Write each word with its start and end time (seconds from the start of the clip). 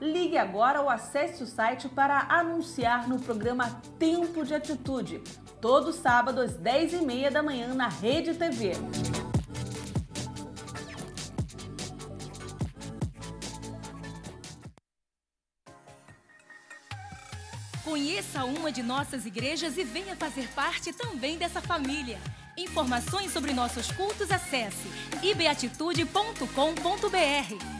Ligue 0.00 0.38
agora 0.38 0.80
ou 0.80 0.88
acesse 0.88 1.42
o 1.42 1.46
site 1.46 1.86
para 1.86 2.20
anunciar 2.30 3.06
no 3.06 3.20
programa 3.20 3.82
Tempo 3.98 4.46
de 4.46 4.54
Atitude, 4.54 5.20
todo 5.60 5.92
sábado 5.92 6.40
às 6.40 6.52
10h30 6.52 7.30
da 7.30 7.42
manhã 7.42 7.74
na 7.74 7.88
Rede 7.88 8.32
TV. 8.32 8.72
Conheça 17.84 18.44
uma 18.44 18.72
de 18.72 18.82
nossas 18.82 19.26
igrejas 19.26 19.76
e 19.76 19.84
venha 19.84 20.16
fazer 20.16 20.48
parte 20.54 20.94
também 20.94 21.36
dessa 21.36 21.60
família. 21.60 22.18
Informações 22.56 23.32
sobre 23.32 23.52
nossos 23.52 23.92
cultos 23.92 24.30
acesse 24.30 24.88
ibeatitude.com.br. 25.22 27.79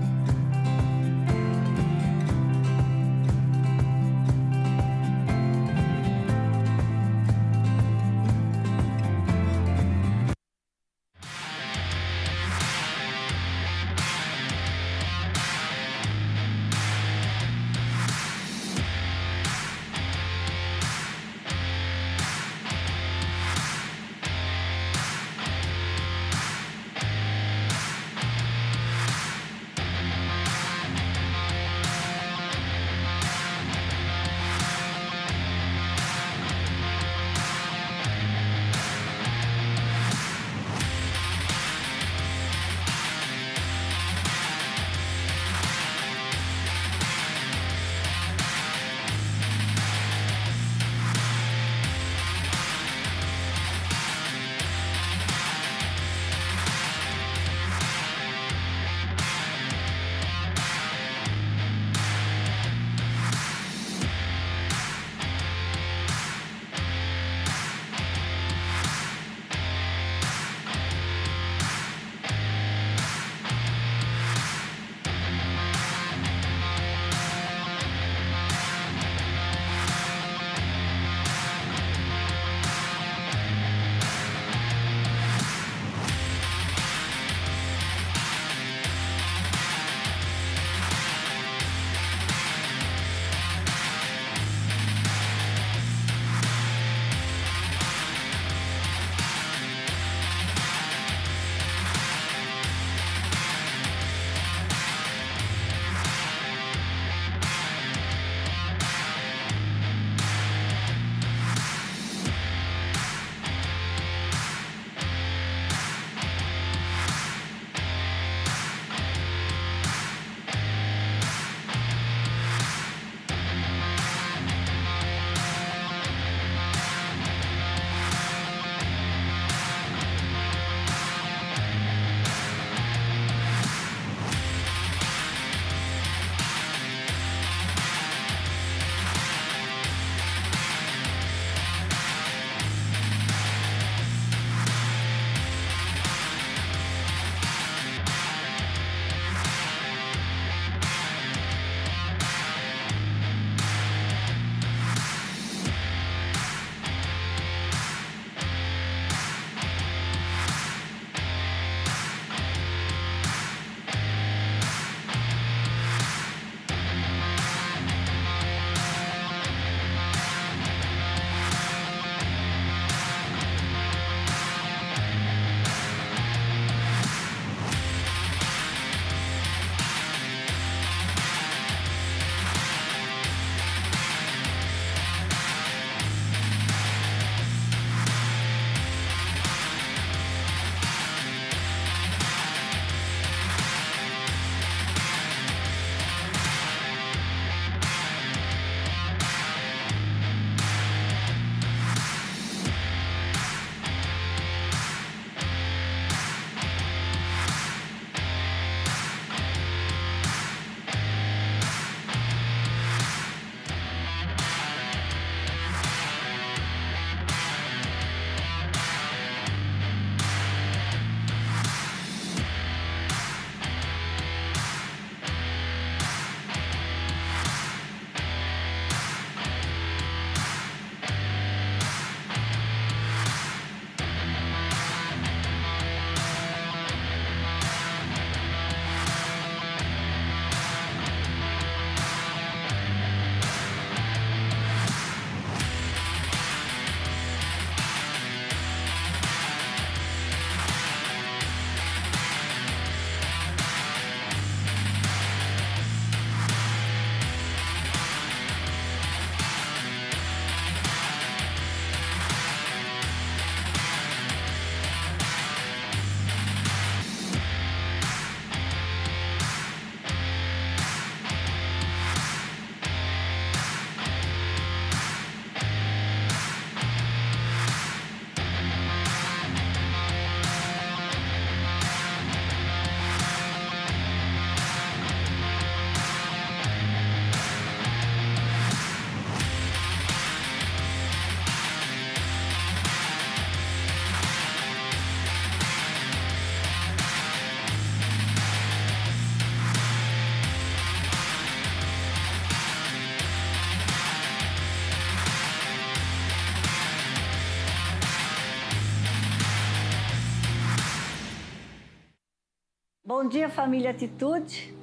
Dia, 313.31 313.47
família 313.47 313.91
Atitude. 313.91 314.75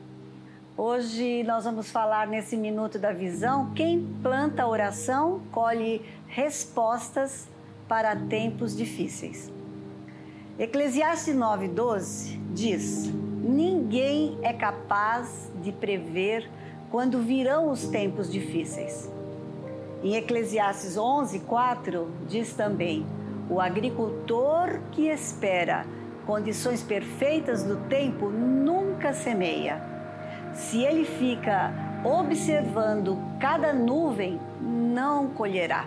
Hoje 0.74 1.42
nós 1.42 1.64
vamos 1.64 1.90
falar 1.90 2.26
nesse 2.26 2.56
minuto 2.56 2.98
da 2.98 3.12
visão. 3.12 3.74
Quem 3.74 4.02
planta 4.22 4.66
oração 4.66 5.42
colhe 5.52 6.00
respostas 6.26 7.46
para 7.86 8.16
tempos 8.16 8.74
difíceis. 8.74 9.52
Eclesiastes 10.58 11.36
9:12 11.36 12.40
diz: 12.54 13.12
Ninguém 13.42 14.38
é 14.40 14.54
capaz 14.54 15.52
de 15.62 15.70
prever 15.70 16.50
quando 16.90 17.20
virão 17.20 17.70
os 17.70 17.86
tempos 17.88 18.32
difíceis. 18.32 19.12
Em 20.02 20.14
Eclesiastes 20.14 20.96
11:4 20.96 22.06
diz 22.26 22.54
também: 22.54 23.04
O 23.50 23.60
agricultor 23.60 24.80
que 24.90 25.06
espera 25.06 25.84
condições 26.28 26.82
perfeitas 26.82 27.62
do 27.62 27.76
tempo 27.88 28.28
nunca 28.28 29.14
semeia. 29.14 29.80
Se 30.52 30.84
ele 30.84 31.06
fica 31.06 31.72
observando 32.04 33.18
cada 33.40 33.72
nuvem, 33.72 34.38
não 34.60 35.28
colherá. 35.28 35.86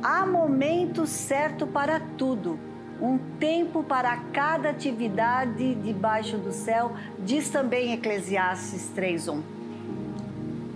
Há 0.00 0.24
momento 0.24 1.08
certo 1.08 1.66
para 1.66 1.98
tudo, 2.16 2.56
um 3.00 3.18
tempo 3.40 3.82
para 3.82 4.16
cada 4.32 4.70
atividade 4.70 5.74
debaixo 5.74 6.38
do 6.38 6.52
céu, 6.52 6.92
diz 7.18 7.50
também 7.50 7.94
Eclesiastes 7.94 8.92
3:1. 8.94 9.42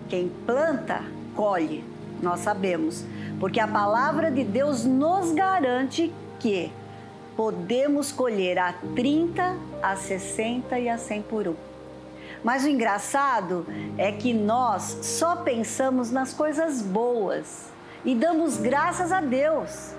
Quem 0.09 0.29
planta, 0.45 1.05
colhe, 1.37 1.85
nós 2.21 2.41
sabemos, 2.41 3.05
porque 3.39 3.61
a 3.61 3.69
palavra 3.69 4.29
de 4.29 4.43
Deus 4.43 4.85
nos 4.85 5.31
garante 5.31 6.13
que 6.41 6.73
podemos 7.41 8.13
colher 8.13 8.59
a 8.59 8.75
30, 8.95 9.57
a 9.83 9.97
60 9.97 10.79
e 10.79 10.91
a 10.91 10.99
100 10.99 11.23
por 11.23 11.49
um. 11.49 11.55
Mas 12.45 12.65
o 12.65 12.69
engraçado 12.69 13.67
é 13.97 14.13
que 14.13 14.35
nós 14.35 14.99
só 15.01 15.37
pensamos 15.37 16.11
nas 16.11 16.35
coisas 16.35 16.83
boas 16.83 17.71
e 18.05 18.15
damos 18.15 18.59
graças 18.59 19.11
a 19.11 19.23
Deus. 19.23 19.95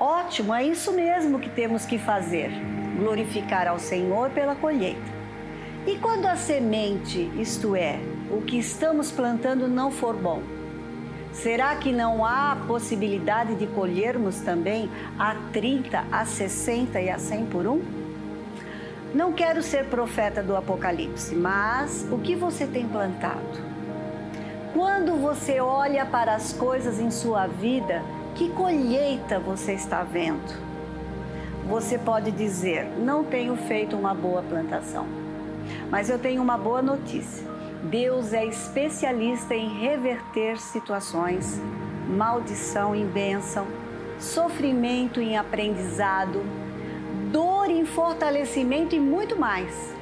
Ótimo, 0.00 0.54
é 0.54 0.64
isso 0.64 0.90
mesmo 0.92 1.38
que 1.38 1.50
temos 1.50 1.84
que 1.84 1.98
fazer: 1.98 2.50
glorificar 2.98 3.68
ao 3.68 3.78
Senhor 3.78 4.30
pela 4.30 4.54
colheita. 4.54 5.12
E 5.86 5.98
quando 5.98 6.24
a 6.24 6.34
semente, 6.34 7.30
isto 7.38 7.76
é, 7.76 8.00
o 8.30 8.40
que 8.40 8.58
estamos 8.58 9.12
plantando, 9.12 9.68
não 9.68 9.90
for 9.90 10.16
bom? 10.16 10.53
Será 11.34 11.74
que 11.76 11.92
não 11.92 12.24
há 12.24 12.56
possibilidade 12.66 13.56
de 13.56 13.66
colhermos 13.66 14.40
também 14.40 14.88
a 15.18 15.34
30, 15.52 16.04
a 16.10 16.24
60 16.24 17.00
e 17.00 17.10
a 17.10 17.18
100 17.18 17.46
por 17.46 17.66
um? 17.66 17.82
Não 19.12 19.32
quero 19.32 19.60
ser 19.62 19.86
profeta 19.86 20.42
do 20.42 20.56
Apocalipse, 20.56 21.34
mas 21.34 22.06
o 22.10 22.18
que 22.18 22.36
você 22.36 22.66
tem 22.66 22.86
plantado? 22.86 23.74
Quando 24.72 25.16
você 25.16 25.60
olha 25.60 26.06
para 26.06 26.34
as 26.34 26.52
coisas 26.52 27.00
em 27.00 27.10
sua 27.10 27.46
vida, 27.46 28.02
que 28.34 28.50
colheita 28.50 29.38
você 29.38 29.72
está 29.72 30.02
vendo? 30.02 30.54
Você 31.68 31.98
pode 31.98 32.30
dizer: 32.30 32.86
Não 32.98 33.24
tenho 33.24 33.56
feito 33.56 33.96
uma 33.96 34.14
boa 34.14 34.42
plantação, 34.42 35.06
mas 35.90 36.08
eu 36.08 36.18
tenho 36.18 36.42
uma 36.42 36.56
boa 36.56 36.80
notícia 36.82 37.53
Deus 37.84 38.32
é 38.32 38.46
especialista 38.46 39.54
em 39.54 39.68
reverter 39.78 40.58
situações, 40.58 41.60
maldição 42.08 42.94
em 42.94 43.06
bênção, 43.06 43.66
sofrimento 44.18 45.20
em 45.20 45.36
aprendizado, 45.36 46.42
dor 47.30 47.68
em 47.68 47.84
fortalecimento 47.84 48.94
e 48.94 49.00
muito 49.00 49.38
mais. 49.38 49.94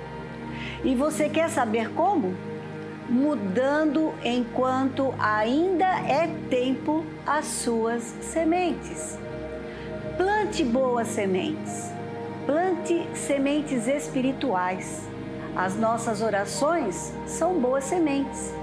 E 0.84 0.94
você 0.94 1.28
quer 1.28 1.50
saber 1.50 1.90
como? 1.90 2.36
Mudando 3.08 4.14
enquanto 4.24 5.12
ainda 5.18 5.86
é 6.08 6.28
tempo 6.48 7.04
as 7.26 7.46
suas 7.46 8.02
sementes. 8.20 9.18
Plante 10.16 10.62
boas 10.62 11.08
sementes. 11.08 11.90
Plante 12.46 13.08
sementes 13.14 13.88
espirituais 13.88 15.11
as 15.54 15.76
nossas 15.76 16.22
orações 16.22 17.12
são 17.26 17.60
boas 17.60 17.84
sementes. 17.84 18.54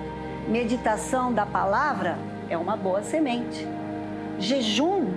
Meditação 0.47 1.31
da 1.31 1.45
palavra 1.45 2.17
é 2.49 2.57
uma 2.57 2.75
boa 2.75 3.03
semente. 3.03 3.67
Jejum, 4.39 5.13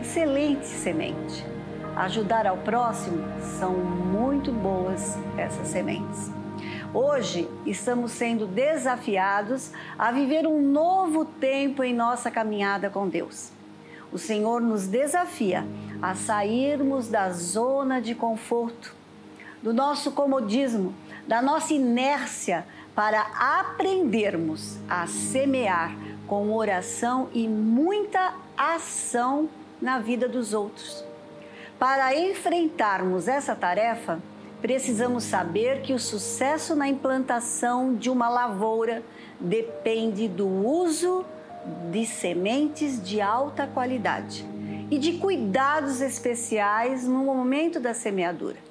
excelente 0.00 0.66
semente. 0.66 1.44
Ajudar 1.96 2.46
ao 2.46 2.58
próximo 2.58 3.24
são 3.58 3.72
muito 3.72 4.52
boas 4.52 5.18
essas 5.36 5.66
sementes. 5.66 6.30
Hoje 6.94 7.48
estamos 7.66 8.12
sendo 8.12 8.46
desafiados 8.46 9.72
a 9.98 10.12
viver 10.12 10.46
um 10.46 10.62
novo 10.62 11.24
tempo 11.24 11.82
em 11.82 11.92
nossa 11.92 12.30
caminhada 12.30 12.88
com 12.88 13.08
Deus. 13.08 13.50
O 14.12 14.18
Senhor 14.18 14.60
nos 14.60 14.86
desafia 14.86 15.66
a 16.00 16.14
sairmos 16.14 17.08
da 17.08 17.30
zona 17.30 18.00
de 18.00 18.14
conforto 18.14 18.99
do 19.62 19.72
nosso 19.72 20.12
comodismo, 20.12 20.94
da 21.26 21.42
nossa 21.42 21.74
inércia 21.74 22.66
para 22.94 23.20
aprendermos 23.38 24.78
a 24.88 25.06
semear 25.06 25.96
com 26.26 26.52
oração 26.52 27.28
e 27.32 27.48
muita 27.48 28.34
ação 28.56 29.48
na 29.80 29.98
vida 29.98 30.28
dos 30.28 30.52
outros. 30.52 31.04
Para 31.78 32.14
enfrentarmos 32.14 33.26
essa 33.26 33.54
tarefa, 33.54 34.20
precisamos 34.60 35.24
saber 35.24 35.80
que 35.80 35.94
o 35.94 35.98
sucesso 35.98 36.76
na 36.76 36.88
implantação 36.88 37.94
de 37.94 38.10
uma 38.10 38.28
lavoura 38.28 39.02
depende 39.40 40.28
do 40.28 40.46
uso 40.46 41.24
de 41.90 42.04
sementes 42.06 43.02
de 43.02 43.20
alta 43.20 43.66
qualidade 43.66 44.46
e 44.90 44.98
de 44.98 45.14
cuidados 45.14 46.00
especiais 46.00 47.06
no 47.06 47.24
momento 47.24 47.80
da 47.80 47.94
semeadura. 47.94 48.69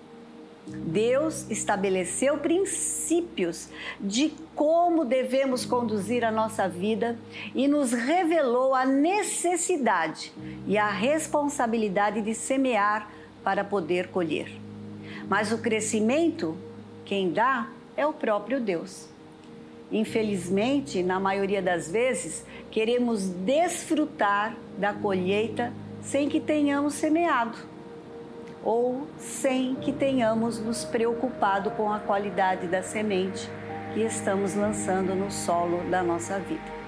Deus 0.70 1.50
estabeleceu 1.50 2.38
princípios 2.38 3.70
de 4.00 4.34
como 4.56 5.06
devemos 5.06 5.66
conduzir 5.66 6.24
a 6.24 6.32
nossa 6.32 6.68
vida 6.68 7.18
e 7.56 7.68
nos 7.68 7.92
revelou 7.92 8.74
a 8.74 8.86
necessidade 8.86 10.32
e 10.68 10.78
a 10.78 10.90
responsabilidade 10.90 12.22
de 12.22 12.34
semear 12.34 13.12
para 13.44 13.64
poder 13.64 14.08
colher. 14.08 14.52
Mas 15.28 15.52
o 15.52 15.58
crescimento, 15.58 16.58
quem 17.06 17.32
dá 17.32 17.70
é 17.96 18.06
o 18.06 18.14
próprio 18.14 18.60
Deus. 18.60 19.08
Infelizmente, 19.92 21.02
na 21.02 21.20
maioria 21.20 21.62
das 21.62 21.92
vezes, 21.92 22.46
queremos 22.70 23.28
desfrutar 23.28 24.56
da 24.78 24.94
colheita 24.94 25.74
sem 26.02 26.30
que 26.30 26.40
tenhamos 26.40 26.94
semeado 26.94 27.58
ou 28.64 29.08
sem 29.18 29.76
que 29.76 29.92
tenhamos 29.92 30.60
nos 30.60 30.84
preocupado 30.84 31.72
com 31.72 31.92
a 31.92 32.00
qualidade 32.00 32.68
da 32.68 32.84
semente 32.84 33.50
que 33.94 34.02
estamos 34.02 34.56
lançando 34.56 35.16
no 35.16 35.32
solo 35.32 35.84
da 35.90 36.04
nossa 36.04 36.40
vida. 36.40 36.80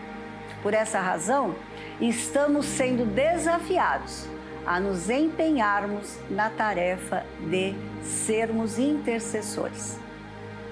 Por 0.61 0.73
essa 0.73 0.99
razão, 0.99 1.55
estamos 1.99 2.65
sendo 2.65 3.05
desafiados 3.05 4.27
a 4.65 4.79
nos 4.79 5.09
empenharmos 5.09 6.17
na 6.29 6.49
tarefa 6.49 7.25
de 7.39 7.73
sermos 8.03 8.77
intercessores. 8.77 9.99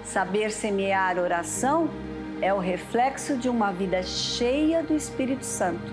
Saber 0.04 0.52
semear 0.52 1.18
oração 1.18 1.90
é 2.42 2.54
o 2.54 2.60
reflexo 2.60 3.36
de 3.36 3.50
uma 3.50 3.72
vida 3.72 4.04
cheia 4.04 4.84
do 4.84 4.96
Espírito 4.96 5.46
Santo. 5.46 5.92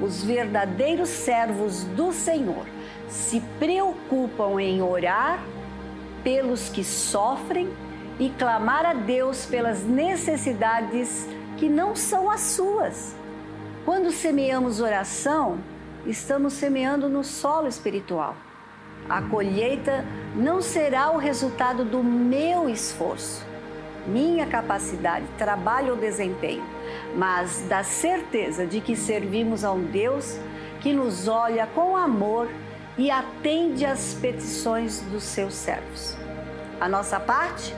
Os 0.00 0.22
verdadeiros 0.22 1.08
servos 1.08 1.84
do 1.84 2.12
Senhor 2.12 2.66
se 3.08 3.40
preocupam 3.58 4.60
em 4.60 4.82
orar 4.82 5.42
pelos 6.22 6.68
que 6.68 6.84
sofrem 6.84 7.68
e 8.18 8.28
clamar 8.30 8.84
a 8.84 8.92
Deus 8.92 9.46
pelas 9.46 9.84
necessidades 9.84 11.26
que 11.56 11.68
não 11.68 11.96
são 11.96 12.30
as 12.30 12.40
suas. 12.40 13.14
Quando 13.84 14.10
semeamos 14.10 14.80
oração, 14.80 15.58
estamos 16.06 16.52
semeando 16.52 17.08
no 17.08 17.24
solo 17.24 17.66
espiritual. 17.66 18.36
A 19.08 19.22
colheita 19.22 20.04
não 20.34 20.60
será 20.60 21.10
o 21.10 21.16
resultado 21.16 21.84
do 21.84 22.02
meu 22.04 22.68
esforço, 22.68 23.46
minha 24.06 24.46
capacidade, 24.46 25.24
trabalho 25.38 25.94
ou 25.94 25.96
desempenho, 25.96 26.64
mas 27.16 27.62
da 27.68 27.82
certeza 27.82 28.66
de 28.66 28.80
que 28.80 28.94
servimos 28.94 29.64
a 29.64 29.72
um 29.72 29.84
Deus 29.84 30.38
que 30.80 30.92
nos 30.92 31.26
olha 31.26 31.66
com 31.74 31.96
amor 31.96 32.48
e 32.98 33.10
atende 33.10 33.86
às 33.86 34.12
petições 34.14 35.00
dos 35.02 35.22
seus 35.22 35.54
servos. 35.54 36.16
A 36.80 36.88
nossa 36.88 37.20
parte 37.20 37.74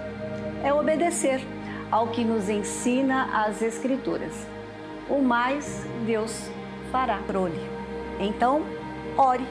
é 0.65 0.73
obedecer 0.73 1.41
ao 1.91 2.09
que 2.09 2.25
nos 2.25 2.49
ensina 2.49 3.45
as 3.47 3.61
Escrituras. 3.61 4.33
O 5.09 5.21
mais 5.21 5.85
Deus 6.07 6.51
fará. 6.91 7.19
Prole. 7.27 7.61
Então, 8.19 8.63
ore. 9.17 9.47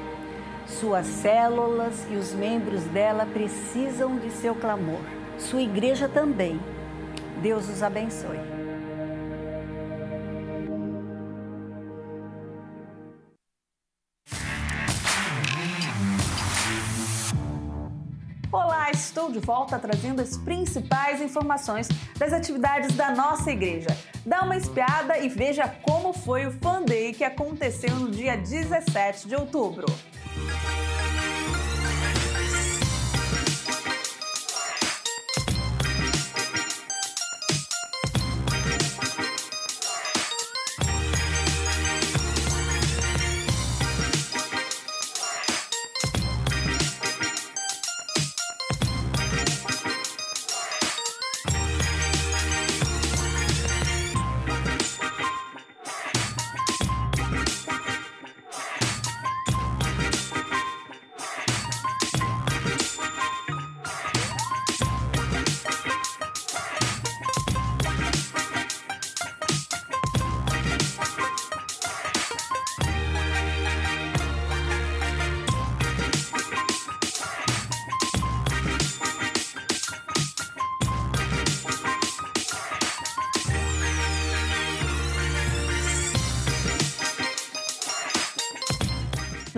Suas 0.66 1.06
células 1.06 2.06
e 2.12 2.16
os 2.16 2.34
membros 2.34 2.84
dela 2.86 3.26
precisam 3.26 4.18
de 4.18 4.30
seu 4.30 4.54
clamor. 4.54 5.02
Sua 5.38 5.62
igreja 5.62 6.08
também. 6.08 6.60
Deus 7.42 7.68
os 7.70 7.82
abençoe. 7.82 8.59
De 19.40 19.46
volta 19.46 19.80
trazendo 19.80 20.22
as 20.22 20.38
principais 20.38 21.22
informações 21.22 21.88
das 22.18 22.34
atividades 22.34 22.96
da 22.96 23.12
nossa 23.12 23.50
igreja. 23.50 23.88
Dá 24.26 24.42
uma 24.42 24.58
espiada 24.58 25.18
e 25.18 25.30
veja 25.30 25.68
como 25.82 26.12
foi 26.12 26.46
o 26.46 26.52
Fan 26.52 26.84
Day 26.84 27.14
que 27.14 27.24
aconteceu 27.24 27.96
no 27.96 28.12
dia 28.12 28.36
17 28.36 29.28
de 29.28 29.36
outubro. 29.36 29.86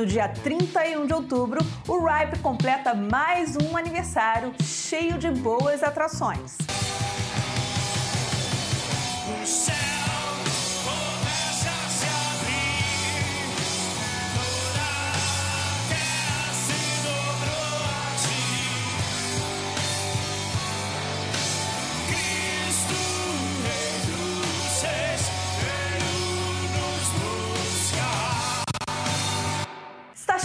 No 0.01 0.08
dia 0.08 0.27
31 0.27 1.05
de 1.05 1.13
outubro, 1.13 1.60
o 1.88 2.03
Ripe 2.03 2.39
completa 2.39 2.96
mais 2.96 3.55
um 3.55 3.77
aniversário 3.77 4.51
cheio 4.60 5.15
de 5.20 5.29
boas 5.29 5.84
atrações. 5.84 6.58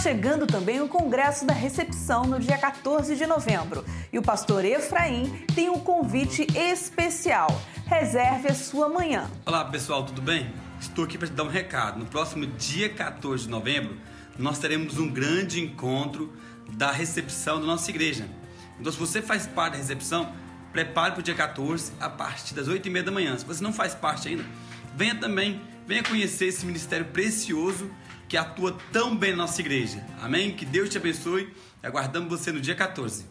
Chegando 0.07 0.47
também 0.47 0.79
o 0.79 0.87
Congresso 0.87 1.45
da 1.45 1.53
Recepção 1.53 2.23
no 2.23 2.39
dia 2.39 2.57
14 2.57 3.13
de 3.17 3.25
novembro. 3.25 3.83
E 4.09 4.17
o 4.17 4.21
pastor 4.21 4.63
Efraim 4.63 5.45
tem 5.53 5.69
um 5.69 5.79
convite 5.79 6.47
especial. 6.55 7.49
Reserve 7.85 8.47
a 8.47 8.55
sua 8.55 8.87
manhã. 8.87 9.29
Olá 9.45 9.65
pessoal, 9.65 10.05
tudo 10.05 10.21
bem? 10.21 10.49
Estou 10.79 11.03
aqui 11.03 11.17
para 11.17 11.27
te 11.27 11.33
dar 11.33 11.43
um 11.43 11.49
recado. 11.49 11.99
No 11.99 12.05
próximo 12.05 12.45
dia 12.45 12.87
14 12.87 13.43
de 13.43 13.49
novembro, 13.49 13.97
nós 14.39 14.59
teremos 14.59 14.97
um 14.97 15.09
grande 15.09 15.59
encontro 15.59 16.31
da 16.71 16.89
recepção 16.89 17.59
da 17.59 17.65
nossa 17.65 17.91
igreja. 17.91 18.29
Então, 18.79 18.89
se 18.93 18.97
você 18.97 19.21
faz 19.21 19.45
parte 19.45 19.73
da 19.73 19.79
recepção, 19.79 20.31
prepare 20.71 21.11
para 21.11 21.19
o 21.19 21.23
dia 21.23 21.35
14 21.35 21.91
a 21.99 22.09
partir 22.09 22.53
das 22.53 22.69
8h30 22.69 23.03
da 23.03 23.11
manhã. 23.11 23.37
Se 23.37 23.43
você 23.43 23.61
não 23.61 23.73
faz 23.73 23.93
parte 23.93 24.29
ainda, 24.29 24.45
venha 24.95 25.15
também, 25.15 25.59
venha 25.85 26.01
conhecer 26.01 26.45
esse 26.45 26.65
ministério 26.65 27.07
precioso 27.07 27.91
que 28.27 28.35
atua 28.35 28.77
tão 28.91 29.15
bem 29.15 29.31
na 29.31 29.37
nossa 29.37 29.61
igreja. 29.61 30.05
Amém? 30.21 30.51
Que 30.51 30.65
Deus 30.65 30.89
te 30.89 30.97
abençoe. 30.97 31.53
Aguardamos 31.81 32.29
você 32.29 32.51
no 32.51 32.59
dia 32.59 32.75
14. 32.75 33.25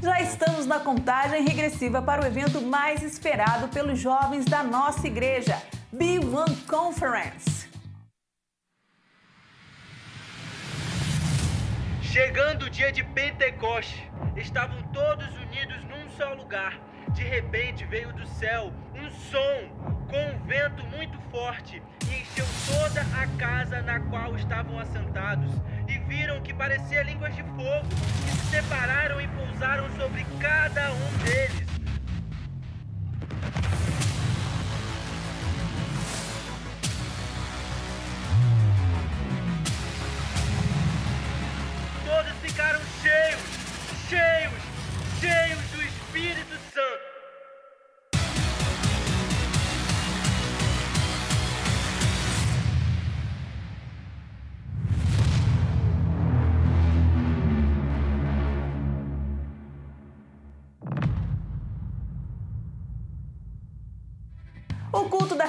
Já 0.00 0.20
estamos 0.20 0.64
na 0.64 0.78
contagem 0.78 1.42
regressiva 1.42 2.00
para 2.00 2.22
o 2.22 2.26
evento 2.26 2.60
mais 2.62 3.02
esperado 3.02 3.68
pelos 3.68 3.98
jovens 3.98 4.44
da 4.44 4.62
nossa 4.62 5.06
igreja, 5.06 5.60
B1 5.94 6.66
Conference. 6.66 7.68
Chegando 12.00 12.66
o 12.66 12.70
dia 12.70 12.90
de 12.90 13.04
Pentecoste, 13.04 14.10
estavam 14.36 14.80
todos 14.92 15.28
unidos 15.36 15.84
num 15.84 16.08
só 16.16 16.32
lugar. 16.34 16.87
De 17.14 17.24
repente 17.24 17.84
veio 17.84 18.12
do 18.12 18.26
céu 18.26 18.72
um 18.94 19.10
som 19.10 19.68
com 20.08 20.18
um 20.18 20.38
vento 20.46 20.84
muito 20.96 21.18
forte 21.30 21.82
e 22.06 22.20
encheu 22.20 22.46
toda 22.66 23.00
a 23.00 23.26
casa 23.38 23.82
na 23.82 24.00
qual 24.00 24.36
estavam 24.36 24.78
assentados. 24.78 25.52
E 25.86 25.98
viram 25.98 26.40
que 26.40 26.52
parecia 26.52 27.02
línguas 27.02 27.34
de 27.34 27.42
fogo, 27.42 27.88
que 28.24 28.30
se 28.30 28.46
separaram 28.50 29.20
e 29.20 29.28
pousaram 29.28 29.88
sobre 29.96 30.24
cada 30.40 30.92
um 30.92 31.18
deles. 31.24 31.67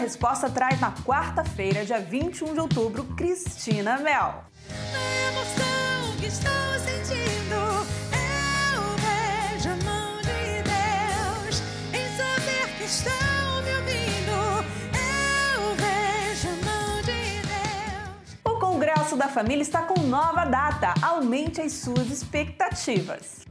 Resposta 0.10 0.50
traz 0.50 0.82
na 0.82 0.92
quarta-feira, 0.92 1.86
dia 1.86 2.00
21 2.00 2.56
de 2.56 2.60
outubro, 2.60 3.04
Cristina 3.16 4.00
Mel. 4.00 4.44
O 18.44 18.60
Congresso 18.60 19.16
da 19.16 19.28
Família 19.28 19.62
está 19.62 19.84
com 19.84 20.02
nova 20.02 20.44
data. 20.46 20.96
Aumente 21.04 21.62
as 21.62 21.74
suas 21.74 22.10
expectativas. 22.10 23.49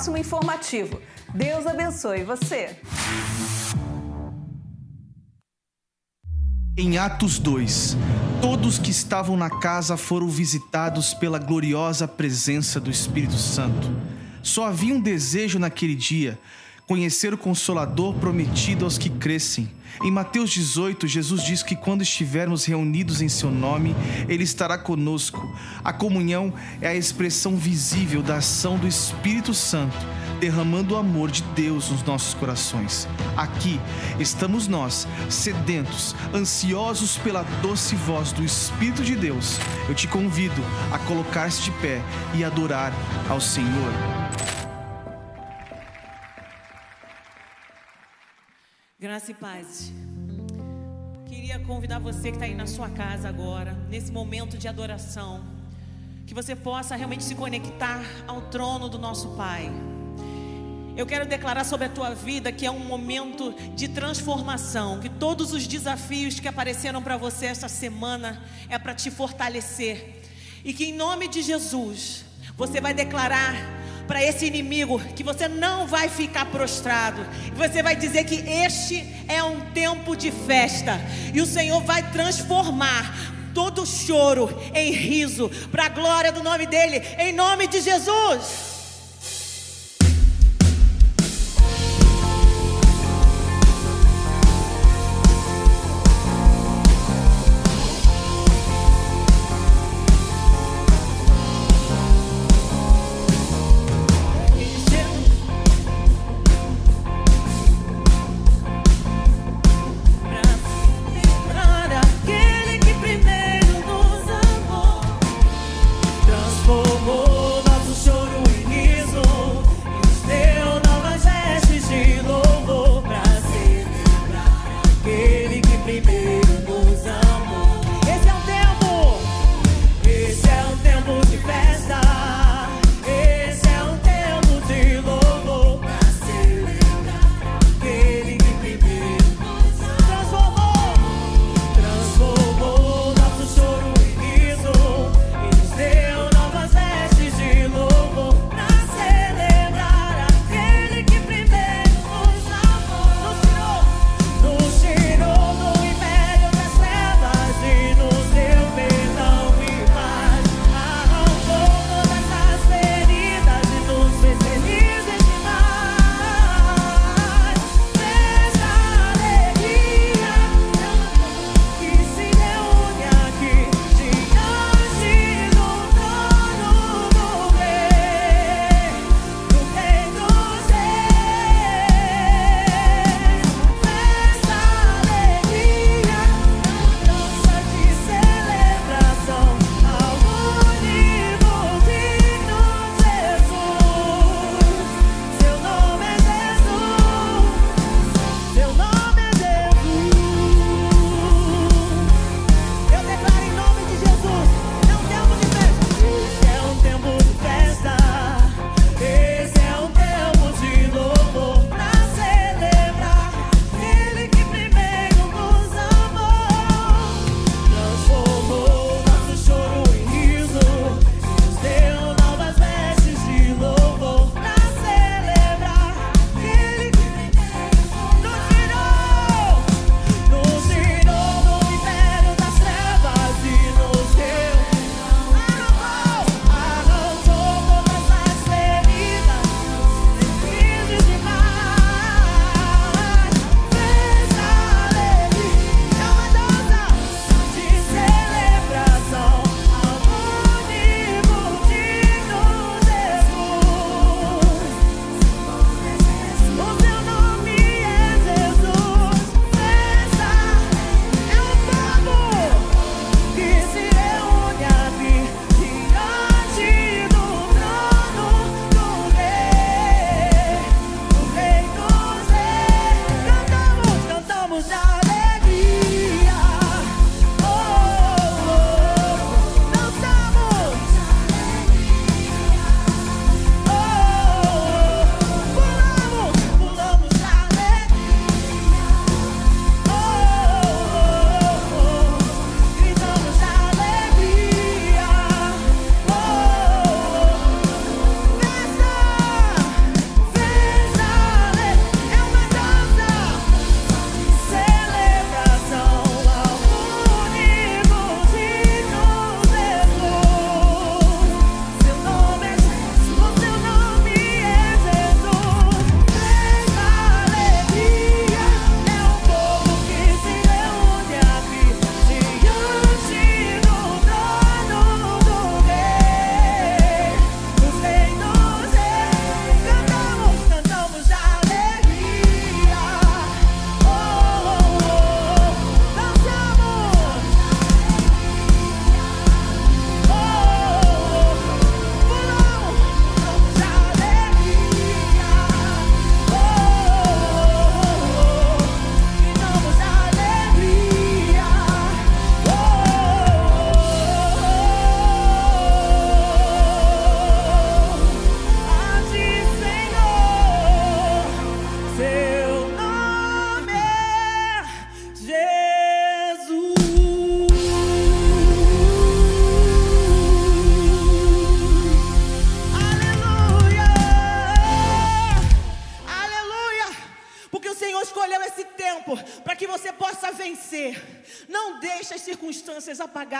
Próximo 0.00 0.16
informativo. 0.16 0.98
Deus 1.34 1.66
abençoe 1.66 2.24
você. 2.24 2.74
Em 6.74 6.96
Atos 6.96 7.38
2, 7.38 7.98
todos 8.40 8.78
que 8.78 8.90
estavam 8.90 9.36
na 9.36 9.50
casa 9.50 9.98
foram 9.98 10.26
visitados 10.26 11.12
pela 11.12 11.38
gloriosa 11.38 12.08
presença 12.08 12.80
do 12.80 12.90
Espírito 12.90 13.36
Santo. 13.36 13.94
Só 14.42 14.64
havia 14.64 14.94
um 14.94 15.00
desejo 15.00 15.58
naquele 15.58 15.94
dia: 15.94 16.38
conhecer 16.86 17.34
o 17.34 17.38
Consolador 17.38 18.14
prometido 18.14 18.86
aos 18.86 18.96
que 18.96 19.10
crescem. 19.10 19.70
Em 20.02 20.10
Mateus 20.10 20.50
18, 20.50 21.06
Jesus 21.06 21.42
diz 21.42 21.62
que 21.62 21.76
quando 21.76 22.02
estivermos 22.02 22.64
reunidos 22.64 23.20
em 23.20 23.28
seu 23.28 23.50
nome, 23.50 23.94
ele 24.28 24.44
estará 24.44 24.78
conosco. 24.78 25.54
A 25.84 25.92
comunhão 25.92 26.52
é 26.80 26.88
a 26.88 26.94
expressão 26.94 27.56
visível 27.56 28.22
da 28.22 28.36
ação 28.36 28.78
do 28.78 28.86
Espírito 28.86 29.52
Santo, 29.52 29.96
derramando 30.40 30.94
o 30.94 30.96
amor 30.96 31.30
de 31.30 31.42
Deus 31.54 31.90
nos 31.90 32.02
nossos 32.02 32.32
corações. 32.34 33.06
Aqui 33.36 33.78
estamos 34.18 34.66
nós, 34.66 35.06
sedentos, 35.28 36.14
ansiosos 36.34 37.18
pela 37.18 37.42
doce 37.62 37.94
voz 37.94 38.32
do 38.32 38.42
Espírito 38.42 39.02
de 39.02 39.14
Deus. 39.14 39.58
Eu 39.88 39.94
te 39.94 40.08
convido 40.08 40.62
a 40.90 40.98
colocar-se 40.98 41.62
de 41.62 41.70
pé 41.72 42.00
e 42.34 42.42
adorar 42.42 42.92
ao 43.28 43.40
Senhor. 43.40 43.92
Graça 49.00 49.30
e 49.30 49.34
paz. 49.34 49.90
Queria 51.26 51.58
convidar 51.60 51.98
você 51.98 52.28
que 52.28 52.36
está 52.36 52.44
aí 52.44 52.54
na 52.54 52.66
sua 52.66 52.90
casa 52.90 53.30
agora, 53.30 53.72
nesse 53.88 54.12
momento 54.12 54.58
de 54.58 54.68
adoração, 54.68 55.42
que 56.26 56.34
você 56.34 56.54
possa 56.54 56.94
realmente 56.96 57.24
se 57.24 57.34
conectar 57.34 58.02
ao 58.26 58.42
trono 58.50 58.90
do 58.90 58.98
nosso 58.98 59.30
Pai. 59.36 59.72
Eu 60.98 61.06
quero 61.06 61.24
declarar 61.24 61.64
sobre 61.64 61.86
a 61.86 61.88
tua 61.88 62.14
vida 62.14 62.52
que 62.52 62.66
é 62.66 62.70
um 62.70 62.80
momento 62.80 63.54
de 63.74 63.88
transformação, 63.88 65.00
que 65.00 65.08
todos 65.08 65.54
os 65.54 65.66
desafios 65.66 66.38
que 66.38 66.46
apareceram 66.46 67.02
para 67.02 67.16
você 67.16 67.46
esta 67.46 67.70
semana 67.70 68.44
é 68.68 68.78
para 68.78 68.94
te 68.94 69.10
fortalecer. 69.10 70.20
E 70.62 70.74
que 70.74 70.84
em 70.84 70.92
nome 70.92 71.26
de 71.26 71.40
Jesus, 71.40 72.26
você 72.54 72.82
vai 72.82 72.92
declarar 72.92 73.79
para 74.10 74.24
esse 74.24 74.44
inimigo 74.44 74.98
que 75.14 75.22
você 75.22 75.46
não 75.46 75.86
vai 75.86 76.08
ficar 76.08 76.46
prostrado. 76.46 77.24
Você 77.54 77.80
vai 77.80 77.94
dizer 77.94 78.24
que 78.24 78.34
este 78.34 79.06
é 79.28 79.40
um 79.40 79.60
tempo 79.70 80.16
de 80.16 80.32
festa 80.32 81.00
e 81.32 81.40
o 81.40 81.46
Senhor 81.46 81.80
vai 81.84 82.02
transformar 82.10 83.14
todo 83.54 83.86
choro 83.86 84.50
em 84.74 84.90
riso 84.90 85.48
para 85.70 85.86
a 85.86 85.88
glória 85.88 86.32
do 86.32 86.42
nome 86.42 86.66
dele, 86.66 87.00
em 87.20 87.32
nome 87.32 87.68
de 87.68 87.80
Jesus. 87.80 88.69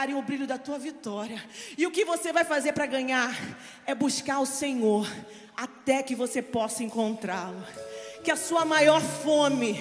e 0.09 0.13
o 0.13 0.21
brilho 0.21 0.47
da 0.47 0.57
tua 0.57 0.79
vitória. 0.79 1.43
E 1.77 1.85
o 1.85 1.91
que 1.91 2.03
você 2.05 2.33
vai 2.33 2.43
fazer 2.43 2.73
para 2.73 2.85
ganhar 2.85 3.35
é 3.85 3.93
buscar 3.93 4.39
o 4.39 4.45
Senhor 4.45 5.07
até 5.55 6.01
que 6.01 6.15
você 6.15 6.41
possa 6.41 6.83
encontrá-lo. 6.83 7.63
Que 8.23 8.31
a 8.31 8.35
sua 8.35 8.65
maior 8.65 9.01
fome, 9.01 9.73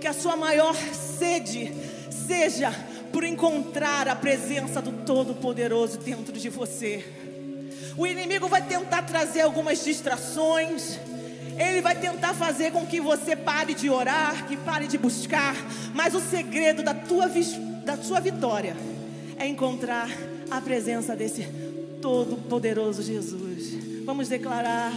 que 0.00 0.06
a 0.06 0.12
sua 0.12 0.36
maior 0.36 0.74
sede 0.74 1.72
seja 2.10 2.72
por 3.12 3.24
encontrar 3.24 4.08
a 4.08 4.16
presença 4.16 4.82
do 4.82 5.04
Todo-Poderoso 5.04 5.98
dentro 5.98 6.32
de 6.32 6.48
você. 6.48 7.04
O 7.96 8.06
inimigo 8.06 8.48
vai 8.48 8.62
tentar 8.62 9.02
trazer 9.02 9.42
algumas 9.42 9.84
distrações. 9.84 10.98
Ele 11.56 11.80
vai 11.80 11.94
tentar 11.94 12.34
fazer 12.34 12.72
com 12.72 12.84
que 12.84 13.00
você 13.00 13.36
pare 13.36 13.74
de 13.74 13.88
orar, 13.88 14.46
que 14.46 14.56
pare 14.56 14.88
de 14.88 14.98
buscar, 14.98 15.54
mas 15.94 16.12
o 16.12 16.20
segredo 16.20 16.82
da 16.82 16.92
tua, 16.92 17.28
da 17.84 17.96
sua 17.96 18.18
vitória 18.18 18.76
é 19.38 19.46
encontrar 19.46 20.08
a 20.50 20.60
presença 20.60 21.14
desse 21.16 21.46
todo-poderoso 22.00 23.02
Jesus. 23.02 23.74
Vamos 24.04 24.28
declarar. 24.28 24.92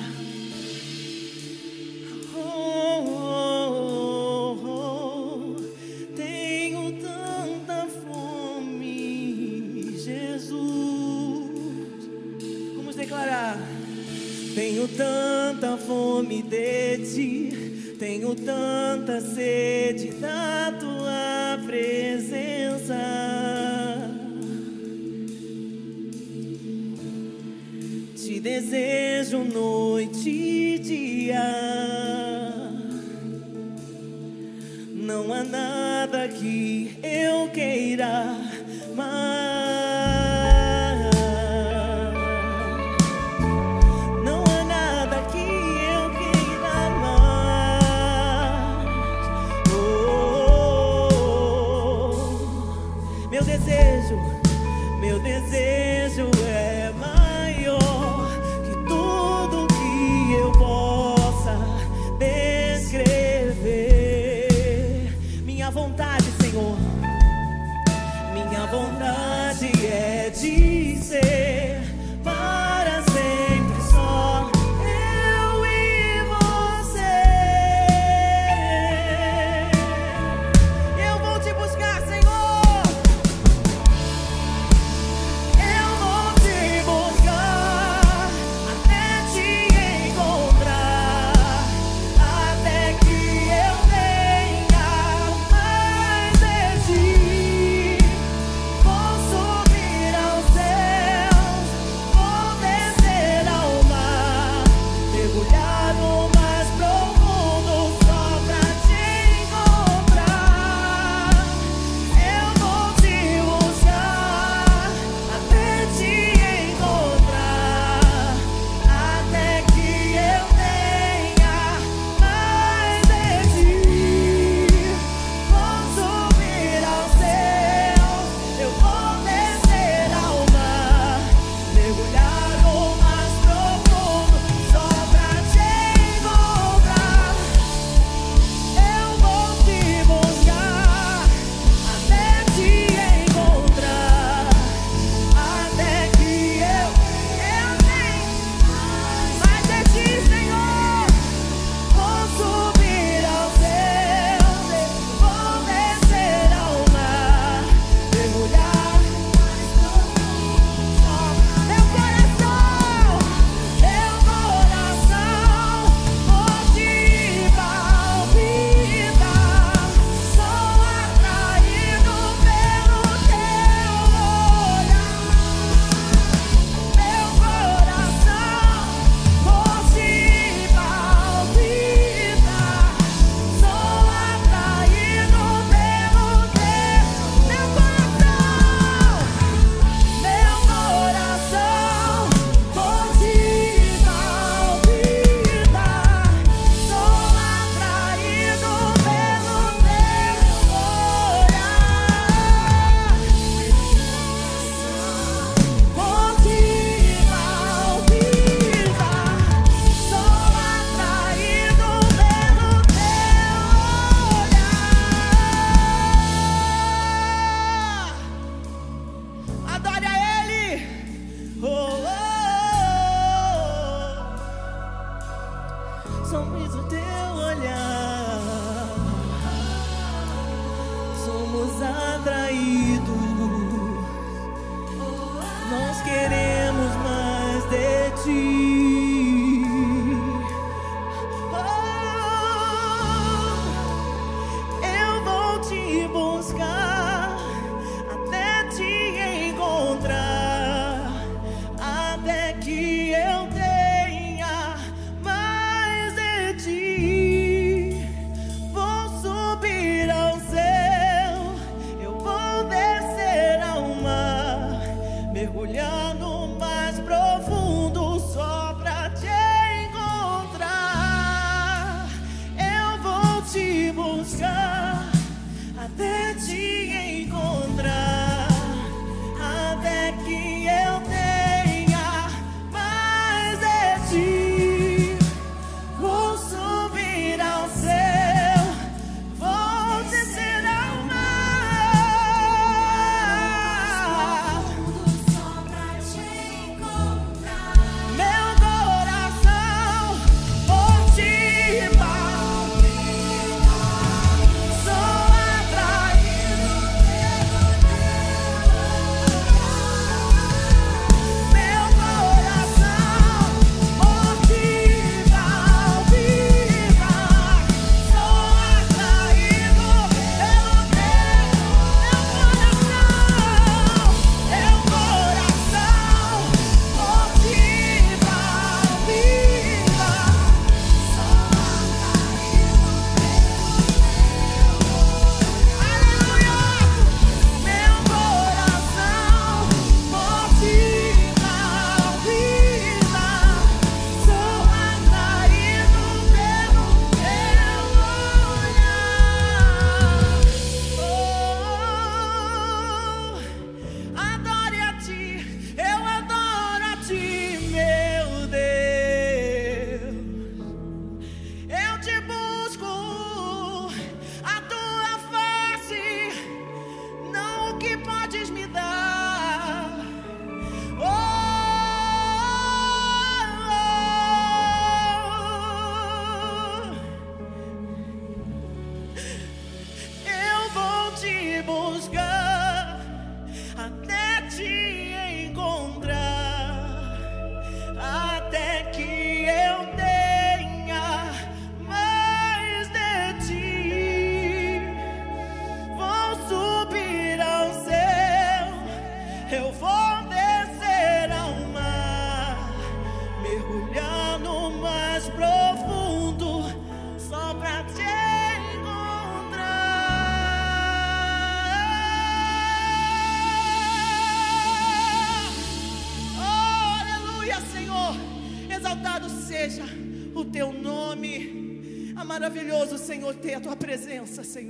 Tenho 14.57 14.87
tanta 14.87 15.77
fome 15.77 16.41
de 16.41 16.97
ti, 16.97 17.95
tenho 17.99 18.33
tanta 18.33 19.21
sede 19.21 20.09
da 20.13 20.75
tua 20.79 21.63
presença. 21.63 23.56
desejo 28.59 29.43
noite 29.43 30.29
e 30.29 30.79
dia. 30.79 31.43
Não 34.91 35.31
há 35.31 35.43
nada 35.43 36.27
que 36.27 36.97
eu 37.03 37.49
queira 37.49 38.36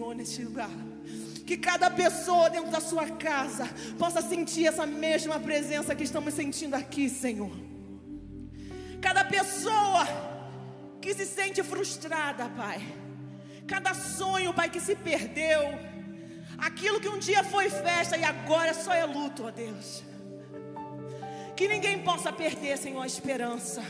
Senhor, 0.07 0.15
neste 0.15 0.43
lugar. 0.43 0.69
Que 1.45 1.57
cada 1.57 1.89
pessoa 1.89 2.49
dentro 2.49 2.71
da 2.71 2.79
sua 2.79 3.09
casa 3.09 3.67
possa 3.97 4.21
sentir 4.21 4.67
essa 4.67 4.85
mesma 4.85 5.39
presença 5.39 5.95
que 5.95 6.03
estamos 6.03 6.33
sentindo 6.33 6.75
aqui, 6.75 7.09
Senhor. 7.09 7.51
Cada 9.01 9.23
pessoa 9.25 10.05
que 11.01 11.13
se 11.13 11.25
sente 11.25 11.63
frustrada, 11.63 12.49
Pai. 12.49 12.81
Cada 13.65 13.93
sonho, 13.93 14.53
Pai, 14.53 14.69
que 14.69 14.79
se 14.79 14.95
perdeu. 14.95 15.61
Aquilo 16.57 16.99
que 16.99 17.09
um 17.09 17.19
dia 17.19 17.43
foi 17.43 17.69
festa 17.69 18.17
e 18.17 18.23
agora 18.23 18.73
só 18.73 18.93
é 18.93 19.05
luto, 19.05 19.45
ó 19.45 19.51
Deus. 19.51 20.03
Que 21.55 21.67
ninguém 21.67 21.99
possa 22.03 22.31
perder, 22.31 22.77
Senhor, 22.77 23.01
a 23.01 23.07
esperança. 23.07 23.81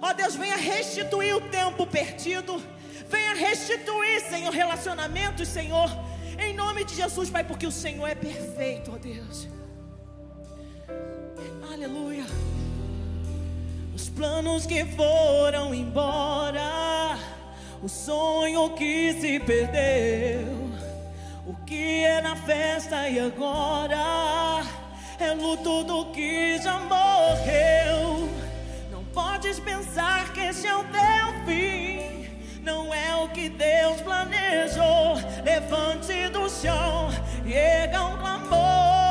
Ó 0.00 0.12
Deus, 0.12 0.34
venha 0.36 0.56
restituir 0.56 1.34
o 1.34 1.40
tempo 1.40 1.86
perdido. 1.86 2.62
Venha 3.08 3.34
restituir, 3.34 4.20
Senhor, 4.28 4.52
relacionamentos, 4.52 5.48
Senhor. 5.48 5.90
Em 6.38 6.54
nome 6.54 6.84
de 6.84 6.94
Jesus, 6.94 7.30
Pai, 7.30 7.44
porque 7.44 7.66
o 7.66 7.72
Senhor 7.72 8.06
é 8.06 8.14
perfeito, 8.14 8.92
ó 8.92 8.98
Deus. 8.98 9.48
Aleluia. 11.72 12.24
Os 13.94 14.08
planos 14.08 14.66
que 14.66 14.84
foram 14.84 15.74
embora, 15.74 17.18
o 17.82 17.88
sonho 17.88 18.70
que 18.70 19.14
se 19.14 19.40
perdeu, 19.40 20.70
o 21.46 21.54
que 21.64 22.04
era 22.04 22.36
festa 22.36 23.08
e 23.08 23.18
agora 23.18 24.62
é 25.18 25.32
luto 25.32 25.84
do 25.84 26.06
que 26.12 26.58
já 26.58 26.78
morreu. 26.78 28.28
Não 28.90 29.04
podes 29.04 29.58
pensar 29.60 30.32
que 30.32 30.40
esse 30.40 30.66
é 30.66 30.76
o 30.76 30.84
teu 30.84 31.46
fim. 31.46 31.85
Não 32.66 32.92
é 32.92 33.14
o 33.14 33.28
que 33.28 33.48
Deus 33.48 34.00
planejou. 34.00 35.14
Levante 35.44 36.28
do 36.30 36.50
chão, 36.50 37.12
chega 37.46 38.04
um 38.06 38.18
clamor. 38.18 39.05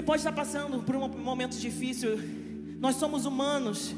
Você 0.00 0.06
pode 0.06 0.20
estar 0.20 0.32
passando 0.32 0.82
por 0.82 0.96
um 0.96 1.08
momento 1.08 1.58
difícil. 1.58 2.18
Nós 2.78 2.96
somos 2.96 3.26
humanos. 3.26 3.94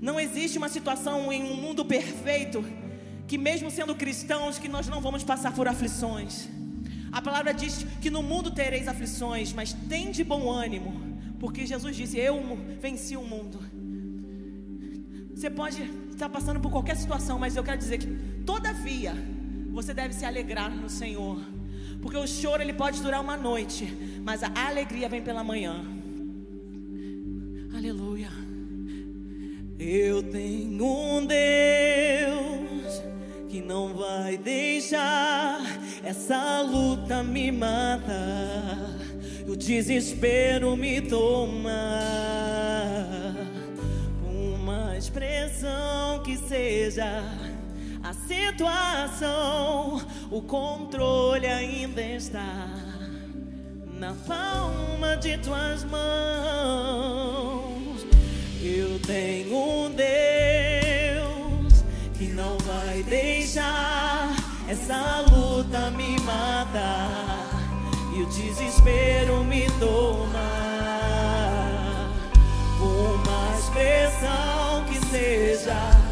Não 0.00 0.18
existe 0.18 0.56
uma 0.56 0.70
situação 0.70 1.30
em 1.30 1.44
um 1.44 1.54
mundo 1.54 1.84
perfeito 1.84 2.64
que 3.28 3.36
mesmo 3.36 3.70
sendo 3.70 3.94
cristãos, 3.94 4.58
que 4.58 4.68
nós 4.68 4.88
não 4.88 5.02
vamos 5.02 5.22
passar 5.22 5.52
por 5.52 5.68
aflições. 5.68 6.48
A 7.12 7.20
palavra 7.20 7.52
diz 7.52 7.84
que 8.00 8.08
no 8.08 8.22
mundo 8.22 8.52
tereis 8.52 8.88
aflições, 8.88 9.52
mas 9.52 9.74
tem 9.74 10.10
de 10.10 10.24
bom 10.24 10.50
ânimo, 10.50 11.18
porque 11.38 11.66
Jesus 11.66 11.94
disse: 11.94 12.16
Eu 12.16 12.40
venci 12.80 13.14
o 13.14 13.22
mundo. 13.22 13.58
Você 15.34 15.50
pode 15.50 15.82
estar 16.10 16.30
passando 16.30 16.58
por 16.58 16.72
qualquer 16.72 16.96
situação, 16.96 17.38
mas 17.38 17.54
eu 17.54 17.62
quero 17.62 17.76
dizer 17.76 17.98
que, 17.98 18.06
todavia, 18.46 19.12
você 19.72 19.92
deve 19.92 20.14
se 20.14 20.24
alegrar 20.24 20.70
no 20.70 20.88
Senhor, 20.88 21.38
porque 22.00 22.16
o 22.16 22.26
choro 22.26 22.62
ele 22.62 22.72
pode 22.72 23.00
durar 23.02 23.20
uma 23.20 23.36
noite, 23.36 23.92
mas 24.22 24.42
a 24.42 24.50
alegria 24.66 25.08
vem 25.08 25.22
pela 25.22 25.42
manhã. 25.42 25.84
Aleluia. 27.74 28.30
Eu 29.78 30.22
tenho 30.22 30.84
um 30.84 31.26
Deus 31.26 33.02
que 33.48 33.60
não 33.60 33.94
vai 33.94 34.36
deixar 34.36 35.60
essa 36.02 36.60
luta 36.62 37.22
me 37.22 37.50
matar, 37.50 38.96
o 39.48 39.56
desespero 39.56 40.76
me 40.76 41.00
tomar. 41.00 41.74
Uma 44.22 44.96
expressão 44.96 46.22
que 46.24 46.36
seja 46.36 47.22
a 48.04 48.12
situação, 48.28 50.00
o 50.30 50.42
controle 50.42 51.46
ainda 51.46 52.02
está 52.02 52.68
na 53.98 54.12
palma 54.26 55.16
de 55.16 55.38
tuas 55.38 55.82
mãos. 55.84 56.04
Eu 58.62 59.00
tenho 59.00 59.56
um 59.56 59.90
Deus 59.90 61.82
que 62.18 62.26
não 62.26 62.58
vai 62.58 63.02
deixar 63.04 64.36
essa 64.68 65.24
luta 65.30 65.90
me 65.92 66.20
matar 66.20 67.48
e 68.14 68.20
o 68.20 68.26
desespero 68.26 69.42
me 69.44 69.64
tomar. 69.80 70.44
Uma 72.78 73.58
expressão 73.58 74.84
que 74.90 75.06
seja 75.06 76.03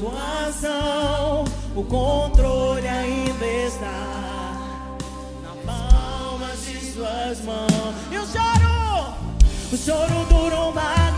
situação, 0.00 1.44
o 1.76 1.84
controle 1.84 2.88
ainda 2.88 3.44
está 3.44 4.56
na 5.42 5.54
palma 5.66 6.48
de 6.56 6.92
suas 6.92 7.44
mãos. 7.44 7.94
E 8.10 8.16
o 8.16 8.26
choro, 8.26 9.14
o 9.70 9.76
choro 9.76 10.24
dura 10.30 10.56
uma 10.60 11.09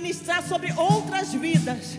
ministrar 0.00 0.46
sobre 0.46 0.72
outras 0.76 1.32
vidas, 1.34 1.98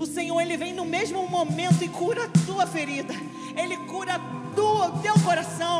o 0.00 0.06
Senhor 0.06 0.40
ele 0.40 0.56
vem 0.56 0.72
no 0.72 0.86
mesmo 0.86 1.28
momento 1.28 1.84
e 1.84 1.88
cura 1.88 2.24
a 2.24 2.28
tua 2.46 2.66
ferida. 2.66 3.14
Ele 3.54 3.76
cura 3.78 4.18
o 4.56 4.98
teu 5.00 5.14
coração. 5.20 5.78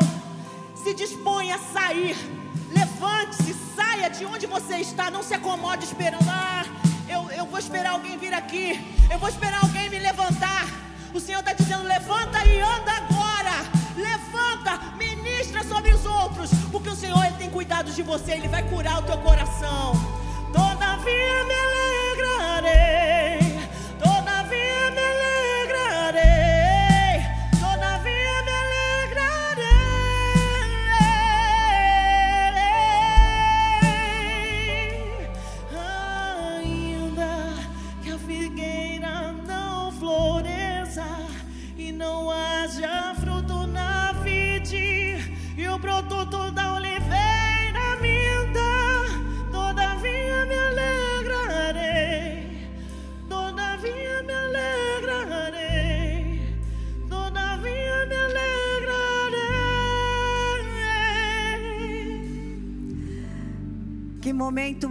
Se 0.83 0.93
dispõe 0.93 1.51
a 1.51 1.57
sair. 1.57 2.15
Levante-se, 2.71 3.55
saia 3.75 4.07
de 4.09 4.23
onde 4.25 4.45
você 4.45 4.77
está. 4.77 5.09
Não 5.09 5.23
se 5.23 5.33
acomode 5.33 5.85
esperando. 5.85 6.29
Ah, 6.29 6.63
eu, 7.09 7.29
eu 7.31 7.45
vou 7.45 7.59
esperar 7.59 7.91
alguém 7.93 8.17
vir 8.17 8.33
aqui. 8.33 8.79
Eu 9.11 9.17
vou 9.17 9.29
esperar 9.29 9.63
alguém 9.63 9.89
me 9.89 9.99
levantar. 9.99 10.65
O 11.13 11.19
Senhor 11.19 11.39
está 11.39 11.53
dizendo: 11.53 11.83
levanta 11.83 12.45
e 12.45 12.59
anda 12.59 12.91
agora. 12.91 13.55
Levanta, 13.95 14.95
ministra 14.95 15.63
sobre 15.63 15.91
os 15.91 16.05
outros. 16.05 16.51
Porque 16.71 16.89
o 16.89 16.95
Senhor 16.95 17.23
ele 17.25 17.35
tem 17.37 17.49
cuidado 17.49 17.91
de 17.91 18.03
você. 18.03 18.33
Ele 18.33 18.47
vai 18.47 18.63
curar 18.69 18.99
o 18.99 19.03
teu 19.03 19.17
coração. 19.17 20.06
Todavia 21.07 21.47
me 21.47 21.66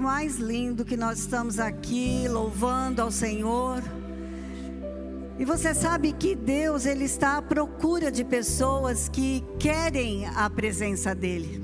mais 0.06 0.36
lindo 0.36 0.84
que 0.84 0.96
nós 0.96 1.18
estamos 1.18 1.58
aqui 1.58 2.28
louvando 2.28 3.02
ao 3.02 3.10
Senhor. 3.10 3.82
E 5.36 5.44
você 5.44 5.74
sabe 5.74 6.12
que 6.12 6.36
Deus 6.36 6.86
ele 6.86 7.04
está 7.04 7.38
à 7.38 7.42
procura 7.42 8.08
de 8.08 8.22
pessoas 8.22 9.08
que 9.08 9.44
querem 9.58 10.24
a 10.28 10.48
presença 10.48 11.12
dele. 11.12 11.60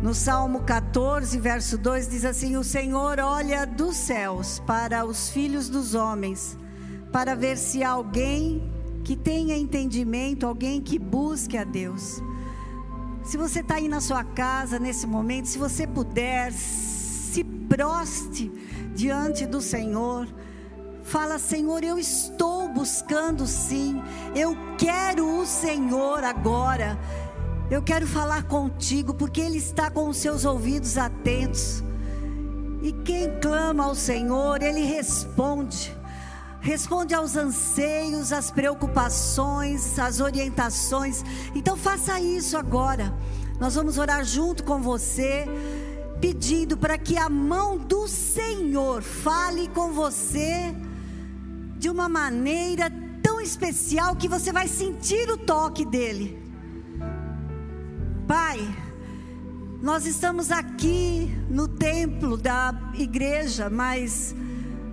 No 0.00 0.14
Salmo 0.14 0.60
14, 0.60 1.36
verso 1.40 1.76
2 1.76 2.08
diz 2.08 2.24
assim: 2.24 2.56
O 2.56 2.62
Senhor 2.62 3.18
olha 3.18 3.66
dos 3.66 3.96
céus 3.96 4.62
para 4.64 5.04
os 5.04 5.28
filhos 5.30 5.68
dos 5.68 5.92
homens, 5.92 6.56
para 7.10 7.34
ver 7.34 7.58
se 7.58 7.82
há 7.82 7.90
alguém 7.90 8.62
que 9.02 9.16
tenha 9.16 9.56
entendimento, 9.56 10.46
alguém 10.46 10.80
que 10.80 11.00
busque 11.00 11.58
a 11.58 11.64
Deus. 11.64 12.22
Se 13.24 13.36
você 13.36 13.58
está 13.58 13.74
aí 13.74 13.88
na 13.88 14.00
sua 14.00 14.22
casa 14.22 14.78
nesse 14.78 15.04
momento, 15.04 15.48
se 15.48 15.58
você 15.58 15.84
puder, 15.84 16.52
se 17.34 17.42
proste 17.42 18.52
diante 18.94 19.44
do 19.44 19.60
Senhor. 19.60 20.28
Fala, 21.02 21.36
Senhor, 21.36 21.82
eu 21.82 21.98
estou 21.98 22.68
buscando 22.68 23.44
sim. 23.44 24.00
Eu 24.36 24.56
quero 24.78 25.40
o 25.40 25.44
Senhor 25.44 26.22
agora. 26.22 26.96
Eu 27.68 27.82
quero 27.82 28.06
falar 28.06 28.44
contigo, 28.44 29.12
porque 29.12 29.40
Ele 29.40 29.58
está 29.58 29.90
com 29.90 30.08
os 30.08 30.16
seus 30.18 30.44
ouvidos 30.44 30.96
atentos. 30.96 31.82
E 32.80 32.92
quem 32.92 33.40
clama 33.40 33.84
ao 33.84 33.96
Senhor, 33.96 34.62
Ele 34.62 34.82
responde. 34.82 35.92
Responde 36.60 37.14
aos 37.14 37.34
anseios, 37.34 38.32
às 38.32 38.52
preocupações, 38.52 39.98
às 39.98 40.20
orientações. 40.20 41.24
Então 41.52 41.76
faça 41.76 42.20
isso 42.20 42.56
agora. 42.56 43.12
Nós 43.58 43.74
vamos 43.74 43.98
orar 43.98 44.24
junto 44.24 44.62
com 44.62 44.80
você, 44.80 45.46
pedindo 46.24 46.74
para 46.74 46.96
que 46.96 47.18
a 47.18 47.28
mão 47.28 47.76
do 47.76 48.08
Senhor 48.08 49.02
fale 49.02 49.68
com 49.68 49.92
você 49.92 50.74
de 51.76 51.90
uma 51.90 52.08
maneira 52.08 52.90
tão 53.22 53.42
especial 53.42 54.16
que 54.16 54.26
você 54.26 54.50
vai 54.50 54.66
sentir 54.66 55.28
o 55.28 55.36
toque 55.36 55.84
dele. 55.84 56.42
Pai, 58.26 58.58
nós 59.82 60.06
estamos 60.06 60.50
aqui 60.50 61.30
no 61.50 61.68
templo 61.68 62.38
da 62.38 62.74
igreja, 62.94 63.68
mas 63.68 64.34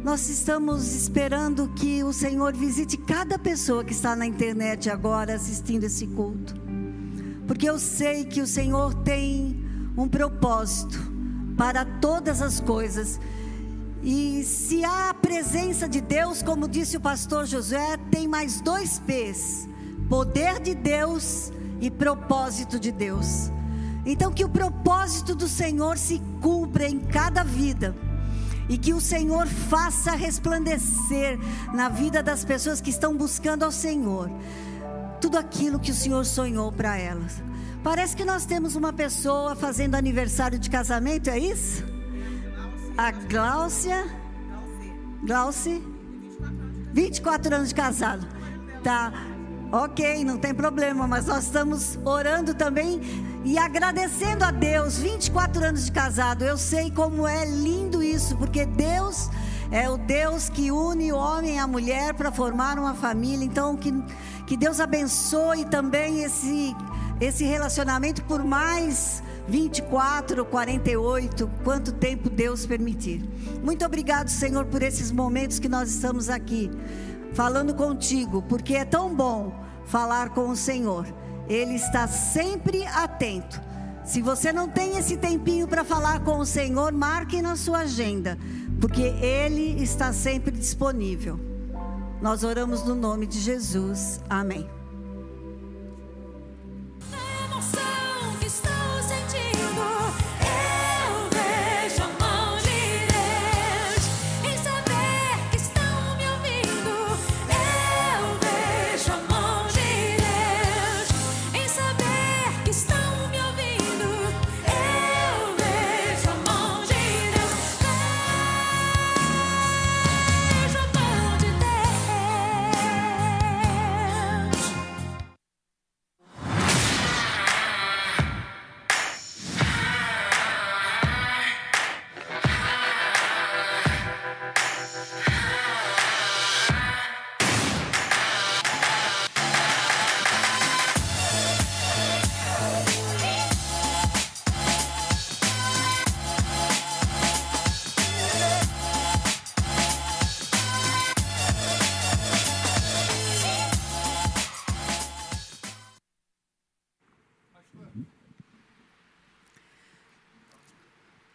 nós 0.03 0.27
estamos 0.27 0.93
esperando 0.93 1.69
que 1.69 2.03
o 2.03 2.11
Senhor 2.11 2.53
visite 2.53 2.97
cada 2.97 3.39
pessoa 3.39 3.86
que 3.86 3.93
está 3.93 4.17
na 4.17 4.25
internet 4.25 4.89
agora 4.89 5.36
assistindo 5.36 5.86
esse 5.86 6.07
culto. 6.07 6.53
Porque 7.47 7.69
eu 7.69 7.79
sei 7.79 8.25
que 8.25 8.41
o 8.41 8.47
Senhor 8.47 8.93
tem 8.95 9.63
um 9.95 10.09
propósito 10.09 11.11
para 11.62 11.86
todas 11.86 12.41
as 12.41 12.59
coisas. 12.59 13.20
E 14.01 14.43
se 14.43 14.84
há 14.84 15.12
a 15.12 15.14
presença 15.14 15.88
de 15.88 16.01
Deus, 16.01 16.41
como 16.41 16.68
disse 16.68 16.97
o 16.97 16.99
pastor 16.99 17.45
Josué, 17.45 17.97
tem 18.09 18.28
mais 18.28 18.62
dois 18.62 18.97
P's: 18.97 19.70
poder 20.09 20.59
de 20.59 20.74
Deus 20.74 21.53
e 21.80 21.91
propósito 21.91 22.80
de 22.80 22.91
Deus. 22.91 23.51
Então, 24.03 24.34
que 24.34 24.43
o 24.43 24.49
propósito 24.49 25.36
do 25.36 25.47
Senhor 25.47 25.99
se 25.99 26.20
cumpra 26.41 26.89
em 26.89 26.99
cada 26.99 27.43
vida 27.43 27.95
e 28.68 28.76
que 28.76 28.91
o 28.91 28.99
Senhor 28.99 29.45
faça 29.45 30.14
resplandecer 30.14 31.38
na 31.76 31.89
vida 31.89 32.24
das 32.24 32.43
pessoas 32.43 32.82
que 32.82 32.89
estão 32.89 33.16
buscando 33.16 33.62
ao 33.62 33.72
Senhor 33.72 34.32
tudo 35.22 35.38
aquilo 35.38 35.80
que 35.80 35.91
o 35.91 35.95
Senhor 35.95 36.26
sonhou 36.26 36.72
para 36.72 36.97
elas. 36.97 37.51
Parece 37.84 38.15
que 38.15 38.23
nós 38.23 38.45
temos 38.45 38.75
uma 38.75 38.93
pessoa 38.93 39.55
fazendo 39.55 39.95
aniversário 39.95 40.59
de 40.59 40.69
casamento, 40.69 41.29
é 41.29 41.39
isso? 41.39 41.84
A 42.95 43.11
Gláucia. 43.11 44.05
Glauci. 45.23 45.82
24 46.93 47.55
anos 47.55 47.69
de 47.69 47.75
casado. 47.75 48.27
Tá. 48.84 49.11
Ok, 49.71 50.23
não 50.25 50.38
tem 50.38 50.53
problema, 50.53 51.07
mas 51.07 51.25
nós 51.25 51.45
estamos 51.45 51.97
orando 52.03 52.53
também 52.53 52.99
e 53.43 53.57
agradecendo 53.57 54.43
a 54.43 54.51
Deus. 54.51 54.97
24 54.99 55.65
anos 55.65 55.86
de 55.86 55.91
casado. 55.91 56.43
Eu 56.43 56.57
sei 56.57 56.91
como 56.91 57.27
é 57.27 57.45
lindo 57.45 58.03
isso, 58.03 58.38
porque 58.38 58.65
Deus 58.65 59.29
é 59.71 59.89
o 59.89 59.97
Deus 59.97 60.49
que 60.49 60.71
une 60.71 61.13
o 61.13 61.17
homem 61.17 61.55
e 61.55 61.57
a 61.57 61.65
mulher 61.65 62.13
para 62.13 62.32
formar 62.32 62.77
uma 62.77 62.93
família. 62.93 63.45
Então, 63.45 63.75
que, 63.77 63.91
que 64.45 64.57
Deus 64.57 64.79
abençoe 64.79 65.65
também 65.65 66.21
esse, 66.23 66.75
esse 67.22 67.43
relacionamento 67.43 68.24
por 68.26 68.43
mais 68.43 69.22
24, 69.47 70.43
48, 70.43 71.49
quanto 71.63 71.91
tempo 71.91 72.30
Deus 72.30 72.65
permitir. 72.65 73.24
Muito 73.63 73.86
obrigado, 73.86 74.28
Senhor, 74.28 74.65
por 74.65 74.82
esses 74.82 75.11
momentos 75.11 75.59
que 75.59 75.69
nós 75.69 75.89
estamos 75.91 76.30
aqui 76.30 76.72
falando 77.34 77.76
contigo, 77.76 78.41
porque 78.41 78.74
é 78.74 78.84
tão 78.84 79.15
bom 79.15 79.53
falar 79.86 80.30
com 80.32 80.49
o 80.49 80.55
Senhor. 80.55 81.05
Ele 81.47 81.76
está 81.76 82.07
sempre 82.07 82.84
atento. 82.86 83.61
Se 84.03 84.19
você 84.22 84.51
não 84.51 84.67
tem 84.67 84.97
esse 84.97 85.15
tempinho 85.15 85.67
para 85.67 85.84
falar 85.84 86.22
com 86.22 86.39
o 86.39 86.45
Senhor, 86.45 86.91
marque 86.91 87.39
na 87.39 87.55
sua 87.55 87.80
agenda, 87.80 88.38
porque 88.80 89.01
Ele 89.01 89.82
está 89.82 90.11
sempre 90.11 90.51
disponível. 90.51 91.39
Nós 92.19 92.43
oramos 92.43 92.84
no 92.84 92.95
nome 92.95 93.28
de 93.28 93.39
Jesus. 93.39 94.19
Amém. 94.28 94.80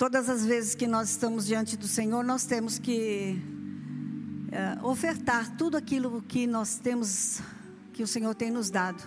Todas 0.07 0.29
as 0.29 0.47
vezes 0.47 0.77
que 0.77 0.87
nós 0.87 1.11
estamos 1.11 1.45
diante 1.45 1.77
do 1.77 1.89
Senhor, 1.89 2.23
nós 2.23 2.45
temos 2.45 2.79
que 2.79 3.43
eh, 4.53 4.79
ofertar 4.81 5.57
tudo 5.57 5.77
aquilo 5.77 6.23
que 6.23 6.47
nós 6.47 6.79
temos, 6.79 7.41
que 7.93 8.05
o 8.05 8.07
Senhor 8.07 8.33
tem 8.33 8.49
nos 8.49 8.71
dado. 8.71 9.03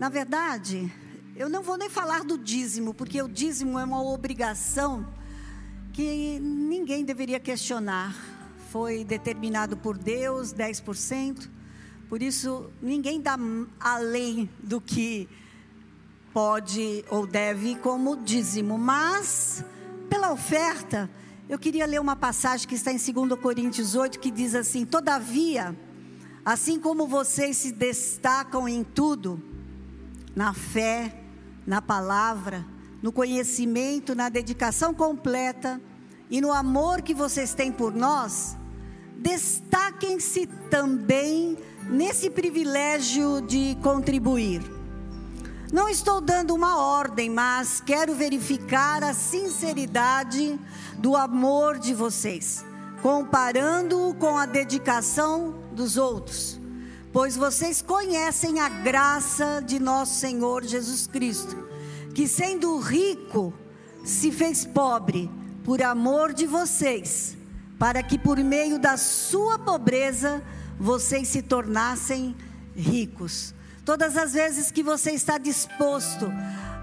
Na 0.00 0.08
verdade, 0.08 0.92
eu 1.36 1.48
não 1.48 1.62
vou 1.62 1.78
nem 1.78 1.88
falar 1.88 2.24
do 2.24 2.36
dízimo, 2.36 2.92
porque 2.92 3.22
o 3.22 3.28
dízimo 3.28 3.78
é 3.78 3.84
uma 3.84 4.02
obrigação 4.02 5.06
que 5.92 6.40
ninguém 6.40 7.04
deveria 7.04 7.38
questionar. 7.38 8.12
Foi 8.72 9.04
determinado 9.04 9.76
por 9.76 9.96
Deus, 9.96 10.52
10%. 10.52 11.48
Por 12.08 12.20
isso, 12.20 12.72
ninguém 12.82 13.20
dá 13.20 13.38
além 13.78 14.50
do 14.60 14.80
que 14.80 15.28
pode 16.34 17.04
ou 17.08 17.24
deve 17.24 17.76
como 17.76 18.16
dízimo, 18.16 18.76
mas 18.76 19.64
pela 20.12 20.30
oferta, 20.30 21.08
eu 21.48 21.58
queria 21.58 21.86
ler 21.86 22.00
uma 22.00 22.14
passagem 22.14 22.68
que 22.68 22.74
está 22.74 22.92
em 22.92 22.98
2 22.98 23.40
Coríntios 23.40 23.94
8 23.94 24.18
que 24.18 24.30
diz 24.30 24.54
assim: 24.54 24.84
Todavia, 24.84 25.74
Assim 26.44 26.80
como 26.80 27.06
vocês 27.06 27.56
se 27.56 27.70
destacam 27.70 28.68
em 28.68 28.82
tudo, 28.82 29.40
na 30.34 30.52
fé, 30.52 31.14
na 31.64 31.80
palavra, 31.80 32.66
no 33.00 33.12
conhecimento, 33.12 34.12
na 34.12 34.28
dedicação 34.28 34.92
completa 34.92 35.80
e 36.28 36.40
no 36.40 36.52
amor 36.52 37.00
que 37.00 37.14
vocês 37.14 37.54
têm 37.54 37.70
por 37.70 37.94
nós, 37.94 38.58
destaquem-se 39.18 40.48
também 40.68 41.56
nesse 41.88 42.28
privilégio 42.28 43.40
de 43.40 43.78
contribuir. 43.80 44.81
Não 45.72 45.88
estou 45.88 46.20
dando 46.20 46.54
uma 46.54 46.76
ordem, 46.76 47.30
mas 47.30 47.80
quero 47.80 48.14
verificar 48.14 49.02
a 49.02 49.14
sinceridade 49.14 50.60
do 50.98 51.16
amor 51.16 51.78
de 51.78 51.94
vocês, 51.94 52.62
comparando-o 53.00 54.14
com 54.16 54.36
a 54.36 54.44
dedicação 54.44 55.54
dos 55.72 55.96
outros, 55.96 56.60
pois 57.10 57.38
vocês 57.38 57.80
conhecem 57.80 58.60
a 58.60 58.68
graça 58.68 59.62
de 59.66 59.78
nosso 59.78 60.20
Senhor 60.20 60.62
Jesus 60.62 61.06
Cristo, 61.06 61.56
que 62.14 62.28
sendo 62.28 62.78
rico, 62.78 63.54
se 64.04 64.30
fez 64.30 64.66
pobre 64.66 65.30
por 65.64 65.82
amor 65.82 66.34
de 66.34 66.46
vocês, 66.46 67.34
para 67.78 68.02
que 68.02 68.18
por 68.18 68.36
meio 68.36 68.78
da 68.78 68.98
sua 68.98 69.58
pobreza 69.58 70.42
vocês 70.78 71.28
se 71.28 71.40
tornassem 71.40 72.36
ricos. 72.76 73.54
Todas 73.84 74.16
as 74.16 74.32
vezes 74.32 74.70
que 74.70 74.82
você 74.82 75.10
está 75.10 75.38
disposto 75.38 76.32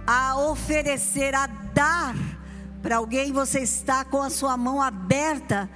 a 0.06 0.38
oferecer, 0.38 1.34
a 1.34 1.48
dar 1.48 2.16
para 2.82 2.98
alguém, 2.98 3.32
você 3.32 3.60
está 3.60 4.04
com 4.04 4.22
a 4.22 4.30
sua 4.30 4.58
mão 4.58 4.82
aberta, 4.82 5.70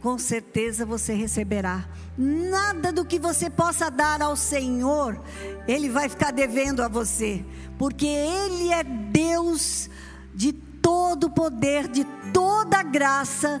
com 0.00 0.18
certeza 0.18 0.84
você 0.84 1.14
receberá. 1.14 1.84
Nada 2.18 2.92
do 2.92 3.04
que 3.04 3.18
você 3.18 3.48
possa 3.48 3.90
dar 3.90 4.20
ao 4.20 4.34
Senhor, 4.34 5.20
Ele 5.68 5.88
vai 5.88 6.08
ficar 6.08 6.32
devendo 6.32 6.82
a 6.82 6.88
você, 6.88 7.44
porque 7.78 8.06
Ele 8.06 8.72
é 8.72 8.82
Deus 8.82 9.88
de 10.34 10.52
todo 10.52 11.30
poder, 11.30 11.86
de 11.86 12.04
toda 12.32 12.82
graça 12.82 13.60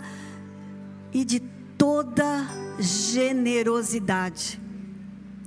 e 1.12 1.24
de 1.24 1.40
toda 1.76 2.46
generosidade. 2.80 4.60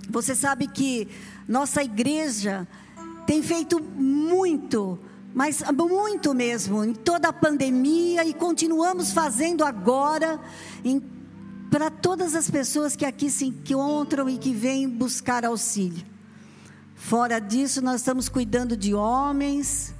Você 0.10 0.36
sabe 0.36 0.68
que 0.68 1.08
nossa 1.50 1.84
igreja 1.84 2.68
tem 3.26 3.42
feito 3.42 3.82
muito, 3.82 5.00
mas 5.34 5.64
muito 5.90 6.32
mesmo, 6.36 6.86
em 6.86 6.94
toda 6.94 7.30
a 7.30 7.34
pandemia 7.34 8.24
e 8.24 8.36
continuamos 8.36 9.12
fazendo 9.12 9.66
agora 9.66 10.40
para 11.72 11.90
todas 11.90 12.36
as 12.36 12.52
pessoas 12.52 12.96
que 12.96 13.04
aqui 13.04 13.32
se 13.32 13.46
encontram 13.46 14.30
e 14.30 14.38
que 14.38 14.54
vêm 14.54 14.88
buscar 14.88 15.44
auxílio. 15.44 16.06
Fora 16.94 17.40
disso, 17.40 17.82
nós 17.82 18.02
estamos 18.02 18.30
cuidando 18.30 18.78
de 18.78 18.94
homens, 18.94 19.96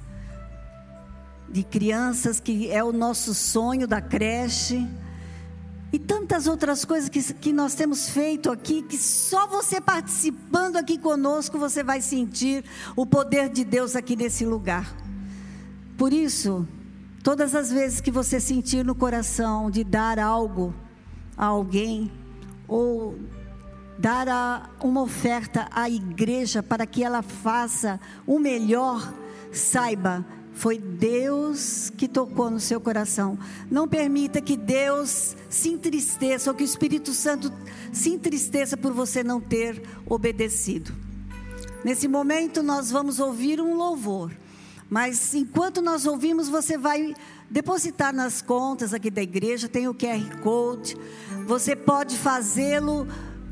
de 1.48 1.64
crianças, 1.64 2.38
que 2.38 2.70
é 2.70 2.84
o 2.84 2.92
nosso 2.92 3.34
sonho 3.34 3.88
da 3.88 4.00
creche. 4.00 4.86
E 5.92 5.98
tantas 5.98 6.46
outras 6.46 6.84
coisas 6.84 7.08
que, 7.08 7.20
que 7.34 7.52
nós 7.52 7.74
temos 7.74 8.10
feito 8.10 8.50
aqui, 8.50 8.82
que 8.82 8.96
só 8.96 9.46
você 9.48 9.80
participando 9.80 10.76
aqui 10.76 10.96
conosco, 10.96 11.58
você 11.58 11.82
vai 11.82 12.00
sentir 12.00 12.64
o 12.94 13.04
poder 13.04 13.48
de 13.48 13.64
Deus 13.64 13.96
aqui 13.96 14.14
nesse 14.14 14.44
lugar. 14.44 14.94
Por 15.98 16.12
isso, 16.12 16.66
todas 17.24 17.54
as 17.54 17.72
vezes 17.72 18.00
que 18.00 18.10
você 18.10 18.38
sentir 18.38 18.84
no 18.84 18.94
coração 18.94 19.68
de 19.68 19.82
dar 19.82 20.18
algo 20.18 20.72
a 21.36 21.46
alguém, 21.46 22.10
ou 22.68 23.18
dar 23.98 24.28
a, 24.28 24.70
uma 24.80 25.02
oferta 25.02 25.68
à 25.72 25.90
igreja 25.90 26.62
para 26.62 26.86
que 26.86 27.02
ela 27.02 27.20
faça 27.20 28.00
o 28.26 28.38
melhor, 28.38 29.12
saiba 29.52 30.24
foi 30.52 30.78
Deus 30.78 31.90
que 31.96 32.06
tocou 32.06 32.50
no 32.50 32.60
seu 32.60 32.80
coração. 32.80 33.38
Não 33.70 33.88
permita 33.88 34.40
que 34.40 34.56
Deus 34.56 35.36
se 35.48 35.70
entristeça 35.70 36.50
ou 36.50 36.56
que 36.56 36.62
o 36.62 36.64
Espírito 36.64 37.12
Santo 37.12 37.52
se 37.92 38.10
entristeça 38.10 38.76
por 38.76 38.92
você 38.92 39.22
não 39.22 39.40
ter 39.40 39.82
obedecido. 40.06 40.94
Nesse 41.84 42.06
momento 42.06 42.62
nós 42.62 42.90
vamos 42.90 43.20
ouvir 43.20 43.60
um 43.60 43.74
louvor. 43.74 44.30
Mas 44.88 45.34
enquanto 45.34 45.80
nós 45.80 46.04
ouvimos, 46.04 46.48
você 46.48 46.76
vai 46.76 47.14
depositar 47.48 48.12
nas 48.12 48.42
contas 48.42 48.92
aqui 48.92 49.10
da 49.10 49.22
igreja, 49.22 49.68
tem 49.68 49.86
o 49.86 49.94
QR 49.94 50.40
Code. 50.42 50.96
Você 51.46 51.76
pode 51.76 52.16
fazê-lo 52.16 53.06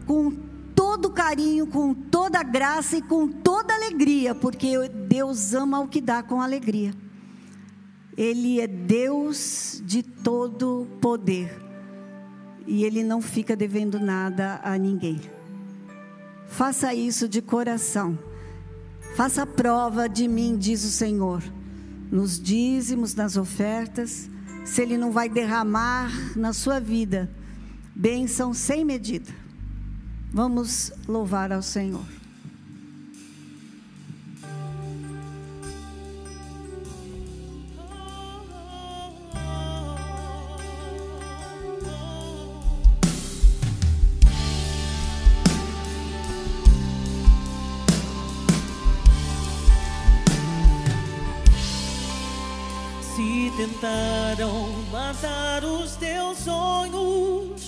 com 0.05 0.48
todo 0.79 1.11
carinho, 1.11 1.67
com 1.67 1.93
toda 1.93 2.41
graça 2.41 2.99
e 2.99 3.03
com 3.03 3.27
toda 3.27 3.75
alegria, 3.75 4.33
porque 4.33 4.89
Deus 4.89 5.53
ama 5.53 5.81
o 5.81 5.89
que 5.89 6.01
dá 6.01 6.23
com 6.23 6.41
alegria. 6.41 6.95
Ele 8.17 8.61
é 8.61 8.69
Deus 8.69 9.83
de 9.85 10.05
todo 10.05 10.87
poder. 11.01 11.61
E 12.65 12.85
ele 12.85 13.03
não 13.03 13.21
fica 13.21 13.57
devendo 13.57 13.99
nada 13.99 14.61
a 14.63 14.79
ninguém. 14.79 15.21
Faça 16.47 16.95
isso 16.95 17.29
de 17.29 17.43
coração. 17.43 18.17
Faça 19.17 19.45
prova 19.45 20.09
de 20.09 20.29
mim, 20.29 20.57
diz 20.57 20.85
o 20.85 20.93
Senhor, 20.93 21.43
nos 22.09 22.41
dízimos, 22.41 23.17
nas 23.17 23.37
ofertas, 23.37 24.31
se 24.65 24.81
Ele 24.81 24.97
não 24.97 25.11
vai 25.11 25.29
derramar 25.29 26.13
na 26.37 26.53
sua 26.53 26.79
vida 26.79 27.29
bênção 27.97 28.55
sem 28.55 28.85
medida. 28.85 29.48
Vamos 30.31 30.93
louvar 31.09 31.53
ao 31.53 31.63
Senhor. 31.63 32.05
Se 53.17 53.53
tentaram 53.57 54.71
matar 54.93 55.65
os 55.65 55.97
teus 55.97 56.39
sonhos, 56.39 57.68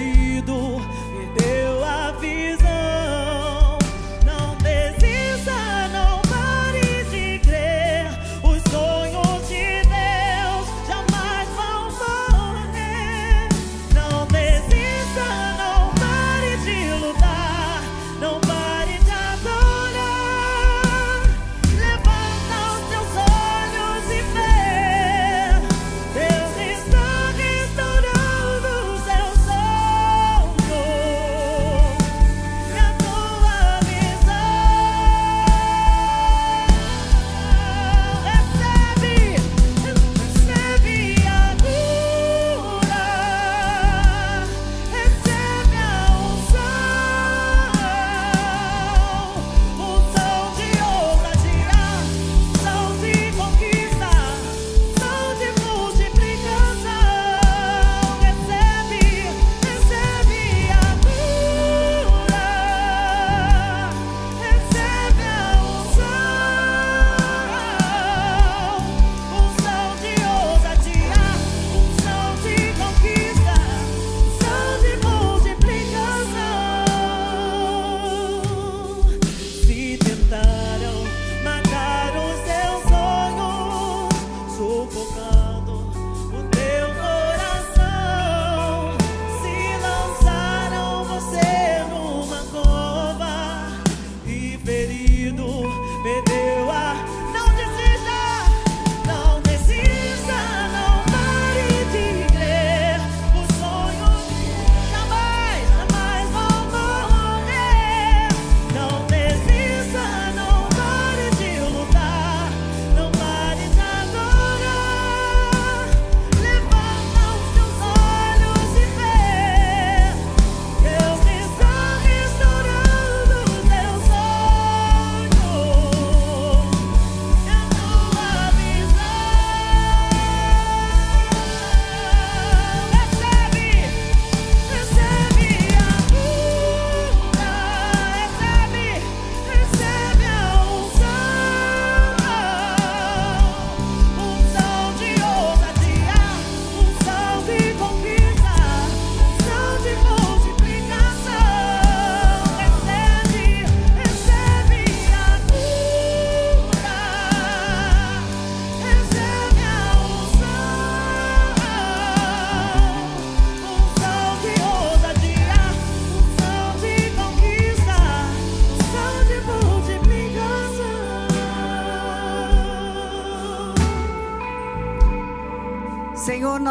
e 0.00 0.21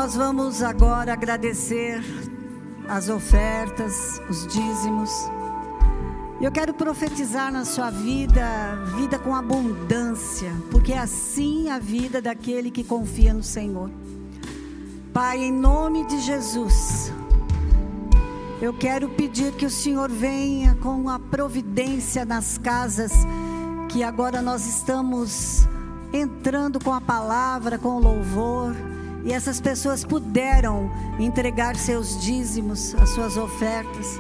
nós 0.02 0.16
vamos 0.16 0.64
agora 0.64 1.14
agradecer 1.14 2.04
as 2.90 3.08
ofertas, 3.08 4.20
os 4.28 4.48
dízimos. 4.48 5.12
Eu 6.42 6.52
quero 6.52 6.74
profetizar 6.74 7.52
na 7.52 7.64
sua 7.66 7.92
vida, 7.92 8.44
vida 8.96 9.20
com 9.20 9.36
abundância, 9.36 10.52
porque 10.72 10.94
é 10.94 10.98
assim 10.98 11.70
a 11.70 11.78
vida 11.78 12.20
daquele 12.20 12.72
que 12.72 12.84
confia 12.84 13.32
no 13.32 13.44
Senhor. 13.44 13.92
Pai, 15.14 15.38
em 15.38 15.52
nome 15.52 16.04
de 16.08 16.20
Jesus, 16.20 17.14
eu 18.60 18.74
quero 18.74 19.08
pedir 19.08 19.54
que 19.54 19.68
o 19.68 19.70
Senhor 19.70 20.10
venha 20.10 20.74
com 20.82 21.10
a 21.10 21.20
providência 21.20 22.26
nas 22.26 22.58
casas 22.58 23.12
que 23.88 24.02
agora 24.02 24.42
nós 24.42 24.66
estamos 24.66 25.68
entrando 26.12 26.84
com 26.84 26.92
a 26.92 27.00
palavra, 27.00 27.78
com 27.78 27.98
o 27.98 28.00
louvor, 28.00 28.76
e 29.24 29.32
essas 29.32 29.62
pessoas 29.62 30.04
puderam 30.04 30.92
entregar 31.20 31.76
seus 31.76 32.20
dízimos, 32.22 32.96
as 32.96 33.10
suas 33.10 33.38
ofertas. 33.38 34.20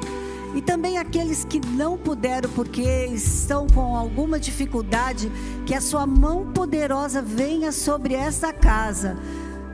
E 0.53 0.61
também 0.61 0.97
aqueles 0.97 1.45
que 1.45 1.59
não 1.65 1.97
puderam 1.97 2.49
porque 2.49 3.05
estão 3.05 3.67
com 3.67 3.95
alguma 3.95 4.39
dificuldade, 4.39 5.31
que 5.65 5.73
a 5.73 5.81
sua 5.81 6.05
mão 6.05 6.51
poderosa 6.51 7.21
venha 7.21 7.71
sobre 7.71 8.13
esta 8.13 8.51
casa, 8.51 9.17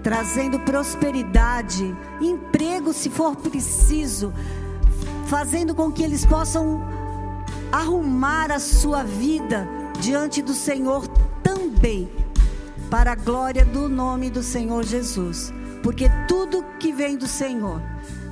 trazendo 0.04 0.60
prosperidade, 0.60 1.96
emprego 2.22 2.94
se 2.94 3.10
for 3.10 3.36
preciso, 3.36 4.32
fazendo 5.26 5.74
com 5.74 5.92
que 5.92 6.04
eles 6.04 6.26
possam 6.26 6.82
arrumar 7.72 8.52
a 8.52 8.60
sua 8.60 9.04
vida 9.04 9.68
diante 10.00 10.42
do 10.42 10.54
Senhor 10.54 11.08
também, 11.42 12.08
para 12.90 13.12
a 13.12 13.16
glória 13.16 13.66
do 13.66 13.90
nome 13.90 14.30
do 14.30 14.42
Senhor 14.42 14.84
Jesus, 14.84 15.54
porque 15.84 16.10
tudo 16.28 16.64
que 16.80 16.92
vem 16.94 17.18
do 17.18 17.28
Senhor 17.28 17.82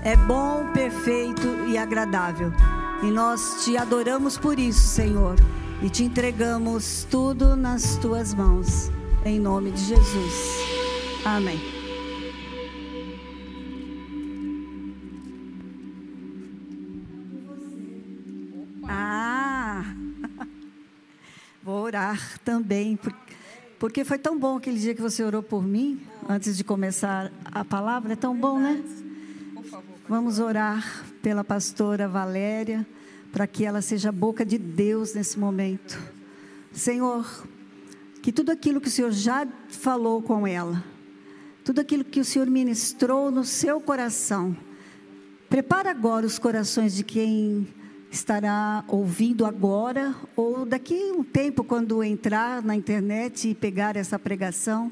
é 0.04 0.16
bom, 0.16 0.72
perfeito 0.74 1.48
e 1.68 1.78
agradável. 1.78 2.52
E 3.04 3.08
nós 3.08 3.64
te 3.64 3.76
adoramos 3.78 4.38
por 4.38 4.58
isso, 4.58 4.88
Senhor, 4.88 5.36
e 5.82 5.90
te 5.90 6.04
entregamos 6.04 7.06
tudo 7.10 7.56
nas 7.56 7.96
tuas 7.98 8.34
mãos, 8.34 8.90
em 9.26 9.40
nome 9.40 9.72
de 9.72 9.84
Jesus. 9.84 10.34
Amém. 11.26 11.60
Ah, 18.88 19.84
vou 21.64 21.84
orar 21.84 22.40
também, 22.44 22.96
por- 22.96 23.25
porque 23.86 24.04
foi 24.04 24.18
tão 24.18 24.36
bom 24.36 24.58
aquele 24.58 24.80
dia 24.80 24.96
que 24.96 25.02
você 25.02 25.24
orou 25.24 25.44
por 25.44 25.64
mim, 25.64 26.02
antes 26.28 26.58
de 26.58 26.64
começar 26.64 27.32
a 27.46 27.64
palavra, 27.64 28.14
é 28.14 28.16
tão 28.16 28.36
bom, 28.36 28.58
né? 28.58 28.84
Vamos 30.10 30.40
orar 30.40 31.06
pela 31.22 31.44
pastora 31.44 32.08
Valéria, 32.08 32.84
para 33.32 33.46
que 33.46 33.64
ela 33.64 33.84
seja 33.84 34.10
a 34.10 34.12
boca 34.12 34.44
de 34.44 34.58
Deus 34.58 35.14
nesse 35.14 35.38
momento. 35.38 36.02
Senhor, 36.72 37.48
que 38.24 38.32
tudo 38.32 38.52
aquilo 38.52 38.82
que 38.82 38.88
o 38.88 38.92
Senhor 38.92 39.12
já 39.12 39.48
falou 39.70 40.20
com 40.20 40.48
ela, 40.48 40.84
tudo 41.64 41.80
aquilo 41.80 42.04
que 42.04 42.20
o 42.20 42.26
Senhor 42.26 42.48
ministrou 42.50 43.30
no 43.30 43.46
seu 43.46 43.80
coração, 43.80 44.58
prepara 45.48 45.92
agora 45.92 46.26
os 46.26 46.40
corações 46.40 46.96
de 46.96 47.04
quem 47.04 47.68
estará 48.12 48.84
ouvindo 48.88 49.46
agora 49.46 50.16
ou 50.36 50.66
daqui 50.66 51.12
a 51.12 51.14
um 51.14 51.24
tempo, 51.24 51.64
quando 51.64 52.04
entrar 52.04 52.62
na 52.62 52.76
internet 52.76 53.50
e 53.50 53.56
pegar 53.56 53.96
essa 53.96 54.18
pregação, 54.18 54.92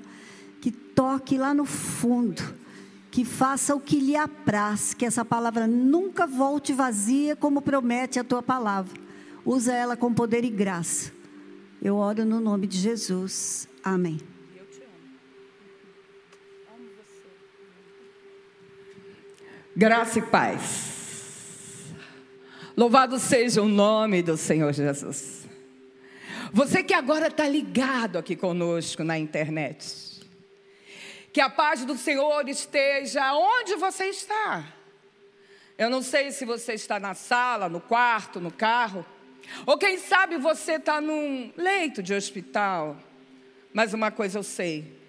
que 0.61 0.71
toque 0.71 1.37
lá 1.37 1.53
no 1.53 1.65
fundo, 1.65 2.41
que 3.11 3.23
faça 3.23 3.75
o 3.75 3.79
que 3.79 3.99
lhe 3.99 4.15
apraz, 4.15 4.93
que 4.93 5.05
essa 5.05 5.23
palavra 5.23 5.67
nunca 5.67 6.25
volte 6.25 6.73
vazia, 6.73 7.35
como 7.35 7.61
promete 7.61 8.19
a 8.19 8.23
tua 8.23 8.41
palavra. 8.41 8.99
Usa 9.45 9.73
ela 9.73 9.97
com 9.97 10.13
poder 10.13 10.43
e 10.43 10.49
graça. 10.49 11.11
Eu 11.81 11.97
oro 11.97 12.23
no 12.23 12.39
nome 12.39 12.65
de 12.65 12.77
Jesus. 12.77 13.67
Amém. 13.83 14.19
Graça 19.75 20.19
e 20.19 20.21
paz. 20.21 20.92
Louvado 22.75 23.19
seja 23.19 23.61
o 23.61 23.67
nome 23.67 24.23
do 24.23 24.35
Senhor 24.35 24.73
Jesus. 24.73 25.47
Você 26.51 26.83
que 26.83 26.93
agora 26.93 27.27
está 27.27 27.47
ligado 27.47 28.17
aqui 28.17 28.35
conosco 28.35 29.03
na 29.03 29.17
internet. 29.17 30.23
Que 31.31 31.39
a 31.39 31.49
paz 31.49 31.85
do 31.85 31.95
Senhor 31.95 32.47
esteja 32.49 33.33
onde 33.35 33.75
você 33.75 34.05
está. 34.05 34.73
Eu 35.77 35.87
não 35.87 36.01
sei 36.01 36.31
se 36.31 36.45
você 36.45 36.73
está 36.73 36.99
na 36.99 37.13
sala, 37.13 37.69
no 37.69 37.79
quarto, 37.79 38.39
no 38.39 38.51
carro. 38.51 39.05
Ou 39.67 39.77
quem 39.77 39.99
sabe 39.99 40.37
você 40.37 40.73
está 40.73 40.99
num 40.99 41.51
leito 41.55 42.01
de 42.01 42.15
hospital. 42.15 42.97
Mas 43.71 43.93
uma 43.93 44.09
coisa 44.09 44.39
eu 44.39 44.43
sei: 44.43 44.99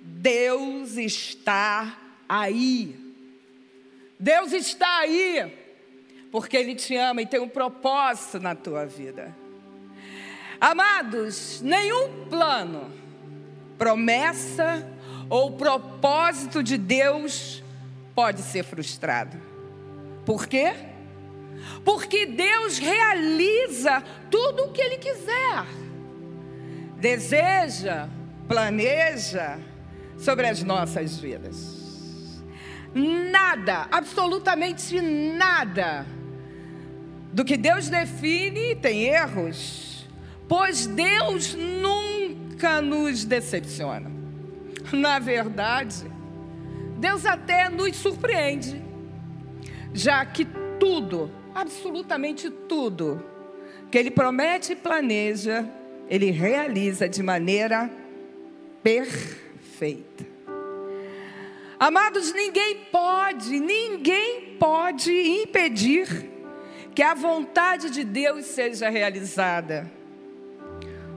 Deus 0.00 0.96
está 0.96 2.00
aí. 2.28 2.96
Deus 4.18 4.52
está 4.52 4.98
aí, 4.98 5.61
porque 6.32 6.56
Ele 6.56 6.74
te 6.74 6.96
ama 6.96 7.20
e 7.20 7.26
tem 7.26 7.38
um 7.38 7.48
propósito 7.48 8.40
na 8.40 8.54
tua 8.54 8.86
vida. 8.86 9.36
Amados, 10.58 11.60
nenhum 11.60 12.24
plano, 12.30 12.90
promessa 13.76 14.88
ou 15.28 15.52
propósito 15.52 16.62
de 16.62 16.78
Deus 16.78 17.62
pode 18.14 18.40
ser 18.40 18.64
frustrado. 18.64 19.38
Por 20.24 20.46
quê? 20.46 20.72
Porque 21.84 22.24
Deus 22.24 22.78
realiza 22.78 24.02
tudo 24.30 24.64
o 24.64 24.72
que 24.72 24.80
Ele 24.80 24.96
quiser. 24.96 25.66
Deseja, 26.96 28.08
planeja 28.48 29.58
sobre 30.16 30.46
as 30.46 30.62
nossas 30.62 31.18
vidas. 31.18 32.40
Nada, 32.94 33.88
absolutamente 33.90 35.00
nada 35.00 36.06
do 37.32 37.44
que 37.44 37.56
Deus 37.56 37.88
define 37.88 38.76
tem 38.76 39.04
erros, 39.04 40.06
pois 40.46 40.86
Deus 40.86 41.54
nunca 41.54 42.82
nos 42.82 43.24
decepciona. 43.24 44.10
Na 44.92 45.18
verdade, 45.18 46.04
Deus 46.98 47.24
até 47.24 47.70
nos 47.70 47.96
surpreende, 47.96 48.82
já 49.94 50.24
que 50.26 50.46
tudo, 50.78 51.30
absolutamente 51.54 52.50
tudo, 52.50 53.24
que 53.90 53.96
Ele 53.96 54.10
promete 54.10 54.72
e 54.72 54.76
planeja, 54.76 55.66
Ele 56.08 56.30
realiza 56.30 57.08
de 57.08 57.22
maneira 57.22 57.90
perfeita. 58.82 60.26
Amados, 61.80 62.32
ninguém 62.32 62.76
pode, 62.92 63.58
ninguém 63.58 64.56
pode 64.58 65.10
impedir 65.10 66.31
que 66.94 67.02
a 67.02 67.14
vontade 67.14 67.90
de 67.90 68.04
Deus 68.04 68.44
seja 68.46 68.88
realizada. 68.88 69.90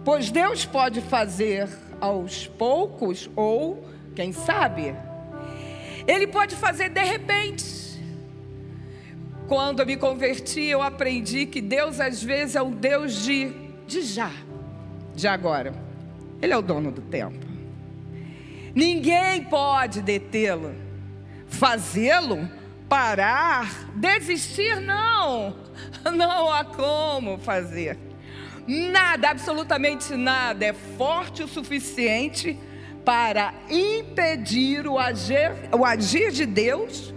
Pois 0.04 0.30
Deus 0.32 0.66
pode 0.66 1.02
fazer 1.02 1.68
aos 2.00 2.48
poucos, 2.48 3.30
ou, 3.36 3.84
quem 4.16 4.32
sabe, 4.32 4.96
Ele 6.08 6.28
pode 6.28 6.56
fazer 6.56 6.90
de 6.90 7.04
repente. 7.04 7.76
Quando 9.48 9.82
eu 9.82 9.86
me 9.86 9.98
converti, 9.98 10.62
eu 10.62 10.82
aprendi 10.82 11.46
que 11.46 11.62
Deus 11.62 12.00
às 12.00 12.24
vezes 12.24 12.56
é 12.56 12.62
o 12.62 12.72
Deus 12.72 13.24
de, 13.24 13.52
de 13.86 14.02
já, 14.02 14.32
de 15.14 15.28
agora. 15.28 15.74
Ele 16.42 16.54
é 16.54 16.58
o 16.58 16.62
dono 16.62 16.92
do 16.92 17.02
tempo. 17.02 17.46
Ninguém 18.74 19.44
pode 19.44 20.02
detê-lo, 20.02 20.76
fazê-lo 21.48 22.50
parar, 22.88 23.90
desistir, 23.96 24.80
não. 24.80 25.56
Não 26.16 26.52
há 26.52 26.64
como 26.64 27.38
fazer. 27.38 27.98
Nada, 28.68 29.30
absolutamente 29.30 30.16
nada 30.16 30.66
é 30.66 30.74
forte 30.74 31.44
o 31.44 31.48
suficiente 31.48 32.58
para 33.04 33.54
impedir 33.70 34.88
o 34.88 34.98
agir, 34.98 35.52
o 35.72 35.86
agir 35.86 36.32
de 36.32 36.48
Deus 36.48 37.14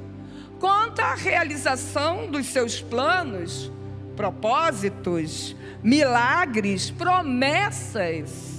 quanto 0.61 1.01
à 1.01 1.15
realização 1.15 2.31
dos 2.31 2.47
seus 2.47 2.83
planos, 2.83 3.73
propósitos, 4.15 5.57
milagres, 5.83 6.91
promessas 6.91 8.59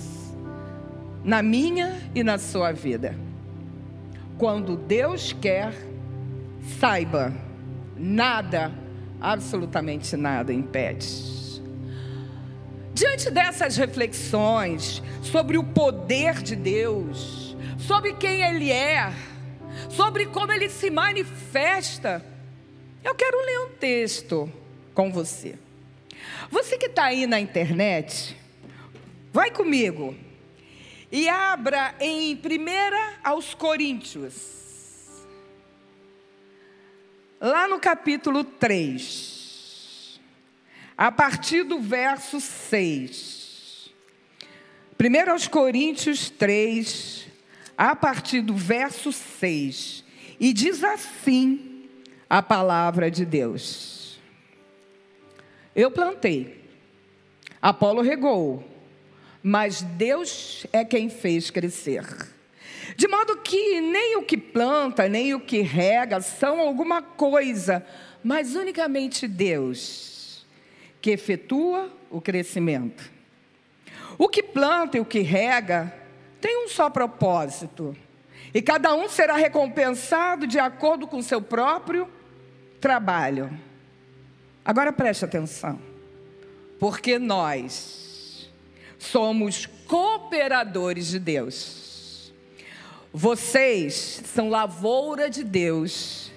na 1.24 1.44
minha 1.44 2.02
e 2.16 2.24
na 2.24 2.38
sua 2.38 2.72
vida. 2.72 3.16
Quando 4.38 4.78
Deus 4.78 5.34
quer, 5.34 5.74
saiba, 6.80 7.34
nada, 7.98 8.72
absolutamente 9.22 10.16
nada 10.16 10.54
impede. 10.54 11.08
Diante 12.94 13.30
dessas 13.30 13.78
reflexões 13.78 15.02
sobre 15.22 15.58
o 15.58 15.64
poder 15.64 16.42
de 16.42 16.56
Deus, 16.56 17.56
sobre 17.78 18.14
quem 18.14 18.42
Ele 18.42 18.72
é, 18.72 19.14
sobre 19.90 20.26
como 20.28 20.52
ele 20.52 20.70
se 20.70 20.90
manifesta. 20.90 22.26
Eu 23.04 23.16
quero 23.16 23.38
ler 23.46 23.60
um 23.62 23.70
texto 23.70 24.52
com 24.94 25.12
você. 25.12 25.58
Você 26.52 26.78
que 26.78 26.88
está 26.88 27.06
aí 27.06 27.26
na 27.26 27.40
internet, 27.40 28.36
vai 29.32 29.52
comigo 29.52 30.16
e 31.12 31.30
abra 31.30 31.96
em 32.00 32.36
1 32.36 32.40
aos 33.24 33.54
Coríntios. 33.54 34.59
Lá 37.42 37.70
no 37.70 37.80
capítulo 37.80 38.44
3, 38.44 40.20
a 40.98 41.10
partir 41.10 41.64
do 41.64 41.80
verso 41.80 42.42
6. 42.42 43.94
1 45.00 45.32
aos 45.32 45.48
Coríntios 45.48 46.30
3, 46.30 47.28
a 47.78 47.96
partir 47.96 48.42
do 48.42 48.54
verso 48.54 49.14
6. 49.14 50.04
E 50.38 50.52
diz 50.52 50.84
assim 50.84 51.88
a 52.30 52.42
palavra 52.42 53.10
de 53.10 53.24
Deus: 53.24 54.20
Eu 55.74 55.90
plantei, 55.90 56.62
Apolo 57.62 58.02
regou, 58.02 58.70
mas 59.42 59.82
Deus 59.82 60.68
é 60.74 60.84
quem 60.84 61.10
fez 61.10 61.50
crescer. 61.50 62.04
De 63.00 63.08
modo 63.08 63.38
que 63.38 63.80
nem 63.80 64.18
o 64.18 64.24
que 64.24 64.36
planta, 64.36 65.08
nem 65.08 65.34
o 65.34 65.40
que 65.40 65.62
rega 65.62 66.20
são 66.20 66.60
alguma 66.60 67.02
coisa, 67.02 67.82
mas 68.22 68.58
unicamente 68.58 69.26
Deus 69.26 70.46
que 71.02 71.12
efetua 71.12 71.90
o 72.10 72.20
crescimento. 72.20 73.10
O 74.18 74.28
que 74.28 74.44
planta 74.44 74.98
e 74.98 75.00
o 75.00 75.06
que 75.06 75.22
rega 75.22 75.96
tem 76.42 76.66
um 76.66 76.68
só 76.68 76.90
propósito, 76.90 77.96
e 78.54 78.62
cada 78.62 78.94
um 78.94 79.08
será 79.08 79.38
recompensado 79.38 80.46
de 80.46 80.60
acordo 80.60 81.08
com 81.08 81.22
seu 81.22 81.42
próprio 81.42 82.06
trabalho. 82.82 83.50
Agora 84.66 84.92
preste 84.92 85.24
atenção, 85.24 85.80
porque 86.78 87.18
nós 87.18 88.52
somos 88.98 89.66
cooperadores 89.88 91.08
de 91.08 91.20
Deus. 91.20 91.89
Vocês 93.14 94.22
são 94.26 94.50
lavoura 94.50 95.30
de 95.30 95.44
Deus 95.44 96.32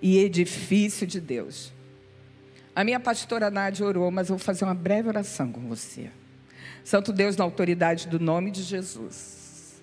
e 0.00 0.18
edifício 0.18 1.06
de 1.06 1.20
Deus. 1.20 1.72
A 2.74 2.82
minha 2.82 3.00
pastora 3.00 3.50
Nádia 3.50 3.84
orou, 3.84 4.10
mas 4.10 4.28
eu 4.28 4.36
vou 4.36 4.44
fazer 4.44 4.64
uma 4.64 4.74
breve 4.74 5.08
oração 5.08 5.52
com 5.52 5.60
você. 5.68 6.10
Santo 6.84 7.12
Deus, 7.12 7.36
na 7.36 7.44
autoridade 7.44 8.08
do 8.08 8.18
nome 8.18 8.50
de 8.50 8.62
Jesus. 8.62 9.82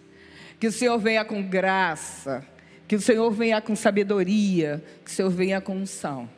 Que 0.59 0.67
o 0.67 0.71
Senhor 0.71 0.97
venha 0.97 1.23
com 1.23 1.43
graça, 1.43 2.43
que 2.87 2.95
o 2.95 3.01
Senhor 3.01 3.29
venha 3.31 3.61
com 3.61 3.75
sabedoria, 3.75 4.83
que 5.03 5.11
o 5.11 5.13
Senhor 5.13 5.29
venha 5.29 5.61
com 5.61 5.75
unção. 5.75 6.29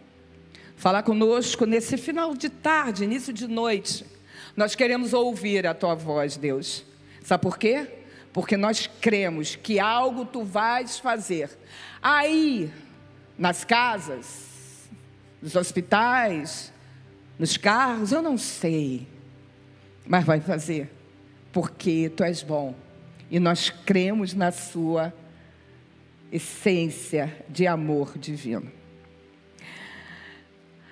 Falar 0.75 1.03
conosco 1.03 1.65
nesse 1.65 1.95
final 1.95 2.35
de 2.35 2.49
tarde, 2.49 3.03
início 3.03 3.31
de 3.31 3.47
noite. 3.47 4.05
Nós 4.55 4.75
queremos 4.75 5.13
ouvir 5.13 5.65
a 5.65 5.73
tua 5.73 5.95
voz, 5.95 6.35
Deus. 6.35 6.83
Sabe 7.23 7.41
por 7.41 7.57
quê? 7.57 7.87
Porque 8.37 8.55
nós 8.55 8.85
cremos 9.01 9.55
que 9.55 9.79
algo 9.79 10.23
tu 10.23 10.43
vais 10.43 10.99
fazer. 10.99 11.49
Aí, 11.99 12.71
nas 13.35 13.63
casas, 13.63 14.87
nos 15.41 15.55
hospitais, 15.55 16.71
nos 17.39 17.57
carros, 17.57 18.11
eu 18.11 18.21
não 18.21 18.37
sei. 18.37 19.07
Mas 20.05 20.23
vai 20.23 20.39
fazer. 20.39 20.87
Porque 21.51 22.11
tu 22.15 22.23
és 22.23 22.43
bom. 22.43 22.75
E 23.31 23.39
nós 23.39 23.71
cremos 23.71 24.35
na 24.35 24.51
sua 24.51 25.11
essência 26.31 27.43
de 27.49 27.65
amor 27.65 28.19
divino. 28.19 28.71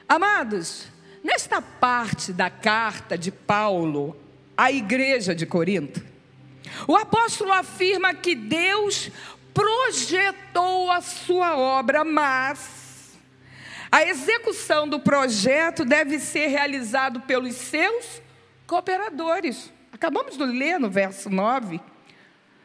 Amados, 0.10 0.88
nesta 1.24 1.62
parte 1.62 2.34
da 2.34 2.50
carta 2.50 3.16
de 3.16 3.32
Paulo 3.32 4.18
à 4.58 4.72
igreja 4.72 5.36
de 5.36 5.46
Corinto, 5.46 6.15
o 6.88 6.96
apóstolo 6.96 7.52
afirma 7.52 8.14
que 8.14 8.36
Deus 8.36 9.12
projetou 9.54 10.92
a 10.92 11.02
sua 11.02 11.58
obra, 11.58 12.04
mas 12.04 13.18
a 13.92 14.04
execução 14.04 14.88
do 14.88 15.00
projeto 15.00 15.86
deve 15.86 16.20
ser 16.20 16.48
realizado 16.48 17.22
pelos 17.22 17.56
seus 17.56 18.22
cooperadores. 18.68 19.72
Acabamos 19.92 20.38
de 20.38 20.44
ler 20.46 20.78
no 20.80 20.90
verso 20.90 21.30
9 21.30 21.80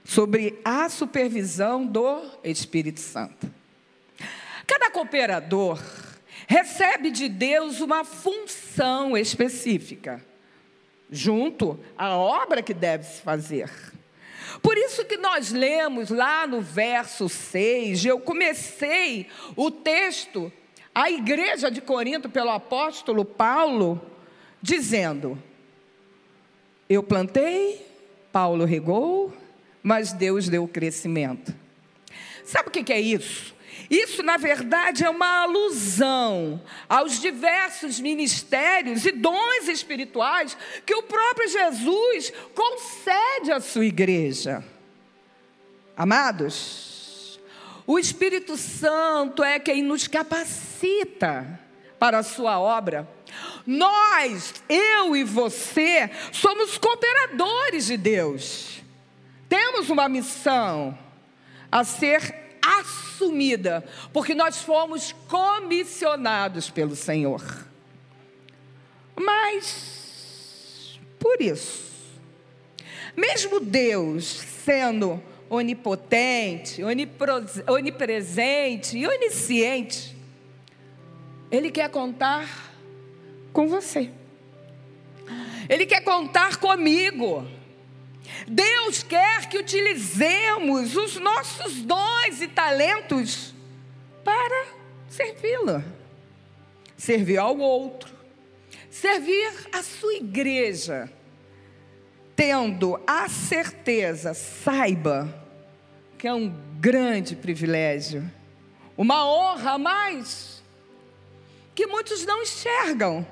sobre 0.05 0.59
a 0.65 0.89
supervisão 0.89 1.87
do 1.87 2.23
Espírito 2.43 2.99
Santo. 2.99 3.49
Cada 4.67 4.91
cooperador 4.91 5.81
recebe 6.49 7.13
de 7.13 7.29
Deus 7.29 7.81
uma 7.81 8.05
função 8.05 9.17
específica, 9.17 10.25
junto 11.11 11.79
à 11.97 12.17
obra 12.17 12.63
que 12.63 12.75
deve 12.75 13.05
se 13.05 13.21
fazer. 13.23 13.71
Por 14.63 14.77
isso 14.77 15.05
que 15.05 15.17
nós 15.17 15.51
lemos 15.51 16.11
lá 16.11 16.47
no 16.47 16.61
verso 16.61 17.29
6, 17.29 18.05
eu 18.05 18.21
comecei 18.21 19.27
o 19.57 19.71
texto, 19.71 20.53
a 20.95 21.11
igreja 21.11 21.71
de 21.71 21.81
Corinto, 21.81 22.29
pelo 22.29 22.51
apóstolo 22.51 23.25
Paulo, 23.25 24.01
dizendo: 24.61 25.41
Eu 26.89 27.03
plantei, 27.03 27.87
Paulo 28.33 28.65
regou, 28.65 29.33
mas 29.83 30.13
Deus 30.13 30.49
deu 30.49 30.65
o 30.65 30.69
crescimento. 30.69 31.55
Sabe 32.45 32.69
o 32.69 32.73
que 32.73 32.93
é 32.93 33.01
isso? 33.01 33.55
Isso, 33.91 34.22
na 34.22 34.36
verdade, 34.36 35.05
é 35.05 35.11
uma 35.11 35.43
alusão 35.43 36.62
aos 36.88 37.18
diversos 37.18 37.99
ministérios 37.99 39.05
e 39.05 39.11
dons 39.11 39.66
espirituais 39.66 40.57
que 40.86 40.95
o 40.95 41.03
próprio 41.03 41.49
Jesus 41.49 42.32
concede 42.55 43.51
à 43.51 43.61
sua 43.61 43.84
igreja. 43.84 44.64
Amados, 45.97 47.41
o 47.84 47.99
Espírito 47.99 48.57
Santo 48.57 49.43
é 49.43 49.59
quem 49.59 49.82
nos 49.82 50.07
capacita 50.07 51.59
para 51.99 52.20
a 52.20 52.22
sua 52.22 52.61
obra. 52.61 53.09
Nós, 53.66 54.55
eu 54.68 55.16
e 55.16 55.24
você, 55.24 56.09
somos 56.30 56.78
cooperadores 56.78 57.86
de 57.86 57.97
Deus. 57.97 58.80
Temos 59.49 59.91
uma 59.91 60.09
missão 60.09 60.97
a 61.72 61.82
ser 61.82 62.50
assumida, 62.63 63.85
porque 64.13 64.35
nós 64.35 64.59
fomos 64.63 65.13
comissionados 65.29 66.71
pelo 66.71 66.97
Senhor. 66.97 67.43
Mas, 69.17 70.99
por 71.19 71.41
isso, 71.41 71.91
mesmo 73.17 73.61
Deus 73.61 74.25
sendo 74.65 75.23
onipotente, 75.49 76.83
onipresente 77.67 78.97
e 78.97 79.07
onisciente, 79.07 80.17
Ele 81.51 81.71
quer 81.71 81.91
contar 81.91 82.73
com 83.53 83.67
você. 83.67 84.11
Ele 85.69 85.87
quer 85.87 86.03
contar 86.03 86.57
comigo. 86.57 87.47
Deus 88.47 89.03
quer 89.03 89.49
que 89.49 89.59
utilizemos 89.59 90.97
os 90.97 91.16
nossos 91.16 91.83
dons 91.83 92.41
e 92.41 92.49
talentos 92.49 93.55
para 94.24 94.66
servi-lo, 95.09 95.85
servir 96.97 97.39
ao 97.39 97.59
outro, 97.59 98.14
servir 98.91 99.53
a 99.72 99.83
sua 99.83 100.14
igreja, 100.14 101.11
tendo 102.35 103.01
a 103.07 103.28
certeza, 103.28 104.35
saiba, 104.35 105.28
que 106.18 106.26
é 106.26 106.35
um 106.35 106.49
grande 106.78 107.35
privilégio, 107.37 108.31
uma 108.97 109.26
honra 109.26 109.72
a 109.72 109.78
mais, 109.78 110.62
que 111.74 111.87
muitos 111.87 112.24
não 112.26 112.43
enxergam 112.43 113.26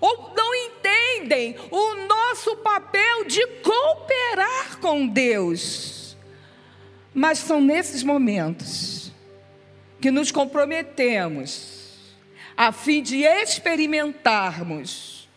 ou 0.00 0.32
não 0.36 0.54
entendem 0.54 1.56
o 1.70 1.94
nosso 2.06 2.56
papel 2.56 3.24
de 3.24 3.46
cooperar 3.62 4.78
com 4.80 5.06
Deus. 5.06 6.16
Mas 7.12 7.38
são 7.38 7.60
nesses 7.60 8.02
momentos 8.02 9.12
que 10.00 10.10
nos 10.10 10.30
comprometemos 10.30 11.74
a 12.56 12.72
fim 12.72 13.02
de 13.02 13.22
experimentarmos 13.22 15.28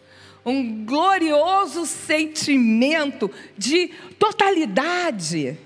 um 0.45 0.85
glorioso 0.85 1.85
sentimento 1.85 3.29
de 3.57 3.89
totalidade, 4.17 5.57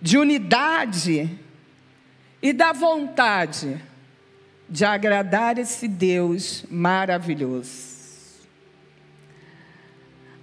de 0.00 0.16
unidade 0.16 1.28
e 2.40 2.52
da 2.52 2.72
vontade 2.72 3.80
de 4.68 4.84
agradar 4.84 5.58
esse 5.58 5.88
Deus 5.88 6.64
maravilhoso. 6.70 7.91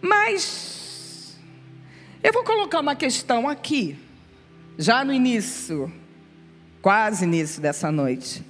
Mas 0.02 1.38
eu 2.24 2.34
vou 2.34 2.44
colocar 2.44 2.80
uma 2.80 2.96
questão 2.96 3.48
aqui, 3.48 3.98
já 4.78 5.04
no 5.04 5.14
início 5.14 5.92
quase 6.82 7.26
início 7.26 7.62
dessa 7.62 7.92
noite. 7.92 8.44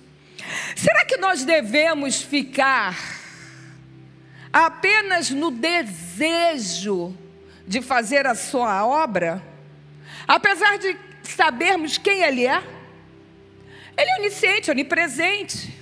Será 0.75 1.05
que 1.05 1.17
nós 1.17 1.43
devemos 1.43 2.21
ficar 2.21 2.97
apenas 4.51 5.29
no 5.29 5.51
desejo 5.51 7.15
de 7.67 7.81
fazer 7.81 8.25
a 8.25 8.33
sua 8.33 8.85
obra, 8.85 9.43
apesar 10.27 10.77
de 10.77 10.97
sabermos 11.23 11.97
quem 11.97 12.23
Ele 12.23 12.45
é? 12.45 12.63
Ele 13.97 14.09
é 14.11 14.19
onisciente, 14.19 14.71
onipresente, 14.71 15.77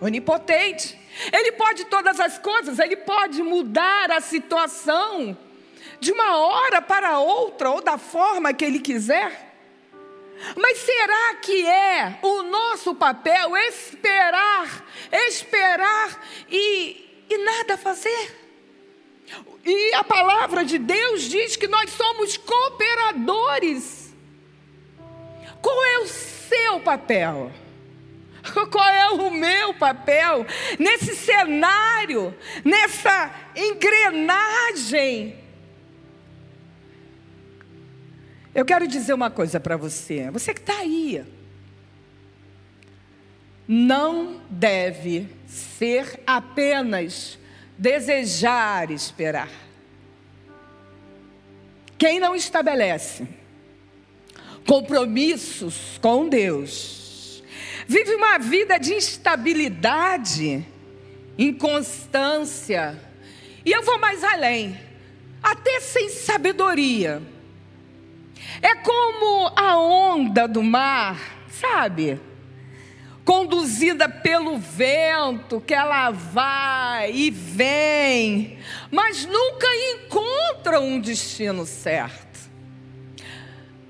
onipotente. 0.00 0.98
Ele 1.32 1.52
pode 1.52 1.84
todas 1.86 2.18
as 2.18 2.38
coisas, 2.38 2.78
ele 2.78 2.96
pode 2.96 3.42
mudar 3.42 4.10
a 4.10 4.20
situação 4.20 5.36
de 5.98 6.12
uma 6.12 6.36
hora 6.38 6.80
para 6.80 7.18
outra 7.18 7.70
ou 7.70 7.82
da 7.82 7.98
forma 7.98 8.52
que 8.54 8.64
ele 8.64 8.80
quiser. 8.80 9.48
Mas 10.56 10.78
será 10.78 11.34
que 11.34 11.66
é 11.66 12.18
o 12.22 12.42
nosso 12.44 12.94
papel 12.94 13.56
esperar, 13.56 14.86
esperar 15.12 16.18
e, 16.48 17.24
e 17.28 17.38
nada 17.38 17.76
fazer? 17.76 18.38
E 19.64 19.94
a 19.94 20.02
palavra 20.02 20.64
de 20.64 20.78
Deus 20.78 21.22
diz 21.22 21.56
que 21.56 21.68
nós 21.68 21.90
somos 21.90 22.38
cooperadores. 22.38 24.14
Qual 25.60 25.84
é 25.84 25.98
o 25.98 26.06
seu 26.06 26.80
papel? 26.80 27.52
Qual 28.70 28.88
é 28.88 29.10
o 29.10 29.30
meu 29.30 29.74
papel 29.74 30.46
nesse 30.78 31.14
cenário, 31.14 32.34
nessa 32.64 33.34
engrenagem? 33.54 35.38
Eu 38.54 38.64
quero 38.64 38.86
dizer 38.88 39.14
uma 39.14 39.30
coisa 39.30 39.60
para 39.60 39.76
você, 39.76 40.30
você 40.30 40.52
que 40.52 40.60
está 40.60 40.78
aí, 40.78 41.24
não 43.66 44.40
deve 44.50 45.28
ser 45.46 46.20
apenas 46.26 47.38
desejar 47.78 48.90
esperar. 48.90 49.48
Quem 51.96 52.18
não 52.18 52.34
estabelece 52.34 53.28
compromissos 54.66 55.98
com 56.02 56.28
Deus, 56.28 56.99
vive 57.90 58.14
uma 58.14 58.38
vida 58.38 58.78
de 58.78 58.94
instabilidade, 58.94 60.64
inconstância, 61.36 62.96
e 63.64 63.72
eu 63.72 63.82
vou 63.82 63.98
mais 63.98 64.22
além, 64.22 64.78
até 65.42 65.80
sem 65.80 66.08
sabedoria. 66.08 67.20
É 68.62 68.76
como 68.76 69.52
a 69.56 69.76
onda 69.76 70.46
do 70.46 70.62
mar, 70.62 71.18
sabe? 71.48 72.20
Conduzida 73.24 74.08
pelo 74.08 74.56
vento, 74.56 75.60
que 75.60 75.74
ela 75.74 76.12
vai 76.12 77.10
e 77.10 77.28
vem, 77.28 78.56
mas 78.88 79.26
nunca 79.26 79.66
encontra 79.96 80.78
um 80.78 81.00
destino 81.00 81.66
certo. 81.66 82.29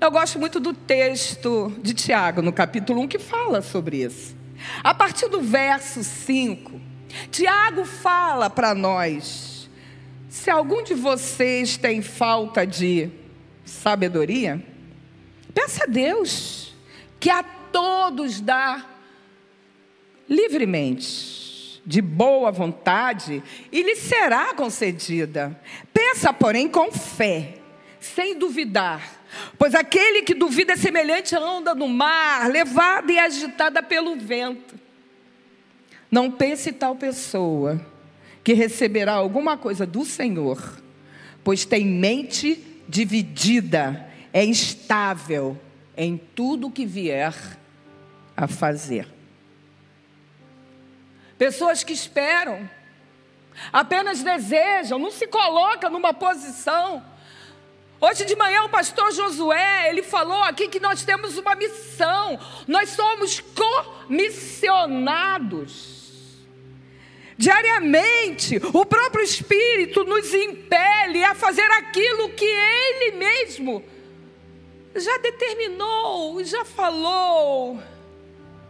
Eu 0.01 0.09
gosto 0.09 0.39
muito 0.39 0.59
do 0.59 0.73
texto 0.73 1.71
de 1.77 1.93
Tiago, 1.93 2.41
no 2.41 2.51
capítulo 2.51 3.01
1, 3.01 3.07
que 3.07 3.19
fala 3.19 3.61
sobre 3.61 4.03
isso. 4.03 4.35
A 4.83 4.95
partir 4.95 5.27
do 5.29 5.39
verso 5.39 6.03
5, 6.03 6.81
Tiago 7.29 7.85
fala 7.85 8.49
para 8.49 8.73
nós: 8.73 9.69
se 10.27 10.49
algum 10.49 10.81
de 10.81 10.95
vocês 10.95 11.77
tem 11.77 12.01
falta 12.01 12.65
de 12.65 13.11
sabedoria, 13.63 14.65
peça 15.53 15.83
a 15.83 15.87
Deus, 15.87 16.73
que 17.19 17.29
a 17.29 17.43
todos 17.43 18.41
dá 18.41 18.83
livremente, 20.27 21.79
de 21.85 22.01
boa 22.01 22.51
vontade, 22.51 23.43
e 23.71 23.83
lhe 23.83 23.95
será 23.95 24.55
concedida. 24.55 25.61
Peça, 25.93 26.33
porém, 26.33 26.67
com 26.67 26.91
fé, 26.91 27.59
sem 27.99 28.35
duvidar. 28.35 29.20
Pois 29.57 29.73
aquele 29.73 30.23
que 30.23 30.33
duvida 30.33 30.73
é 30.73 30.77
semelhante 30.77 31.35
à 31.35 31.39
onda 31.39 31.73
no 31.73 31.87
mar, 31.87 32.49
levada 32.49 33.11
e 33.11 33.19
agitada 33.19 33.81
pelo 33.81 34.15
vento. 34.15 34.75
Não 36.09 36.29
pense 36.29 36.71
tal 36.73 36.95
pessoa 36.95 37.79
que 38.43 38.53
receberá 38.53 39.13
alguma 39.13 39.57
coisa 39.57 39.85
do 39.85 40.03
Senhor, 40.03 40.81
pois 41.43 41.63
tem 41.63 41.85
mente 41.85 42.61
dividida, 42.87 44.09
é 44.33 44.43
instável 44.43 45.57
em 45.95 46.17
tudo 46.17 46.71
que 46.71 46.85
vier 46.85 47.33
a 48.35 48.47
fazer. 48.47 49.07
Pessoas 51.37 51.83
que 51.83 51.93
esperam, 51.93 52.69
apenas 53.71 54.21
desejam, 54.21 54.99
não 54.99 55.11
se 55.11 55.27
colocam 55.27 55.89
numa 55.89 56.13
posição. 56.13 57.03
Hoje 58.03 58.25
de 58.25 58.35
manhã 58.35 58.63
o 58.63 58.69
pastor 58.69 59.11
Josué, 59.11 59.89
ele 59.89 60.01
falou 60.01 60.41
aqui 60.41 60.67
que 60.67 60.79
nós 60.79 61.05
temos 61.05 61.37
uma 61.37 61.53
missão. 61.53 62.39
Nós 62.67 62.89
somos 62.89 63.39
comissionados. 63.39 66.01
Diariamente, 67.37 68.59
o 68.73 68.83
próprio 68.83 69.23
Espírito 69.23 70.03
nos 70.03 70.33
impele 70.33 71.23
a 71.23 71.35
fazer 71.35 71.69
aquilo 71.73 72.29
que 72.29 72.43
Ele 72.43 73.17
mesmo 73.17 73.85
já 74.95 75.19
determinou, 75.19 76.43
já 76.43 76.65
falou 76.65 77.79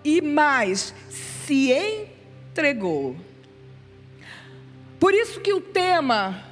e 0.04 0.20
mais, 0.22 0.94
se 1.10 1.72
entregou. 1.72 3.16
Por 5.00 5.14
isso 5.14 5.40
que 5.40 5.54
o 5.54 5.62
tema 5.62 6.51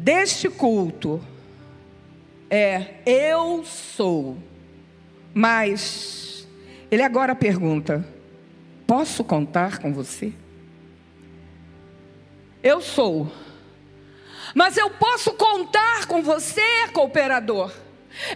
deste 0.00 0.48
culto 0.48 1.20
é 2.48 2.94
Eu 3.06 3.64
sou. 3.64 4.36
Mas 5.32 6.46
ele 6.90 7.02
agora 7.02 7.34
pergunta: 7.34 8.04
Posso 8.86 9.22
contar 9.22 9.78
com 9.78 9.92
você? 9.92 10.32
Eu 12.62 12.80
sou. 12.80 13.30
Mas 14.54 14.76
eu 14.76 14.90
posso 14.90 15.32
contar 15.34 16.06
com 16.06 16.22
você, 16.22 16.88
cooperador. 16.92 17.72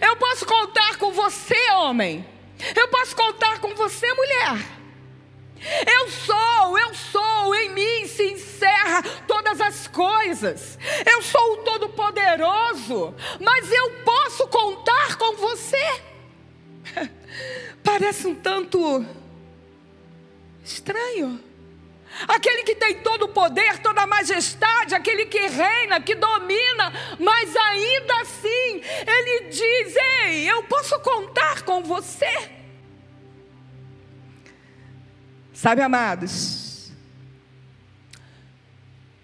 Eu 0.01 0.15
posso 0.15 0.45
contar 0.45 0.97
com 0.97 1.11
você, 1.11 1.71
homem. 1.71 2.25
Eu 2.73 2.87
posso 2.87 3.15
contar 3.15 3.59
com 3.59 3.75
você, 3.75 4.07
mulher. 4.13 4.65
Eu 5.87 6.09
sou, 6.09 6.79
eu 6.79 6.93
sou, 6.93 7.55
em 7.55 7.69
mim 7.69 8.07
se 8.07 8.23
encerra 8.31 9.01
todas 9.27 9.59
as 9.61 9.87
coisas. 9.87 10.77
Eu 11.05 11.21
sou 11.21 11.53
o 11.53 11.57
Todo-Poderoso, 11.57 13.13
mas 13.39 13.71
eu 13.71 13.91
posso 14.03 14.47
contar 14.47 15.15
com 15.17 15.35
você. 15.35 16.01
Parece 17.83 18.27
um 18.27 18.35
tanto 18.35 19.05
Estranho. 20.65 21.39
Aquele 22.27 22.63
que 22.63 22.73
tem 22.73 22.95
todo 22.95 23.25
o 23.25 23.27
poder, 23.27 23.77
toda 23.79 24.01
a 24.01 24.07
majestade, 24.07 24.95
aquele 24.95 25.25
que 25.25 25.47
reina, 25.47 26.01
que 26.01 26.15
domina, 26.15 26.91
mas 27.19 27.55
ainda 27.55 28.21
assim, 28.21 28.81
ele 29.05 29.49
diz: 29.49 29.95
Ei, 30.23 30.49
eu 30.49 30.63
posso 30.63 30.99
contar 31.01 31.61
com 31.61 31.83
você. 31.83 32.54
Sabe, 35.65 35.81
amados, 35.81 36.91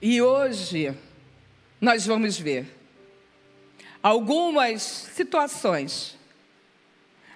e 0.01 0.19
hoje 0.23 0.91
nós 1.79 2.03
vamos 2.07 2.39
ver 2.39 2.65
algumas 4.01 4.81
situações, 4.81 6.17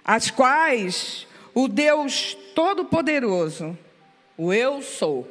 as 0.04 0.32
quais 0.32 1.28
o 1.54 1.68
Deus 1.68 2.36
Todo-Poderoso 2.56 3.78
o 4.36 4.52
eu 4.52 4.82
sou 4.82 5.30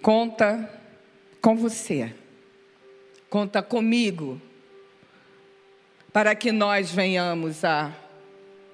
conta 0.00 0.70
com 1.40 1.56
você, 1.56 2.14
conta 3.28 3.60
comigo, 3.60 4.40
para 6.12 6.32
que 6.36 6.52
nós 6.52 6.92
venhamos 6.92 7.64
a 7.64 7.92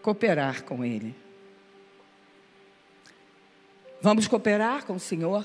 cooperar 0.02 0.62
com 0.62 0.84
Ele. 0.84 1.27
Vamos 4.00 4.28
cooperar 4.28 4.84
com 4.84 4.94
o 4.94 5.00
Senhor? 5.00 5.44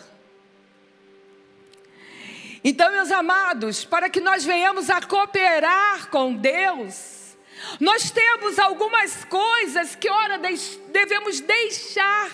Então, 2.64 2.92
meus 2.92 3.12
amados, 3.12 3.84
para 3.84 4.10
que 4.10 4.22
nós 4.22 4.46
venhamos 4.46 4.90
a 4.90 5.02
cooperar 5.02 6.10
com 6.10 6.34
Deus, 6.34 7.36
nós 7.80 8.10
temos 8.12 8.58
algumas 8.60 9.26
coisas 9.26 9.96
que, 9.96 10.10
ora, 10.10 10.40
devemos 10.92 11.40
deixar 11.42 12.32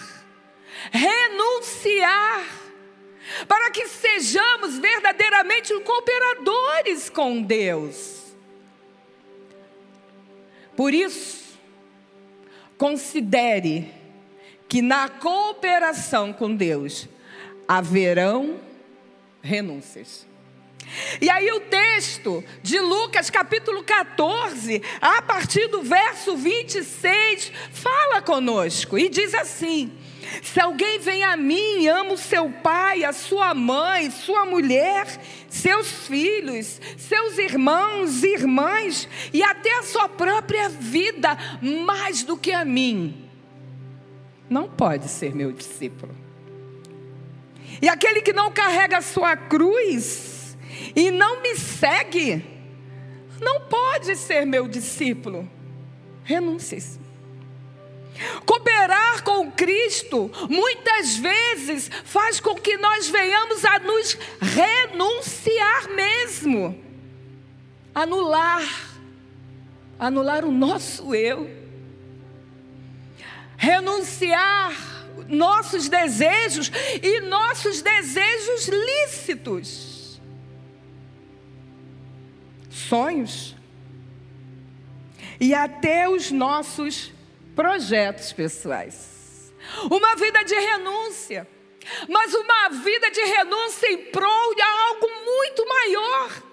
renunciar, 0.92 2.46
para 3.48 3.70
que 3.72 3.88
sejamos 3.88 4.78
verdadeiramente 4.78 5.74
cooperadores 5.82 7.10
com 7.10 7.42
Deus. 7.42 8.34
Por 10.76 10.94
isso, 10.94 11.58
considere 12.78 13.99
que 14.70 14.84
na 14.84 15.10
cooperação 15.10 16.32
com 16.32 16.56
Deus 16.56 17.10
haverão 17.68 18.60
renúncias. 19.42 20.30
E 21.20 21.30
aí 21.30 21.52
o 21.52 21.60
texto 21.60 22.44
de 22.64 22.80
Lucas 22.80 23.30
capítulo 23.30 23.84
14, 23.84 24.82
a 25.02 25.22
partir 25.22 25.68
do 25.68 25.82
verso 25.82 26.38
26, 26.38 27.52
fala 27.72 28.22
conosco 28.22 28.98
e 28.98 29.10
diz 29.10 29.34
assim: 29.34 29.92
Se 30.42 30.60
alguém 30.60 31.00
vem 31.00 31.24
a 31.24 31.36
mim 31.36 31.82
e 31.82 31.88
ama 31.88 32.14
o 32.14 32.18
seu 32.18 32.50
pai, 32.50 33.04
a 33.04 33.14
sua 33.14 33.54
mãe, 33.54 34.10
sua 34.10 34.46
mulher, 34.46 35.06
seus 35.50 36.08
filhos, 36.08 36.80
seus 36.98 37.38
irmãos 37.38 38.24
e 38.24 38.34
irmãs 38.34 39.08
e 39.34 39.44
até 39.44 39.78
a 39.78 39.84
sua 39.84 40.10
própria 40.10 40.70
vida 40.70 41.38
mais 41.62 42.24
do 42.24 42.38
que 42.38 42.52
a 42.52 42.66
mim, 42.66 43.29
não 44.50 44.68
pode 44.68 45.08
ser 45.08 45.36
meu 45.36 45.52
discípulo. 45.52 46.16
E 47.82 47.88
aquele 47.88 48.22
que 48.22 48.34
não 48.34 48.52
carrega 48.52 48.98
a 48.98 49.02
sua 49.02 49.38
cruz 49.38 50.58
e 50.96 51.12
não 51.12 51.42
me 51.42 51.56
segue, 51.56 52.44
não 53.40 53.62
pode 53.62 54.16
ser 54.16 54.46
meu 54.46 54.68
discípulo. 54.68 55.50
Renúncias. 56.24 57.00
Cooperar 58.46 59.24
com 59.24 59.50
Cristo 59.52 60.30
muitas 60.50 61.16
vezes 61.18 61.90
faz 62.04 62.40
com 62.40 62.56
que 62.56 62.78
nós 62.78 63.08
venhamos 63.08 63.64
a 63.64 63.80
nos 63.80 64.18
renunciar 64.42 65.90
mesmo, 65.90 66.78
anular, 67.96 68.62
anular 69.98 70.44
o 70.44 70.52
nosso 70.52 71.16
eu, 71.16 71.59
renunciar 73.60 74.74
nossos 75.28 75.90
desejos 75.90 76.72
e 77.04 77.20
nossos 77.20 77.82
desejos 77.82 78.68
lícitos, 78.68 80.22
sonhos. 82.70 83.56
E 85.42 85.54
até 85.54 86.10
os 86.10 86.32
nossos 86.32 87.12
projetos 87.56 88.32
pessoais. 88.32 89.54
Uma 89.92 90.16
vida 90.16 90.44
de 90.44 90.56
renúncia, 90.56 91.48
mas 92.08 92.34
uma 92.34 92.70
vida 92.70 93.12
de 93.12 93.22
renúncia 93.22 93.92
em 93.92 94.06
prol 94.06 94.56
de 94.56 94.62
algo 94.62 95.08
muito 95.26 95.68
maior, 95.68 96.44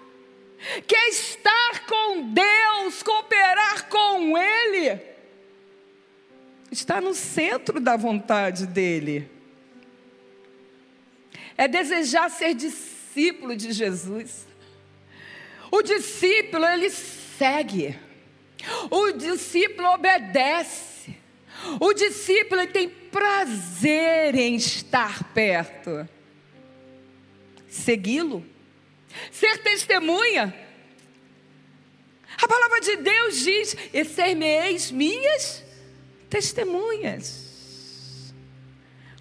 que 0.85 0.95
é 0.95 1.09
estar 1.09 1.85
com 1.85 2.33
Deus, 2.33 3.01
cooperar 3.01 3.87
com 3.89 4.37
Ele, 4.37 5.16
estar 6.71 7.01
no 7.01 7.13
centro 7.13 7.79
da 7.79 7.95
vontade 7.95 8.65
dEle. 8.65 9.29
É 11.57 11.67
desejar 11.67 12.29
ser 12.29 12.53
discípulo 12.53 13.55
de 13.55 13.71
Jesus. 13.71 14.45
O 15.71 15.81
discípulo, 15.81 16.65
ele 16.65 16.89
segue. 16.89 17.97
O 18.89 19.11
discípulo 19.11 19.89
obedece. 19.89 21.15
O 21.79 21.93
discípulo 21.93 22.67
tem 22.67 22.87
prazer 22.87 24.35
em 24.35 24.55
estar 24.55 25.23
perto. 25.33 26.07
Segui-lo. 27.67 28.45
Ser 29.31 29.57
testemunha. 29.59 30.53
A 32.41 32.47
palavra 32.47 32.79
de 32.81 32.97
Deus 32.97 33.39
diz: 33.39 33.75
e 33.91 34.05
ser-me-eis 34.05 34.91
minhas 34.91 35.63
testemunhas. 36.29 38.33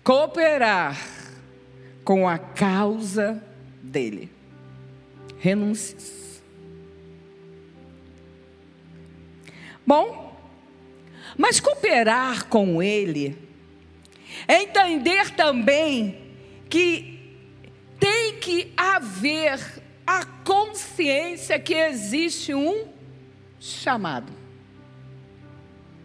Cooperar 0.03 0.97
com 2.05 2.29
a 2.29 2.39
causa 2.39 3.43
dele. 3.83 4.31
Renúncias. 5.39 6.43
Bom, 9.87 10.37
mas 11.37 11.61
cooperar 11.61 12.47
com 12.47 12.83
Ele 12.83 13.37
é 14.49 14.63
entender 14.63 15.31
também 15.31 16.19
que 16.69 17.17
tem 17.99 18.39
que 18.39 18.73
haver 18.77 19.61
a 20.07 20.25
consciência 20.25 21.59
que 21.59 21.75
existe 21.75 22.55
um 22.55 22.87
chamado. 23.59 24.33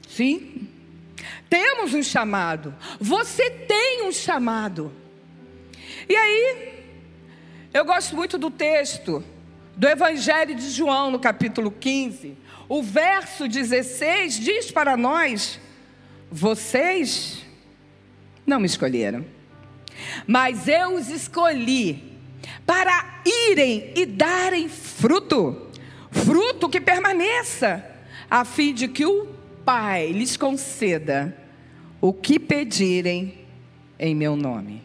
Sim, 0.08 0.61
temos 1.52 1.94
um 1.94 2.02
chamado. 2.02 2.74
Você 2.98 3.50
tem 3.50 4.08
um 4.08 4.12
chamado. 4.14 4.90
E 6.08 6.16
aí, 6.16 6.86
eu 7.74 7.84
gosto 7.84 8.16
muito 8.16 8.38
do 8.38 8.50
texto 8.50 9.22
do 9.76 9.86
Evangelho 9.86 10.56
de 10.56 10.70
João, 10.70 11.12
no 11.12 11.20
capítulo 11.20 11.70
15, 11.70 12.38
o 12.70 12.82
verso 12.82 13.50
16 13.50 14.40
diz 14.40 14.72
para 14.72 14.96
nós: 14.96 15.60
vocês 16.32 17.46
não 18.46 18.60
me 18.60 18.66
escolheram, 18.66 19.26
mas 20.26 20.70
eu 20.70 20.96
os 20.96 21.10
escolhi 21.10 22.18
para 22.66 23.22
irem 23.50 23.92
e 23.94 24.06
darem 24.06 24.70
fruto, 24.70 25.68
fruto 26.12 26.70
que 26.70 26.80
permaneça, 26.80 27.84
a 28.30 28.46
fim 28.46 28.74
de 28.74 28.88
que 28.88 29.06
o 29.06 29.28
Pai 29.66 30.12
lhes 30.12 30.38
conceda 30.38 31.41
o 32.02 32.12
que 32.12 32.40
pedirem 32.40 33.46
em 34.00 34.16
meu 34.16 34.36
nome. 34.36 34.82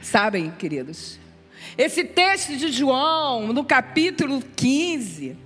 Sabem, 0.00 0.52
queridos, 0.52 1.18
esse 1.76 2.04
texto 2.04 2.56
de 2.56 2.70
João, 2.70 3.52
no 3.52 3.64
capítulo 3.64 4.40
15, 4.54 5.36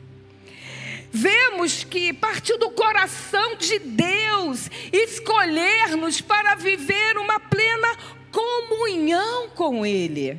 vemos 1.10 1.82
que 1.82 2.12
partiu 2.12 2.58
do 2.58 2.70
coração 2.70 3.56
de 3.56 3.78
Deus 3.78 4.70
escolher-nos 4.92 6.20
para 6.20 6.54
viver 6.56 7.16
uma 7.16 7.40
plena 7.40 7.96
comunhão 8.30 9.48
com 9.48 9.86
Ele. 9.86 10.38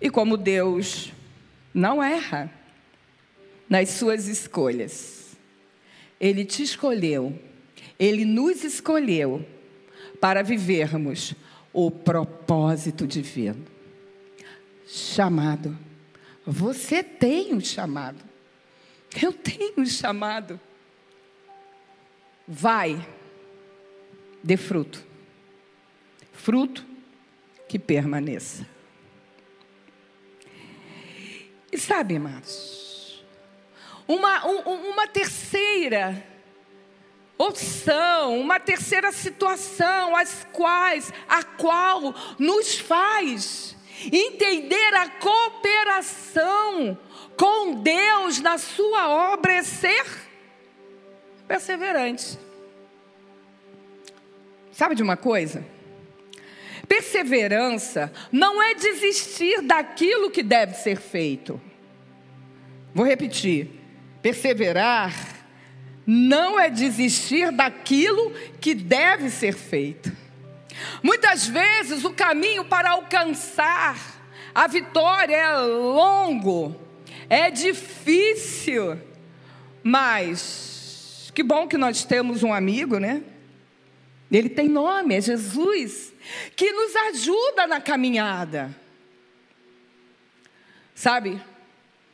E 0.00 0.08
como 0.08 0.38
Deus 0.38 1.12
não 1.72 2.02
erra 2.02 2.50
nas 3.68 3.90
suas 3.90 4.26
escolhas, 4.26 5.13
Ele 6.24 6.44
te 6.44 6.62
escolheu, 6.62 7.38
Ele 7.98 8.24
nos 8.24 8.64
escolheu 8.64 9.44
para 10.20 10.42
vivermos 10.42 11.34
o 11.72 11.90
propósito 11.90 13.06
divino 13.06 13.64
chamado 14.86 15.76
você 16.46 17.02
tem 17.02 17.54
um 17.54 17.60
chamado. 17.60 18.22
Eu 19.20 19.32
tenho 19.32 19.74
um 19.78 19.86
chamado. 19.86 20.60
Vai, 22.46 23.06
dê 24.42 24.56
fruto. 24.56 25.02
Fruto 26.32 26.84
que 27.66 27.78
permaneça. 27.78 28.66
E 31.72 31.78
sabe, 31.78 32.16
amados, 32.16 32.83
uma, 34.06 34.46
um, 34.46 34.90
uma 34.90 35.06
terceira 35.06 36.24
opção, 37.36 38.38
uma 38.38 38.60
terceira 38.60 39.10
situação, 39.12 40.14
as 40.16 40.46
quais, 40.52 41.12
a 41.28 41.42
qual 41.42 42.14
nos 42.38 42.78
faz 42.78 43.74
Entender 44.12 44.94
a 44.94 45.08
cooperação 45.08 46.98
com 47.36 47.82
Deus 47.82 48.40
na 48.40 48.58
sua 48.58 49.08
obra 49.32 49.52
é 49.54 49.62
ser 49.62 50.04
perseverante. 51.46 52.38
Sabe 54.72 54.94
de 54.94 55.02
uma 55.02 55.16
coisa? 55.16 55.64
Perseverança 56.88 58.12
não 58.30 58.60
é 58.62 58.74
desistir 58.74 59.62
daquilo 59.62 60.30
que 60.30 60.42
deve 60.42 60.74
ser 60.74 60.96
feito. 60.96 61.60
Vou 62.92 63.06
repetir. 63.06 63.83
Perseverar 64.24 65.14
não 66.06 66.58
é 66.58 66.70
desistir 66.70 67.52
daquilo 67.52 68.32
que 68.58 68.74
deve 68.74 69.28
ser 69.28 69.52
feito. 69.52 70.10
Muitas 71.02 71.46
vezes 71.46 72.06
o 72.06 72.10
caminho 72.14 72.64
para 72.64 72.92
alcançar 72.92 73.98
a 74.54 74.66
vitória 74.66 75.36
é 75.36 75.58
longo, 75.58 76.74
é 77.28 77.50
difícil, 77.50 78.98
mas 79.82 81.30
que 81.34 81.42
bom 81.42 81.68
que 81.68 81.76
nós 81.76 82.02
temos 82.02 82.42
um 82.42 82.54
amigo, 82.54 82.98
né? 82.98 83.22
Ele 84.32 84.48
tem 84.48 84.70
nome, 84.70 85.16
é 85.16 85.20
Jesus, 85.20 86.14
que 86.56 86.72
nos 86.72 86.96
ajuda 86.96 87.66
na 87.66 87.78
caminhada. 87.78 88.74
Sabe, 90.94 91.38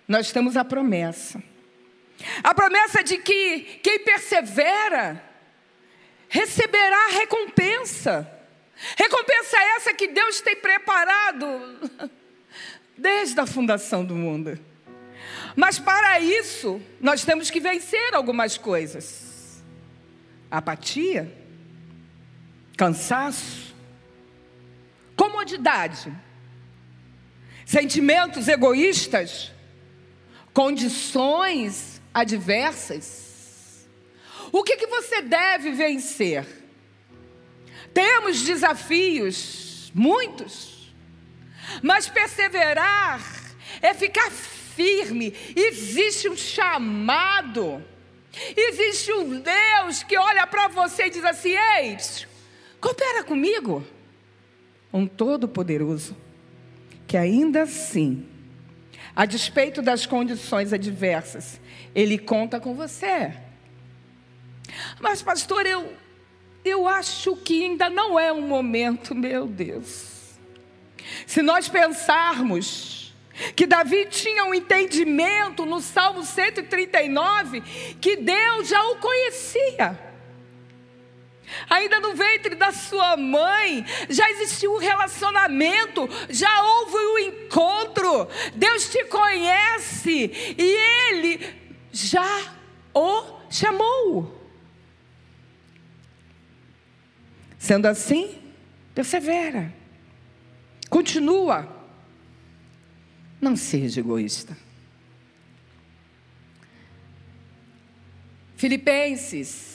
nós 0.09 0.33
temos 0.33 0.57
a 0.57 0.65
promessa 0.65 1.50
A 2.43 2.55
promessa 2.55 3.03
de 3.03 3.19
que 3.19 3.81
quem 3.83 4.01
persevera 4.01 5.23
receberá 6.29 7.09
recompensa. 7.09 8.31
Recompensa 8.97 9.59
essa 9.77 9.93
que 9.93 10.09
Deus 10.09 10.41
tem 10.41 10.57
preparado 10.57 11.47
desde 12.97 13.39
a 13.41 13.47
fundação 13.47 14.05
do 14.05 14.15
mundo. 14.15 14.59
Mas 15.57 15.79
para 15.79 16.21
isso, 16.21 16.81
nós 17.01 17.25
temos 17.25 17.51
que 17.51 17.61
vencer 17.61 18.15
algumas 18.15 18.57
coisas: 18.57 19.63
apatia, 20.51 21.31
cansaço, 22.77 23.75
comodidade, 25.17 26.11
sentimentos 27.67 28.49
egoístas, 28.49 29.53
condições 30.55 31.90
adversas. 32.13 33.89
O 34.53 34.63
que, 34.63 34.77
que 34.77 34.87
você 34.87 35.23
deve 35.23 35.71
vencer? 35.73 36.47
Temos 37.95 38.43
desafios, 38.43 39.91
muitos, 39.95 40.93
mas 41.83 42.09
perseverar 42.09 43.21
é 43.81 43.95
ficar 43.95 44.31
firme. 44.31 45.35
Existe 45.55 46.29
um 46.29 46.37
chamado, 46.37 47.83
existe 48.57 49.13
um 49.13 49.41
Deus 49.41 50.03
que 50.03 50.17
olha 50.17 50.47
para 50.47 50.69
você 50.69 51.07
e 51.07 51.11
diz 51.11 51.25
assim: 51.25 51.55
Ei, 51.79 51.97
coopera 52.81 53.25
comigo. 53.25 53.85
Um 54.93 55.07
Todo-Poderoso, 55.07 56.17
que 57.07 57.17
ainda 57.17 57.63
assim, 57.63 58.27
a 59.15 59.27
despeito 59.27 59.83
das 59.83 60.07
condições 60.07 60.73
adversas, 60.73 61.61
Ele 61.95 62.19
conta 62.19 62.61
com 62.61 62.75
você. 62.75 63.33
Mas, 65.01 65.23
pastor, 65.23 65.67
eu, 65.67 65.93
eu 66.65 66.87
acho 66.87 67.37
que 67.37 67.65
ainda 67.65 67.91
não 67.91 68.19
é 68.19 68.33
um 68.33 68.43
momento, 68.43 69.15
meu 69.15 69.47
Deus. 69.47 70.39
Se 71.27 71.43
nós 71.43 71.69
pensarmos 71.69 73.15
que 73.57 73.67
Davi 73.67 74.07
tinha 74.07 74.45
um 74.45 74.55
entendimento 74.55 75.65
no 75.65 75.81
Salmo 75.81 76.23
139 76.23 77.63
que 78.01 78.17
Deus 78.17 78.69
já 78.69 78.83
o 78.89 78.97
conhecia. 78.97 80.10
Ainda 81.69 82.01
no 82.01 82.15
ventre 82.15 82.55
da 82.55 82.73
sua 82.73 83.17
mãe 83.17 83.85
já 84.09 84.31
existiu 84.31 84.75
um 84.75 84.79
relacionamento, 84.79 86.09
já 86.29 86.63
houve 86.63 86.97
um 86.97 87.19
encontro. 87.19 88.29
Deus 88.55 88.91
te 88.91 89.05
conhece 89.05 90.31
e 90.59 91.11
Ele 91.13 91.55
já 91.93 92.55
o 92.95 93.41
chamou. 93.51 94.39
Sendo 97.59 97.87
assim, 97.87 98.39
persevera, 98.95 99.73
continua, 100.89 101.69
não 103.41 103.55
seja 103.55 104.01
egoísta. 104.01 104.57
Filipenses, 108.57 109.70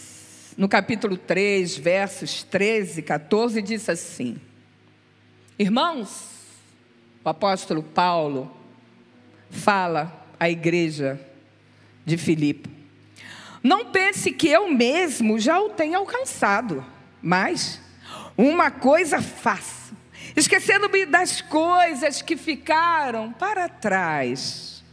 no 0.58 0.70
capítulo 0.70 1.18
3, 1.18 1.78
versos 1.78 2.44
13 2.44 3.00
e 3.00 3.04
14, 3.04 3.62
diz 3.62 3.90
assim: 3.90 4.40
Irmãos, 5.60 6.30
o 7.24 7.30
apóstolo 7.30 7.84
Paulo 7.84 8.52
fala 9.50 10.28
à 10.40 10.50
igreja 10.50 11.20
de 12.06 12.18
Filipe: 12.18 12.70
Não 13.62 13.92
pense 13.92 14.32
que 14.32 14.48
eu 14.48 14.72
mesmo 14.72 15.40
já 15.40 15.60
o 15.60 15.70
tenha 15.70 15.98
alcançado, 15.98 16.86
mas 17.22 17.82
uma 18.38 18.72
coisa 18.72 19.22
faço, 19.22 19.94
esquecendo-me 20.36 21.06
das 21.06 21.42
coisas 21.42 22.22
que 22.22 22.38
ficaram 22.38 23.34
para 23.34 23.68
trás, 23.68 24.84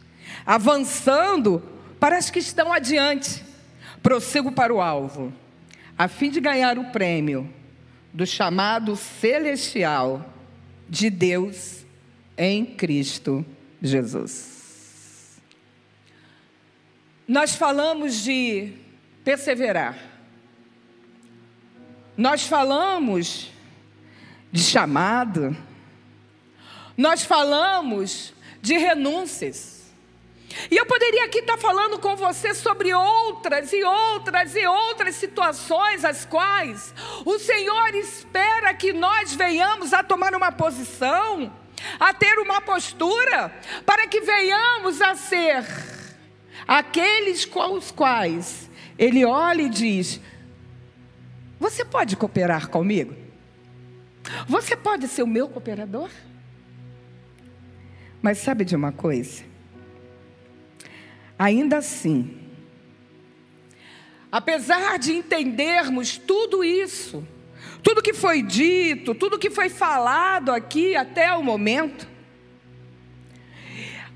avançando 0.44 1.62
para 2.00 2.18
as 2.18 2.30
que 2.30 2.40
estão 2.40 2.72
adiante 2.72 3.44
prossigo 4.02 4.50
para 4.50 4.74
o 4.74 4.80
alvo, 4.80 5.32
a 6.02 6.08
fim 6.08 6.30
de 6.30 6.40
ganhar 6.40 6.80
o 6.80 6.86
prêmio 6.86 7.48
do 8.12 8.26
chamado 8.26 8.96
celestial 8.96 10.34
de 10.88 11.08
Deus 11.08 11.86
em 12.36 12.66
Cristo 12.66 13.46
Jesus. 13.80 15.40
Nós 17.28 17.54
falamos 17.54 18.16
de 18.16 18.72
perseverar. 19.22 19.96
Nós 22.16 22.48
falamos 22.48 23.52
de 24.50 24.60
chamado. 24.60 25.56
Nós 26.96 27.22
falamos 27.22 28.34
de 28.60 28.76
renúncias. 28.76 29.81
E 30.70 30.76
eu 30.76 30.86
poderia 30.86 31.24
aqui 31.24 31.38
estar 31.38 31.58
falando 31.58 31.98
com 31.98 32.16
você 32.16 32.54
sobre 32.54 32.92
outras 32.92 33.72
e 33.72 33.82
outras 33.82 34.54
e 34.54 34.66
outras 34.66 35.14
situações, 35.16 36.04
as 36.04 36.24
quais 36.24 36.94
o 37.24 37.38
Senhor 37.38 37.94
espera 37.94 38.74
que 38.74 38.92
nós 38.92 39.34
venhamos 39.34 39.92
a 39.92 40.02
tomar 40.02 40.34
uma 40.34 40.52
posição, 40.52 41.52
a 41.98 42.12
ter 42.12 42.38
uma 42.38 42.60
postura, 42.60 43.54
para 43.84 44.06
que 44.06 44.20
venhamos 44.20 45.00
a 45.00 45.14
ser 45.14 45.64
aqueles 46.66 47.44
com 47.44 47.74
os 47.74 47.90
quais 47.90 48.70
Ele 48.98 49.24
olha 49.24 49.62
e 49.62 49.68
diz: 49.68 50.20
Você 51.58 51.84
pode 51.84 52.16
cooperar 52.16 52.68
comigo? 52.68 53.14
Você 54.46 54.76
pode 54.76 55.08
ser 55.08 55.22
o 55.22 55.26
meu 55.26 55.48
cooperador? 55.48 56.08
Mas 58.20 58.38
sabe 58.38 58.64
de 58.64 58.76
uma 58.76 58.92
coisa? 58.92 59.51
Ainda 61.38 61.78
assim, 61.78 62.38
apesar 64.30 64.98
de 64.98 65.12
entendermos 65.12 66.16
tudo 66.16 66.62
isso, 66.62 67.26
tudo 67.82 68.02
que 68.02 68.12
foi 68.12 68.42
dito, 68.42 69.14
tudo 69.14 69.38
que 69.38 69.50
foi 69.50 69.68
falado 69.68 70.52
aqui 70.52 70.94
até 70.94 71.34
o 71.34 71.42
momento, 71.42 72.06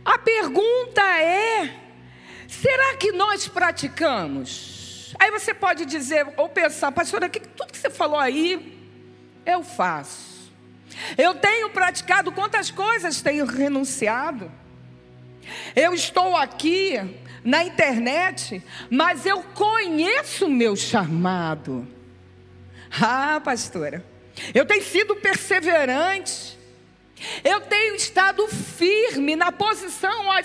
a 0.04 0.18
pergunta 0.18 1.02
é: 1.02 1.74
será 2.46 2.96
que 2.96 3.10
nós 3.10 3.48
praticamos? 3.48 5.14
Aí 5.18 5.30
você 5.30 5.52
pode 5.52 5.84
dizer 5.84 6.26
ou 6.36 6.48
pensar, 6.48 6.92
pastora, 6.92 7.28
que 7.28 7.40
tudo 7.40 7.72
que 7.72 7.78
você 7.78 7.90
falou 7.90 8.18
aí, 8.18 8.76
eu 9.44 9.62
faço. 9.64 10.52
Eu 11.18 11.34
tenho 11.34 11.70
praticado 11.70 12.32
quantas 12.32 12.70
coisas 12.70 13.20
tenho 13.20 13.44
renunciado. 13.44 14.50
Eu 15.74 15.94
estou 15.94 16.36
aqui 16.36 16.98
na 17.44 17.64
internet, 17.64 18.62
mas 18.90 19.24
eu 19.24 19.42
conheço 19.42 20.46
o 20.46 20.50
meu 20.50 20.74
chamado. 20.74 21.86
Ah, 23.00 23.40
pastora, 23.44 24.04
eu 24.54 24.64
tenho 24.66 24.82
sido 24.82 25.16
perseverante. 25.16 26.56
Eu 27.42 27.62
tenho 27.62 27.94
estado 27.94 28.46
firme 28.48 29.36
na 29.36 29.50
posição 29.50 30.30
a, 30.30 30.42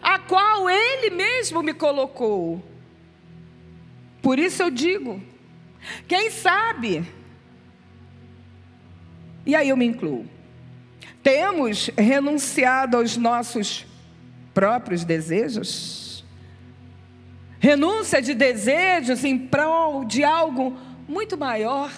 a 0.00 0.18
qual 0.18 0.70
Ele 0.70 1.10
mesmo 1.10 1.62
me 1.62 1.74
colocou. 1.74 2.64
Por 4.22 4.38
isso 4.38 4.62
eu 4.62 4.70
digo: 4.70 5.22
quem 6.08 6.30
sabe? 6.30 7.04
E 9.44 9.54
aí 9.54 9.68
eu 9.68 9.76
me 9.76 9.84
incluo. 9.84 10.26
Temos 11.22 11.90
renunciado 11.96 12.96
aos 12.96 13.16
nossos 13.16 13.86
próprios 14.54 15.04
desejos? 15.04 16.24
Renúncia 17.58 18.22
de 18.22 18.34
desejos 18.34 19.24
em 19.24 19.36
prol 19.36 20.04
de 20.04 20.22
algo 20.22 20.78
muito 21.08 21.36
maior 21.36 21.90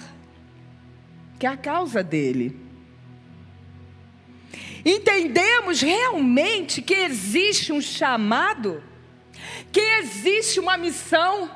que 1.38 1.46
a 1.46 1.56
causa 1.56 2.02
dele. 2.02 2.58
Entendemos 4.84 5.80
realmente 5.80 6.80
que 6.80 6.94
existe 6.94 7.72
um 7.72 7.80
chamado, 7.80 8.82
que 9.72 9.80
existe 9.80 10.60
uma 10.60 10.76
missão, 10.76 11.50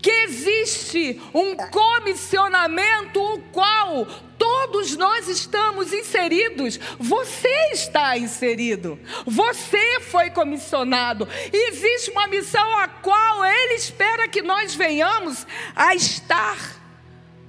que 0.00 0.10
existe 0.10 1.20
um 1.34 1.56
comissionamento 1.56 3.20
o 3.20 3.40
qual 3.52 4.06
todos 4.38 4.96
nós 4.96 5.28
estamos 5.28 5.92
inseridos. 5.92 6.78
Você 6.98 7.70
está 7.72 8.16
inserido. 8.16 8.98
Você 9.26 10.00
foi 10.00 10.30
comissionado. 10.30 11.28
Existe 11.52 12.10
uma 12.10 12.26
missão 12.26 12.78
a 12.78 12.88
qual 12.88 13.44
ele 13.44 13.74
espera 13.74 14.28
que 14.28 14.42
nós 14.42 14.74
venhamos 14.74 15.46
a 15.74 15.94
estar 15.94 16.76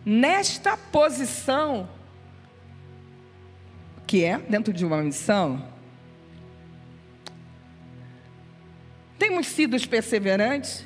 nesta 0.05 0.77
posição 0.77 1.89
que 4.07 4.23
é 4.23 4.39
dentro 4.39 4.71
de 4.71 4.85
uma 4.85 5.03
missão. 5.03 5.67
Tem 9.19 9.29
temos 9.29 9.47
sido 9.47 9.89
perseverantes? 9.89 10.85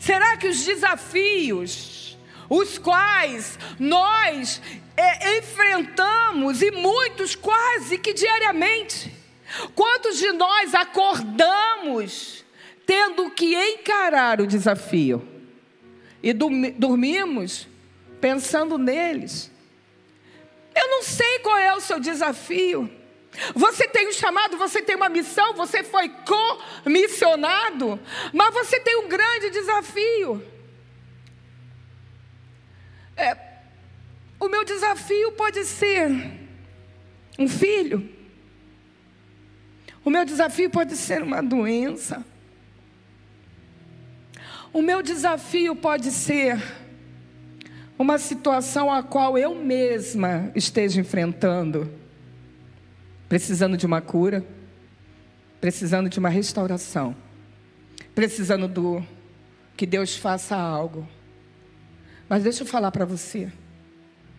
Será 0.00 0.34
que 0.38 0.48
os 0.48 0.64
desafios, 0.64 2.16
os 2.48 2.78
quais 2.78 3.58
nós 3.78 4.62
é, 4.96 5.38
enfrentamos, 5.38 6.62
e 6.62 6.70
muitos 6.70 7.36
quase 7.36 7.98
que 7.98 8.14
diariamente, 8.14 9.14
quantos 9.74 10.18
de 10.18 10.32
nós 10.32 10.74
acordamos 10.74 12.42
tendo 12.86 13.30
que 13.30 13.54
encarar 13.54 14.40
o 14.40 14.46
desafio 14.46 15.22
e 16.22 16.32
dormimos 16.32 17.68
pensando 18.22 18.78
neles? 18.78 19.50
Eu 20.74 20.88
não 20.88 21.02
sei 21.02 21.40
qual 21.40 21.58
é 21.58 21.74
o 21.74 21.80
seu 21.80 22.00
desafio. 22.00 22.90
Você 23.54 23.86
tem 23.88 24.08
um 24.08 24.12
chamado, 24.12 24.56
você 24.56 24.82
tem 24.82 24.96
uma 24.96 25.08
missão, 25.08 25.54
você 25.54 25.84
foi 25.84 26.10
comissionado, 26.84 27.98
mas 28.32 28.52
você 28.52 28.80
tem 28.80 28.96
um 28.96 29.08
grande 29.08 29.50
desafio. 29.50 30.44
É, 33.16 33.36
o 34.38 34.48
meu 34.48 34.64
desafio 34.64 35.32
pode 35.32 35.64
ser 35.64 36.10
um 37.38 37.48
filho. 37.48 38.08
O 40.04 40.10
meu 40.10 40.24
desafio 40.24 40.70
pode 40.70 40.96
ser 40.96 41.22
uma 41.22 41.42
doença. 41.42 42.24
O 44.72 44.82
meu 44.82 45.02
desafio 45.02 45.76
pode 45.76 46.10
ser 46.10 46.60
uma 47.98 48.18
situação 48.18 48.90
a 48.90 49.02
qual 49.02 49.36
eu 49.36 49.54
mesma 49.54 50.50
esteja 50.54 51.00
enfrentando 51.00 51.99
precisando 53.30 53.76
de 53.76 53.86
uma 53.86 54.00
cura, 54.00 54.44
precisando 55.60 56.08
de 56.08 56.18
uma 56.18 56.28
restauração, 56.28 57.14
precisando 58.12 58.66
do 58.66 59.06
que 59.76 59.86
Deus 59.86 60.16
faça 60.16 60.56
algo. 60.56 61.08
Mas 62.28 62.42
deixa 62.42 62.64
eu 62.64 62.66
falar 62.66 62.90
para 62.90 63.04
você, 63.04 63.52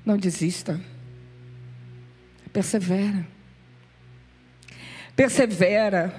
não 0.05 0.17
desista. 0.17 0.77
Persevera. 2.51 3.25
Persevera. 5.15 6.13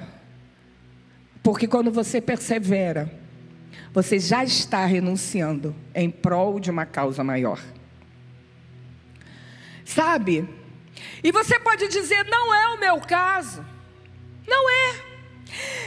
Porque 1.42 1.68
quando 1.68 1.92
você 1.92 2.22
persevera, 2.22 3.12
você 3.92 4.18
já 4.18 4.42
está 4.42 4.86
renunciando 4.86 5.76
em 5.94 6.10
prol 6.10 6.58
de 6.58 6.70
uma 6.70 6.86
causa 6.86 7.22
maior. 7.22 7.62
Sabe? 9.84 10.61
E 11.22 11.30
você 11.32 11.58
pode 11.58 11.88
dizer: 11.88 12.24
não 12.26 12.54
é 12.54 12.68
o 12.68 12.80
meu 12.80 13.00
caso. 13.00 13.64
Não 14.46 14.70
é. 14.70 15.02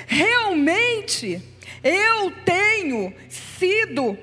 Realmente, 0.07 1.41
eu 1.84 2.32
tenho 2.44 3.14
sido 3.30 4.18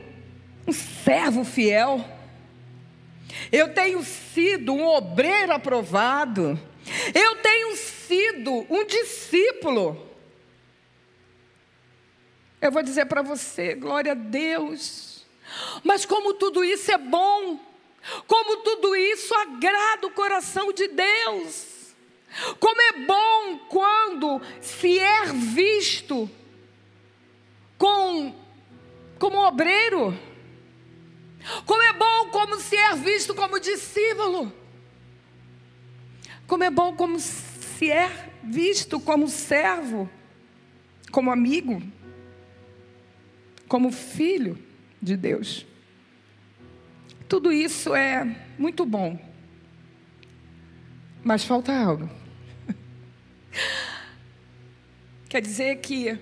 um 0.66 0.72
servo 0.72 1.44
fiel. 1.44 2.04
Eu 3.50 3.72
tenho 3.72 4.02
sido 4.02 4.72
um 4.72 4.86
obreiro 4.86 5.52
aprovado. 5.52 6.58
Eu 7.14 7.36
tenho 7.36 7.76
sido 7.76 8.66
um 8.68 8.84
discípulo. 8.84 10.10
Eu 12.60 12.70
vou 12.70 12.82
dizer 12.82 13.06
para 13.06 13.22
você, 13.22 13.74
glória 13.74 14.12
a 14.12 14.14
Deus. 14.14 15.26
Mas 15.82 16.06
como 16.06 16.34
tudo 16.34 16.64
isso 16.64 16.90
é 16.92 16.98
bom, 16.98 17.58
como 18.26 18.58
tudo 18.58 18.94
isso 18.96 19.34
agrada 19.34 20.06
o 20.06 20.12
coração 20.12 20.72
de 20.72 20.88
Deus. 20.88 21.94
Como 22.58 22.80
é 22.80 22.92
bom 23.06 23.58
quando 23.68 24.40
se 24.60 24.98
é 24.98 25.26
visto 25.26 26.30
com, 27.78 28.34
como 29.18 29.46
obreiro. 29.46 30.16
Como 31.66 31.82
é 31.82 31.92
bom 31.92 32.30
como 32.30 32.58
se 32.58 32.76
é 32.76 32.94
visto 32.94 33.34
como 33.34 33.60
discípulo. 33.60 34.52
Como 36.46 36.64
é 36.64 36.70
bom 36.70 36.94
como 36.94 37.18
se 37.18 37.90
é 37.90 38.30
visto 38.42 39.00
como 39.00 39.28
servo, 39.28 40.08
como 41.10 41.30
amigo, 41.30 41.82
como 43.68 43.90
filho 43.92 44.58
de 45.00 45.16
Deus. 45.16 45.66
Tudo 47.32 47.50
isso 47.50 47.94
é 47.94 48.36
muito 48.58 48.84
bom. 48.84 49.18
Mas 51.24 51.42
falta 51.42 51.72
algo. 51.72 52.10
Quer 55.30 55.40
dizer 55.40 55.76
que 55.76 56.18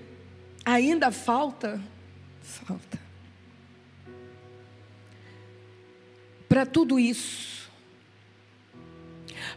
ainda 0.63 1.11
falta, 1.11 1.81
falta. 2.41 2.97
Para 6.47 6.65
tudo 6.65 6.97
isso, 6.97 7.69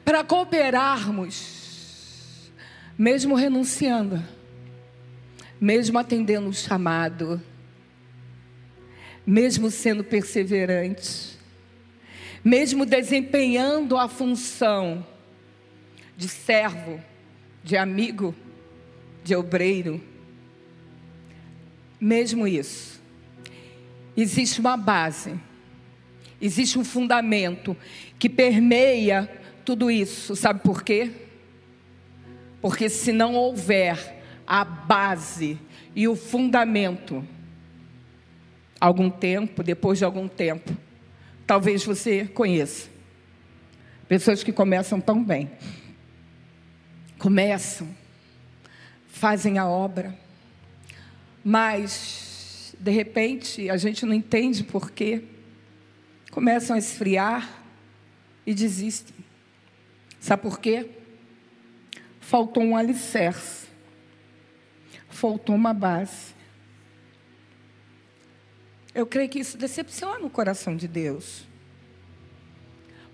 para 0.04 0.24
cooperarmos, 0.24 2.50
mesmo 2.98 3.36
renunciando, 3.36 4.20
mesmo 5.60 6.00
atendendo 6.00 6.48
o 6.48 6.52
chamado, 6.52 7.40
mesmo 9.24 9.70
sendo 9.70 10.02
perseverantes, 10.02 11.33
mesmo 12.44 12.84
desempenhando 12.84 13.96
a 13.96 14.06
função 14.06 15.04
de 16.14 16.28
servo, 16.28 17.00
de 17.62 17.74
amigo, 17.74 18.34
de 19.24 19.34
obreiro, 19.34 20.00
mesmo 21.98 22.46
isso, 22.46 23.00
existe 24.14 24.60
uma 24.60 24.76
base, 24.76 25.34
existe 26.38 26.78
um 26.78 26.84
fundamento 26.84 27.74
que 28.18 28.28
permeia 28.28 29.30
tudo 29.64 29.90
isso. 29.90 30.36
Sabe 30.36 30.60
por 30.60 30.82
quê? 30.82 31.10
Porque 32.60 32.90
se 32.90 33.10
não 33.10 33.34
houver 33.34 34.22
a 34.46 34.62
base 34.64 35.58
e 35.96 36.06
o 36.06 36.14
fundamento, 36.14 37.26
algum 38.78 39.08
tempo, 39.08 39.62
depois 39.62 39.98
de 39.98 40.04
algum 40.04 40.28
tempo, 40.28 40.76
Talvez 41.46 41.84
você 41.84 42.24
conheça. 42.26 42.88
Pessoas 44.08 44.42
que 44.42 44.52
começam 44.52 45.00
tão 45.00 45.22
bem. 45.22 45.50
Começam, 47.18 47.88
fazem 49.08 49.58
a 49.58 49.66
obra, 49.66 50.14
mas, 51.42 52.74
de 52.78 52.90
repente, 52.90 53.70
a 53.70 53.76
gente 53.76 54.04
não 54.04 54.12
entende 54.12 54.62
por 54.62 54.90
quê. 54.90 55.24
Começam 56.30 56.76
a 56.76 56.78
esfriar 56.78 57.62
e 58.46 58.52
desistem. 58.52 59.16
Sabe 60.20 60.42
por 60.42 60.58
quê? 60.58 60.90
Faltou 62.20 62.62
um 62.62 62.76
alicerce, 62.76 63.66
faltou 65.08 65.54
uma 65.54 65.72
base. 65.72 66.33
Eu 68.94 69.06
creio 69.06 69.28
que 69.28 69.40
isso 69.40 69.58
decepciona 69.58 70.24
o 70.24 70.30
coração 70.30 70.76
de 70.76 70.86
Deus. 70.86 71.44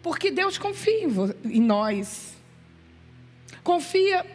Porque 0.03 0.31
Deus 0.31 0.59
confia 0.59 1.05
em 1.45 1.61
nós. 1.61 2.35
Confia 3.63 4.27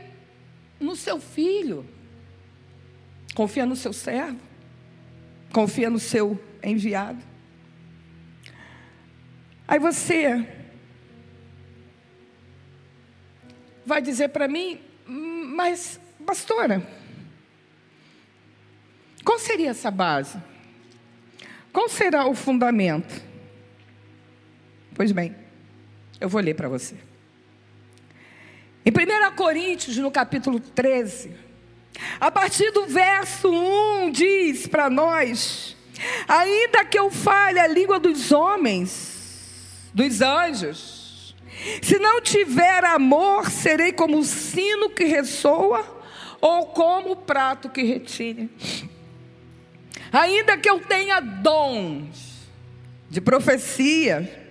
no 0.79 0.95
seu 0.95 1.19
filho. 1.19 1.85
Confia 3.35 3.65
no 3.65 3.75
seu 3.75 3.93
servo. 3.93 4.39
Confia 5.53 5.89
no 5.89 5.99
seu 5.99 6.41
enviado. 6.63 7.21
Aí 9.67 9.79
você 9.79 10.47
vai 13.85 14.01
dizer 14.01 14.29
para 14.29 14.47
mim, 14.47 14.79
mas, 15.07 15.99
pastora, 16.25 16.85
qual 19.23 19.37
seria 19.37 19.69
essa 19.69 19.91
base? 19.91 20.37
Qual 21.75 21.89
será 21.89 22.25
o 22.25 22.33
fundamento? 22.33 23.21
Pois 24.93 25.11
bem, 25.11 25.35
eu 26.21 26.29
vou 26.29 26.39
ler 26.39 26.53
para 26.53 26.69
você. 26.69 26.95
Em 28.85 28.89
1 28.89 29.35
Coríntios, 29.35 29.97
no 29.97 30.09
capítulo 30.09 30.57
13, 30.57 31.35
a 32.17 32.31
partir 32.31 32.71
do 32.71 32.87
verso 32.87 33.49
1, 33.49 34.09
diz 34.09 34.67
para 34.67 34.89
nós: 34.89 35.75
Ainda 36.29 36.85
que 36.85 36.97
eu 36.97 37.11
fale 37.11 37.59
a 37.59 37.67
língua 37.67 37.99
dos 37.99 38.31
homens, 38.31 39.83
dos 39.93 40.21
anjos, 40.21 41.35
se 41.81 41.99
não 41.99 42.21
tiver 42.21 42.85
amor, 42.85 43.51
serei 43.51 43.91
como 43.91 44.19
o 44.19 44.23
sino 44.23 44.91
que 44.91 45.03
ressoa 45.03 45.83
ou 46.39 46.67
como 46.67 47.11
o 47.11 47.15
prato 47.17 47.67
que 47.67 47.83
retine. 47.83 48.49
Ainda 50.15 50.57
que 50.57 50.69
eu 50.69 50.79
tenha 50.79 51.19
dons 51.19 52.47
de 53.09 53.19
profecia 53.19 54.49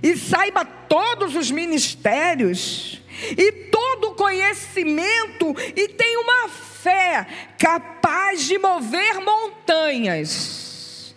e 0.00 0.16
saiba 0.16 0.64
todos 0.64 1.34
os 1.34 1.50
ministérios 1.50 3.02
e 3.36 3.50
todo 3.50 4.10
o 4.10 4.14
conhecimento 4.14 5.52
e 5.74 5.88
tenha 5.88 6.20
uma 6.20 6.48
fé 6.48 7.26
capaz 7.58 8.46
de 8.46 8.56
mover 8.56 9.20
montanhas. 9.20 11.12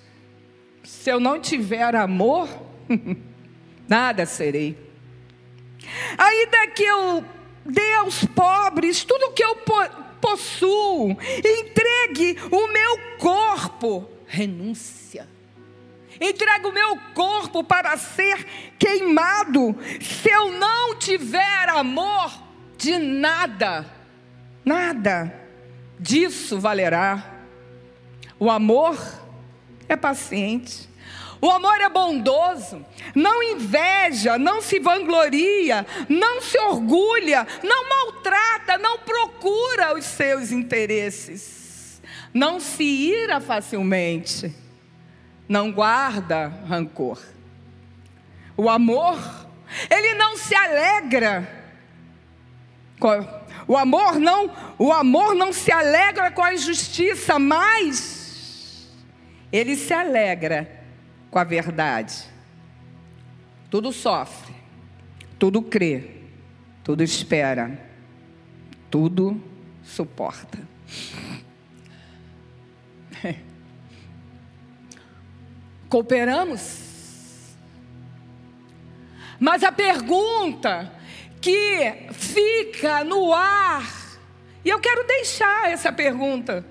Se 0.84 1.12
eu 1.12 1.20
não 1.20 1.40
tiver 1.40 1.96
amor, 1.96 2.50
nada 3.88 4.26
serei. 4.26 4.76
Ainda 6.18 6.66
que 6.66 6.84
eu 6.84 7.24
dê 7.64 7.94
aos 7.94 8.26
pobres 8.26 9.04
tudo 9.04 9.34
que 9.34 9.44
eu 9.44 9.56
possuo, 10.22 11.18
entregue 11.44 12.38
o 12.52 12.68
meu 12.68 13.18
corpo, 13.18 14.08
renúncia. 14.28 15.28
Entregue 16.20 16.68
o 16.68 16.72
meu 16.72 16.98
corpo 17.16 17.64
para 17.64 17.98
ser 17.98 18.46
queimado. 18.78 19.76
Se 20.00 20.30
eu 20.30 20.52
não 20.52 20.96
tiver 20.96 21.68
amor, 21.70 22.32
de 22.78 22.98
nada, 22.98 23.86
nada 24.64 25.34
disso 26.00 26.60
valerá. 26.60 27.44
O 28.40 28.50
amor 28.50 28.98
é 29.88 29.96
paciente. 29.96 30.91
O 31.42 31.50
amor 31.50 31.82
é 31.82 31.90
bondoso, 31.90 32.86
não 33.16 33.42
inveja, 33.42 34.38
não 34.38 34.62
se 34.62 34.80
vangloria, 34.80 35.84
não 36.08 36.40
se 36.40 36.56
orgulha, 36.60 37.48
não 37.64 37.90
maltrata, 37.90 38.78
não 38.78 39.00
procura 39.00 39.98
os 39.98 40.06
seus 40.06 40.52
interesses, 40.52 42.00
não 42.32 42.60
se 42.60 42.84
ira 42.84 43.42
facilmente, 43.42 44.56
não 45.50 45.72
guarda 45.72 46.48
rancor. 46.68 47.20
O 48.56 48.70
amor, 48.70 49.18
ele 49.90 50.14
não 50.14 50.38
se 50.38 50.54
alegra. 50.54 51.60
O 53.68 53.76
amor 53.76 54.20
não, 54.20 54.56
o 54.78 54.94
amor 54.94 55.34
não 55.34 55.52
se 55.52 55.72
alegra 55.72 56.30
com 56.30 56.44
a 56.44 56.54
injustiça, 56.54 57.40
mas 57.40 58.88
ele 59.52 59.76
se 59.76 59.92
alegra 59.92 60.81
com 61.32 61.40
a 61.40 61.44
verdade. 61.46 62.30
Tudo 63.70 63.92
sofre, 63.94 64.54
tudo 65.40 65.62
crê, 65.62 66.24
tudo 66.84 67.02
espera, 67.02 67.80
tudo 68.92 69.42
suporta. 69.82 70.60
Cooperamos. 75.88 76.90
Mas 79.40 79.64
a 79.64 79.72
pergunta 79.72 80.92
que 81.40 82.08
fica 82.12 83.04
no 83.04 83.34
ar, 83.34 83.90
e 84.64 84.70
eu 84.70 84.80
quero 84.80 85.08
deixar 85.08 85.72
essa 85.72 85.92
pergunta 85.92 86.64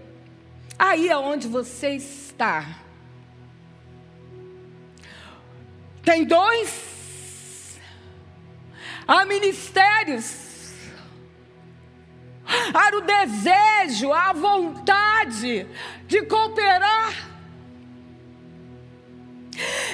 aí 0.79 1.11
aonde 1.11 1.49
você 1.49 1.97
está. 1.97 2.90
Tem 6.11 6.25
dons, 6.25 7.79
há 9.07 9.25
ministérios, 9.25 10.75
há 12.75 12.97
o 12.97 13.01
desejo, 13.03 14.13
a 14.13 14.33
vontade 14.33 15.69
de 16.09 16.23
cooperar. 16.23 17.15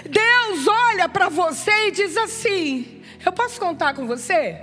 Deus 0.09 0.67
olha 0.67 1.07
para 1.07 1.29
você 1.29 1.89
e 1.89 1.91
diz 1.91 2.17
assim: 2.17 3.03
Eu 3.23 3.33
posso 3.33 3.61
contar 3.61 3.93
com 3.93 4.07
você? 4.07 4.59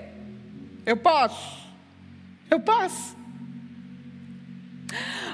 Eu 0.83 0.97
posso. 0.97 1.69
Eu 2.49 2.59
posso. 2.61 3.15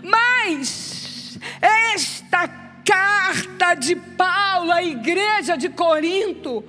Mas 0.04 1.40
esta 1.62 2.59
carta 2.90 3.76
de 3.76 3.96
Paulo 3.96 4.72
à 4.72 4.82
igreja 4.82 5.56
de 5.56 5.70
Corinto 5.70 6.66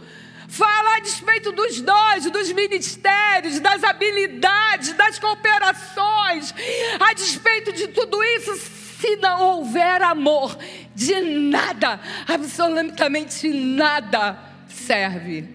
fala 0.46 0.96
a 0.96 1.00
despeito 1.00 1.50
dos 1.52 1.80
dons, 1.80 2.30
dos 2.30 2.52
ministérios, 2.52 3.58
das 3.60 3.82
habilidades, 3.82 4.92
das 4.92 5.18
cooperações, 5.18 6.52
a 6.98 7.14
despeito 7.14 7.72
de 7.72 7.88
tudo 7.88 8.22
isso, 8.22 8.54
se 9.00 9.16
não 9.16 9.40
houver 9.40 10.02
amor, 10.02 10.58
de 10.94 11.20
nada, 11.20 11.98
absolutamente 12.28 13.48
nada 13.48 14.38
serve. 14.68 15.48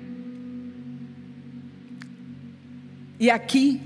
E 3.19 3.29
aqui, 3.29 3.81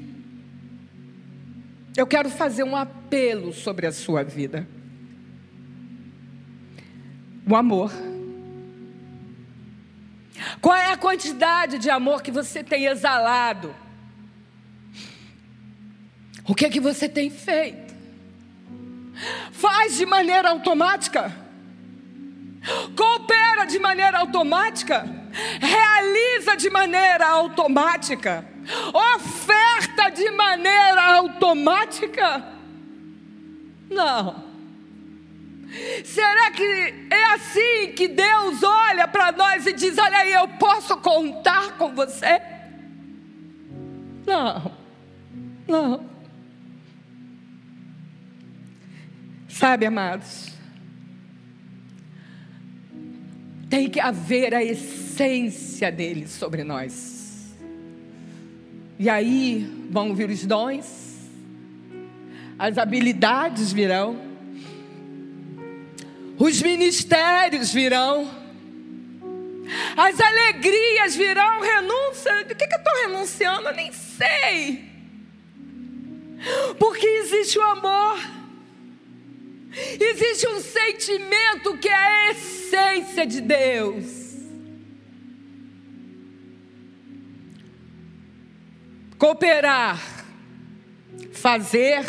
eu 1.97 2.07
quero 2.07 2.29
fazer 2.29 2.63
um 2.63 2.75
apelo 2.75 3.51
sobre 3.51 3.85
a 3.85 3.91
sua 3.91 4.23
vida 4.23 4.78
o 7.49 7.55
amor. 7.55 7.91
Qual 10.61 10.75
é 10.75 10.91
a 10.91 10.97
quantidade 10.97 11.79
de 11.79 11.89
amor 11.89 12.21
que 12.21 12.31
você 12.31 12.63
tem 12.63 12.85
exalado? 12.85 13.75
O 16.47 16.53
que 16.53 16.65
é 16.65 16.69
que 16.69 16.79
você 16.79 17.09
tem 17.09 17.29
feito? 17.29 17.93
Faz 19.51 19.97
de 19.97 20.05
maneira 20.05 20.49
automática? 20.49 21.35
Coopera 22.95 23.65
de 23.65 23.79
maneira 23.79 24.19
automática? 24.19 25.07
Realiza 25.59 26.55
de 26.55 26.69
maneira 26.69 27.27
automática? 27.27 28.45
Oferta 28.93 30.09
de 30.09 30.29
maneira 30.31 31.17
automática? 31.17 32.43
Não. 33.89 34.48
Será 36.03 36.51
que 36.51 36.93
é 37.09 37.23
assim 37.33 37.93
que 37.95 38.07
Deus 38.07 38.63
olha 38.63 39.07
para 39.07 39.31
nós 39.31 39.65
e 39.65 39.73
diz: 39.73 39.97
Olha 39.97 40.17
aí, 40.17 40.33
eu 40.33 40.47
posso 40.47 40.97
contar 40.97 41.77
com 41.77 41.93
você? 41.93 42.41
Não, 44.25 44.71
não. 45.67 46.09
Sabe, 49.47 49.85
amados, 49.85 50.49
tem 53.69 53.89
que 53.89 53.99
haver 53.99 54.53
a 54.53 54.63
essência 54.63 55.91
dele 55.91 56.27
sobre 56.27 56.63
nós. 56.63 57.55
E 58.97 59.09
aí 59.09 59.87
vão 59.89 60.13
vir 60.13 60.29
os 60.29 60.45
dons, 60.45 61.29
as 62.57 62.77
habilidades 62.77 63.71
virão 63.71 64.28
os 66.39 66.61
ministérios 66.61 67.73
virão, 67.73 68.31
as 69.97 70.19
alegrias 70.19 71.15
virão, 71.15 71.59
renúncia. 71.59 72.45
Do 72.45 72.55
que, 72.55 72.65
que 72.65 72.73
eu 72.73 72.77
estou 72.79 72.93
renunciando? 73.01 73.67
Eu 73.67 73.75
nem 73.75 73.91
sei. 73.91 74.89
Porque 76.79 77.05
existe 77.05 77.59
o 77.59 77.61
amor, 77.61 78.17
existe 79.99 80.47
um 80.47 80.61
sentimento 80.61 81.77
que 81.77 81.89
é 81.89 81.93
a 81.93 82.31
essência 82.31 83.25
de 83.25 83.41
Deus. 83.41 84.05
Cooperar, 89.17 89.99
fazer, 91.33 92.05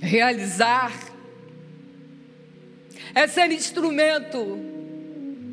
realizar, 0.00 0.92
é 3.14 3.26
ser 3.26 3.50
instrumento 3.50 4.58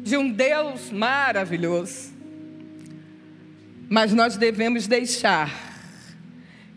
de 0.04 0.18
um 0.18 0.32
Deus 0.32 0.92
maravilhoso. 0.92 2.14
Mas 3.90 4.14
nós 4.14 4.38
devemos 4.38 4.88
deixar 4.88 5.52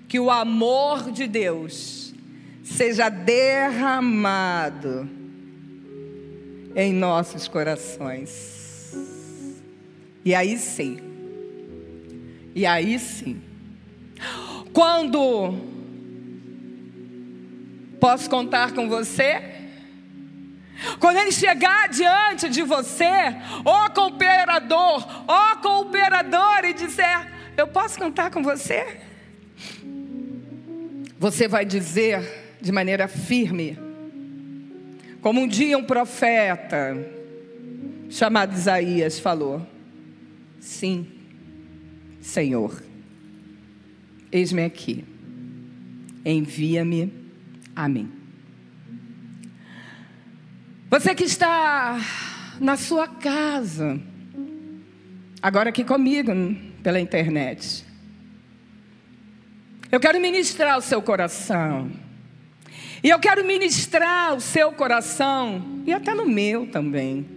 que 0.09 0.19
o 0.19 0.31
amor 0.31 1.11
de 1.11 1.27
Deus 1.27 2.15
seja 2.63 3.09
derramado 3.09 5.09
em 6.75 6.93
nossos 6.93 7.49
corações. 7.49 8.95
E 10.25 10.35
aí 10.35 10.59
sim, 10.59 10.99
e 12.55 12.67
aí 12.67 12.99
sim, 12.99 13.41
quando 14.73 15.55
posso 17.99 18.29
contar 18.29 18.73
com 18.73 18.89
você? 18.89 19.58
Quando 21.01 21.17
ele 21.17 21.33
chegar 21.33 21.89
diante 21.89 22.49
de 22.49 22.63
você, 22.63 23.05
ó 23.65 23.89
cooperador, 23.91 25.25
ó 25.27 25.57
cooperador, 25.57 26.65
e 26.65 26.73
disser: 26.73 27.33
Eu 27.57 27.67
posso 27.67 27.99
cantar 27.99 28.31
com 28.31 28.43
você? 28.43 28.99
Você 31.19 31.49
vai 31.49 31.65
dizer 31.65 32.57
de 32.61 32.71
maneira 32.71 33.09
firme, 33.09 33.79
como 35.21 35.41
um 35.41 35.49
dia 35.49 35.77
um 35.77 35.85
profeta 35.85 36.97
chamado 38.09 38.55
Isaías 38.55 39.19
falou: 39.19 39.67
Sim, 40.61 41.07
Senhor, 42.21 42.83
eis-me 44.31 44.65
aqui, 44.65 45.05
envia-me 46.25 47.13
a 47.75 47.89
mim. 47.89 48.18
Você 50.91 51.15
que 51.15 51.25
está 51.25 52.01
na 52.59 52.75
sua 52.75 53.07
casa, 53.07 54.01
agora 55.43 55.69
aqui 55.69 55.85
comigo 55.85 56.33
pela 56.83 56.99
internet. 56.99 57.85
Eu 59.93 60.01
quero 60.01 60.19
ministrar 60.19 60.79
o 60.79 60.81
seu 60.81 61.03
coração. 61.03 61.91
E 63.05 63.11
eu 63.11 63.19
quero 63.19 63.45
ministrar 63.45 64.35
o 64.35 64.41
seu 64.41 64.73
coração, 64.73 65.83
e 65.87 65.93
até 65.93 66.15
no 66.15 66.27
meu 66.27 66.67
também. 66.67 67.29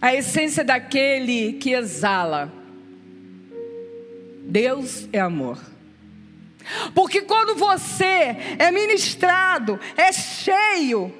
A 0.00 0.14
essência 0.14 0.62
daquele 0.62 1.54
que 1.54 1.72
exala. 1.72 2.52
Deus 4.44 5.08
é 5.12 5.18
amor. 5.18 5.58
Porque 6.94 7.22
quando 7.22 7.56
você 7.56 8.36
é 8.60 8.70
ministrado, 8.70 9.78
é 9.96 10.12
cheio 10.12 11.12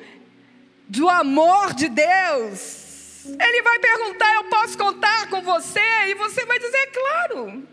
do 0.91 1.09
amor 1.09 1.73
de 1.73 1.89
Deus, 1.89 3.25
Ele 3.25 3.63
vai 3.63 3.79
perguntar: 3.79 4.35
Eu 4.35 4.45
posso 4.45 4.77
contar 4.77 5.29
com 5.29 5.41
você? 5.41 5.81
E 6.09 6.15
você 6.15 6.45
vai 6.45 6.59
dizer: 6.59 6.77
É 6.77 6.87
claro, 6.87 7.69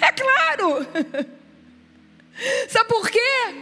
é 0.00 0.12
claro. 0.12 1.36
Sabe 2.68 2.88
por 2.88 3.08
quê? 3.08 3.54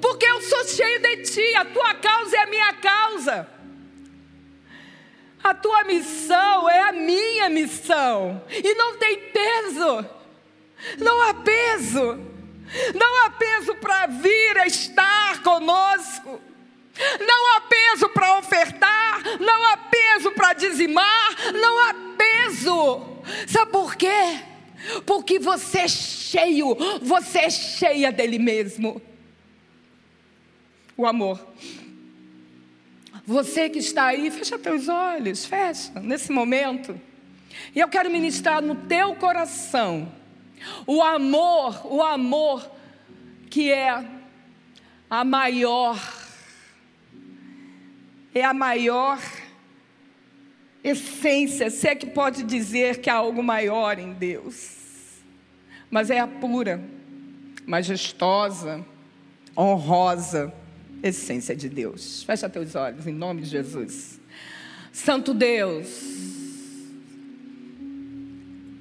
Porque 0.00 0.24
eu 0.24 0.40
sou 0.40 0.64
cheio 0.64 0.98
de 1.00 1.16
ti, 1.24 1.56
a 1.56 1.64
tua 1.64 1.94
causa 1.94 2.36
é 2.36 2.40
a 2.40 2.46
minha 2.46 2.72
causa. 2.74 3.48
A 5.42 5.52
tua 5.52 5.84
missão 5.84 6.70
é 6.70 6.80
a 6.88 6.92
minha 6.92 7.50
missão. 7.50 8.42
E 8.48 8.74
não 8.74 8.96
tem 8.96 9.18
peso. 9.30 10.06
Não 10.98 11.20
há 11.20 11.34
peso. 11.34 12.18
Não 12.94 13.26
há 13.26 13.30
peso 13.30 13.74
para 13.74 14.06
vir 14.06 14.58
a 14.58 14.66
estar 14.66 15.42
conosco. 15.42 16.40
Não 17.20 17.56
há 17.56 17.60
peso 17.62 18.08
para 18.08 18.38
ofertar. 18.38 19.22
Não 19.40 19.72
há 19.72 19.76
peso 19.76 20.32
para 20.32 20.52
dizimar. 20.52 21.52
Não 21.52 21.78
há 21.80 21.94
peso. 22.16 23.02
Sabe 23.46 23.72
por 23.72 23.96
quê? 23.96 24.40
Porque 25.06 25.38
você 25.38 25.80
é 25.80 25.88
cheio. 25.88 26.76
Você 27.02 27.40
é 27.40 27.50
cheia 27.50 28.12
dele 28.12 28.38
mesmo. 28.38 29.00
O 30.96 31.06
amor. 31.06 31.44
Você 33.26 33.70
que 33.70 33.78
está 33.78 34.06
aí, 34.06 34.30
fecha 34.30 34.58
teus 34.58 34.86
olhos, 34.86 35.46
fecha, 35.46 35.98
nesse 36.00 36.30
momento. 36.30 37.00
E 37.74 37.80
eu 37.80 37.88
quero 37.88 38.10
ministrar 38.10 38.60
no 38.60 38.74
teu 38.74 39.14
coração 39.14 40.12
o 40.86 41.02
amor, 41.02 41.86
o 41.86 42.02
amor 42.02 42.70
que 43.50 43.70
é 43.72 44.04
a 45.08 45.24
maior, 45.24 45.98
é 48.34 48.44
a 48.44 48.52
maior 48.52 49.18
essência, 50.82 51.70
se 51.70 51.88
é 51.88 51.94
que 51.94 52.06
pode 52.06 52.42
dizer 52.42 52.98
que 52.98 53.08
há 53.08 53.14
algo 53.14 53.42
maior 53.42 53.98
em 53.98 54.12
Deus, 54.12 55.22
mas 55.90 56.10
é 56.10 56.18
a 56.18 56.26
pura, 56.26 56.82
majestosa, 57.64 58.84
honrosa 59.56 60.52
essência 61.02 61.54
de 61.54 61.68
Deus. 61.68 62.22
Fecha 62.24 62.48
teus 62.48 62.74
olhos 62.74 63.06
em 63.06 63.12
nome 63.12 63.42
de 63.42 63.48
Jesus. 63.48 64.18
Santo 64.92 65.32
Deus, 65.32 66.24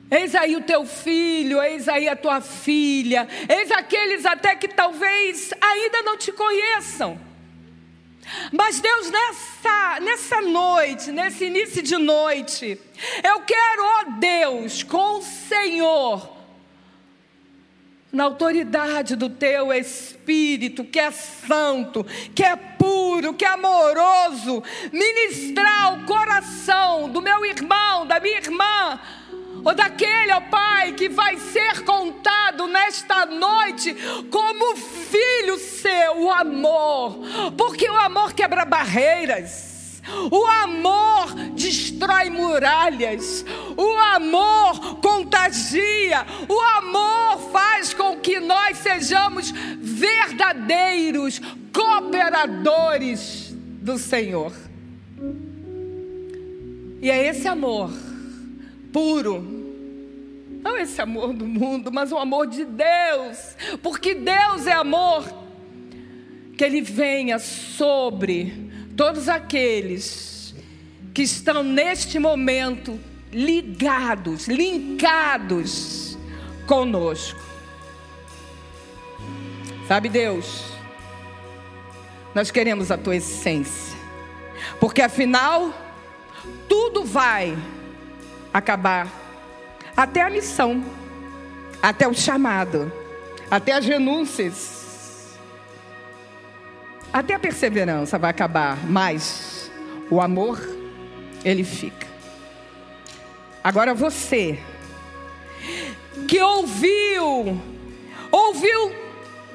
Eis 0.10 0.36
aí 0.36 0.56
o 0.56 0.62
teu 0.62 0.86
filho, 0.86 1.60
eis 1.60 1.90
aí 1.90 2.08
a 2.08 2.16
tua 2.16 2.40
filha, 2.40 3.28
eis 3.50 3.72
aqueles 3.72 4.28
até 4.28 4.56
que 4.56 4.68
talvez 4.68 5.52
ainda 5.60 6.04
não 6.04 6.16
te 6.16 6.32
conheçam. 6.32 7.20
Mas 8.52 8.80
Deus, 8.80 9.10
nessa, 9.10 10.00
nessa 10.02 10.41
noite, 10.41 11.12
nesse 11.12 11.45
início 11.45 11.82
de 11.82 11.98
noite, 11.98 12.80
eu 13.24 13.41
quero, 13.41 13.84
ó 13.84 14.04
Deus, 14.20 14.84
com 14.84 15.20
o 15.20 15.22
Senhor, 15.22 16.34
na 18.12 18.26
autoridade 18.26 19.16
do 19.16 19.28
teu 19.28 19.74
Espírito, 19.74 20.84
que 20.84 21.00
é 21.00 21.10
santo, 21.10 22.06
que 22.36 22.44
é 22.44 22.56
puro, 22.56 23.34
que 23.34 23.44
é 23.44 23.50
amoroso, 23.50 24.64
ministrar 24.91 25.95
o 25.95 26.06
coração 26.06 27.10
do 27.10 27.22
meu 27.22 27.44
irmão, 27.44 28.06
da 28.06 28.20
minha 28.20 28.38
irmã, 28.38 29.00
ou 29.64 29.73
daquele, 29.73 30.34
ó 30.34 30.41
Pai, 30.41 30.94
que 30.94 31.07
vai 31.10 31.38
ser 31.38 31.84
contado 31.84 32.68
nesta 32.68 33.26
noite 33.26 33.95
como 34.30 34.76
filho 34.76 35.57
seu, 35.57 36.23
o 36.23 36.31
amor, 36.31 37.19
porque 37.57 37.90
o 37.90 37.95
amor 37.95 38.34
quebra 38.34 38.65
barreiras. 38.65 39.72
O 40.30 40.45
amor 40.45 41.34
destrói 41.56 42.30
muralhas. 42.30 43.45
O 43.77 43.98
amor 44.14 44.99
contagia. 44.99 46.26
O 46.49 46.60
amor 46.77 47.40
faz 47.53 47.94
com 47.94 48.19
que 48.19 48.38
nós 48.41 48.80
sejamos 48.80 49.53
verdadeiros 49.80 51.40
cooperadores 51.73 53.56
do 53.56 53.98
Senhor. 53.98 54.52
E 57.02 57.10
é 57.10 57.26
esse 57.30 57.48
amor 57.48 57.90
puro, 58.94 59.41
não 60.61 60.78
esse 60.78 61.02
amor 61.02 61.34
do 61.34 61.45
mundo, 61.45 61.91
mas 61.91 62.11
o 62.11 62.18
amor 62.18 62.48
de 62.48 62.64
Deus, 62.64 63.57
porque 63.82 64.14
Deus 64.14 64.68
é 64.68 64.72
amor, 64.72 65.26
que 66.56 66.64
Ele 66.64 66.82
venha 66.82 67.40
sobre 67.40 68.72
todos 68.95 69.28
aqueles 69.28 70.56
que 71.14 71.24
estão 71.24 71.64
neste 71.64 72.20
momento 72.20 72.99
ligados, 73.32 74.48
linkados 74.48 76.18
conosco. 76.68 77.41
Sabe, 79.88 80.07
Deus, 80.07 80.64
nós 82.34 82.52
queremos 82.52 82.90
a 82.90 82.98
tua 82.98 83.15
essência, 83.15 83.98
porque 84.80 85.02
afinal, 85.02 85.74
tudo 86.70 87.03
vai 87.03 87.57
acabar, 88.54 89.08
até 89.98 90.22
a 90.22 90.30
missão, 90.30 90.84
até 91.82 92.08
o 92.08 92.14
chamado, 92.14 92.92
até 93.50 93.74
as 93.74 93.86
renúncias 93.86 94.84
até 97.14 97.36
a 97.36 97.40
perseverança 97.40 98.18
vai 98.18 98.32
acabar, 98.32 98.76
mas 98.90 99.72
o 100.10 100.20
amor, 100.20 100.60
ele 101.46 101.64
fica. 101.64 102.08
Agora 103.64 103.94
você, 103.94 104.58
que 106.28 106.42
ouviu, 106.42 107.62
ouviu 108.32 108.96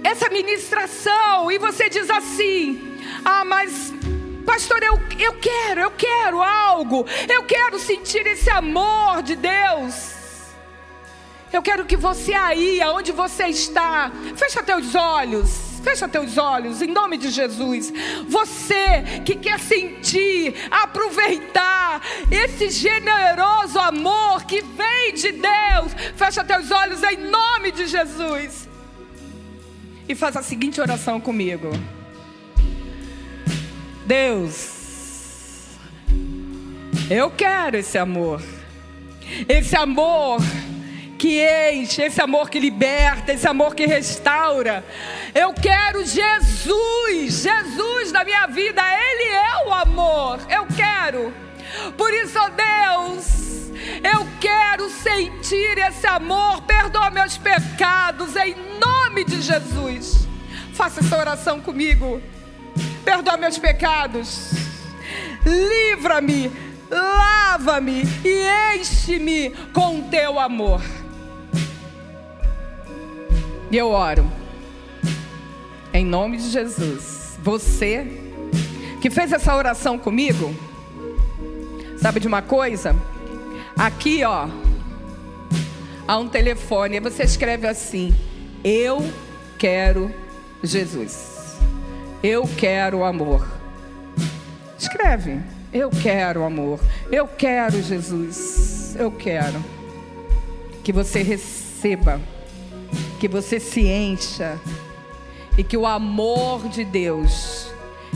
essa 0.05 0.31
ministração 0.31 1.51
e 1.51 1.59
você 1.59 1.89
diz 1.89 2.09
assim: 2.09 2.97
ah, 3.25 3.45
mas 3.45 3.93
pastor, 4.49 4.83
eu, 4.83 4.99
eu 5.19 5.35
quero, 5.35 5.83
eu 5.83 5.91
quero 5.91 6.43
algo, 6.43 7.05
eu 7.29 7.43
quero 7.43 7.79
sentir 7.79 8.27
esse 8.27 8.49
amor 8.49 9.23
de 9.23 9.37
Deus. 9.37 10.17
Eu 11.53 11.61
quero 11.61 11.85
que 11.85 11.99
você 11.99 12.33
aí, 12.33 12.81
aonde 12.81 13.13
você 13.13 13.49
está, 13.49 14.11
fecha 14.37 14.63
teus 14.63 14.95
olhos. 14.95 15.69
Fecha 15.85 16.09
teus 16.09 16.37
olhos, 16.37 16.83
em 16.83 16.89
nome 16.89 17.17
de 17.19 17.31
Jesus. 17.31 17.93
Você 18.27 19.23
que 19.25 19.37
quer 19.37 19.61
sentir, 19.61 20.55
aproveitar 20.71 22.03
esse 22.31 22.71
generoso 22.71 23.79
amor 23.79 24.45
que 24.45 24.61
vem 24.61 25.15
de 25.15 25.31
Deus, 25.31 25.93
fecha 26.17 26.43
teus 26.43 26.71
olhos 26.71 27.03
em 27.03 27.19
nome 27.19 27.71
de 27.71 27.87
Jesus. 27.87 28.69
E 30.09 30.15
faz 30.15 30.37
a 30.37 30.43
seguinte 30.43 30.81
oração 30.81 31.21
comigo. 31.21 31.71
Deus, 34.09 35.69
eu 37.11 37.31
quero 37.31 37.77
esse 37.77 37.99
amor. 37.99 38.43
Esse 39.47 39.77
amor 39.77 40.41
que 41.19 41.47
enche, 41.75 42.01
esse 42.01 42.19
amor 42.19 42.49
que 42.49 42.59
liberta, 42.59 43.35
esse 43.35 43.47
amor 43.47 43.75
que 43.75 43.85
restaura. 43.85 44.83
Eu 45.35 45.53
quero 45.53 46.07
Jesus, 46.07 47.43
Jesus 47.43 48.11
na 48.11 48.25
minha 48.25 48.47
vida, 48.47 48.81
Ele 48.83 49.31
é 49.31 49.69
o 49.69 49.75
amor. 49.75 50.41
Eu 50.49 50.67
quero. 50.75 51.31
Por 51.99 52.11
isso, 52.15 52.39
Deus, 52.57 53.71
eu 54.03 54.27
quero 54.41 54.89
sentir 54.89 55.77
esse 55.87 56.07
amor. 56.07 56.63
Perdoa 56.63 57.11
meus 57.11 57.37
pecados 57.37 58.35
em 58.37 58.57
nome 58.81 59.27
de 59.27 59.43
Jesus. 59.43 60.27
Faça 60.73 61.01
essa 61.01 61.19
oração 61.19 61.61
comigo. 61.61 62.23
Perdoa 63.09 63.37
meus 63.39 63.57
pecados. 63.57 64.51
Livra-me, 65.45 66.53
lava-me 66.91 68.03
e 68.25 68.77
enche-me 68.77 69.51
com 69.73 70.03
teu 70.03 70.39
amor. 70.39 70.83
E 73.71 73.77
eu 73.77 73.91
oro 73.91 74.39
nome 76.09 76.39
de 76.39 76.51
Jesus. 76.51 77.39
Você 77.43 78.07
que 79.01 79.11
fez 79.11 79.33
essa 79.33 79.55
oração 79.55 79.99
comigo, 79.99 80.55
sabe 81.99 82.19
de 82.19 82.27
uma 82.27 82.43
coisa? 82.43 82.97
Aqui, 83.77 84.25
ó, 84.25 84.49
há 86.07 86.19
um 86.19 86.29
telefone. 86.29 86.97
Aí 86.97 87.01
você 87.01 87.23
escreve 87.23 87.67
assim: 87.69 88.15
Eu 88.65 89.05
quero 89.59 90.13
Jesus. 90.63 91.38
Eu 92.23 92.49
quero 92.57 93.05
amor. 93.05 93.47
Escreve. 94.79 95.41
Eu 95.73 95.91
quero 95.91 96.45
amor. 96.45 96.81
Eu 97.11 97.27
quero 97.27 97.83
Jesus. 97.83 98.97
Eu 98.99 99.11
quero 99.13 99.63
que 100.83 100.93
você 100.93 101.23
receba, 101.23 102.21
que 103.21 103.29
você 103.29 103.61
se 103.61 103.87
encha 103.87 104.59
e 105.57 105.63
que 105.63 105.77
o 105.77 105.87
amor 105.87 106.69
de 106.69 106.85
Deus 106.85 107.71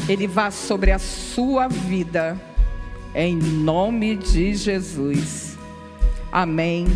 ele 0.09 0.27
vá 0.27 0.51
sobre 0.51 0.91
a 0.91 0.99
sua 0.99 1.69
vida 1.69 2.41
em 3.15 3.37
nome 3.37 4.17
de 4.17 4.55
Jesus. 4.55 5.57
Amém 6.31 6.87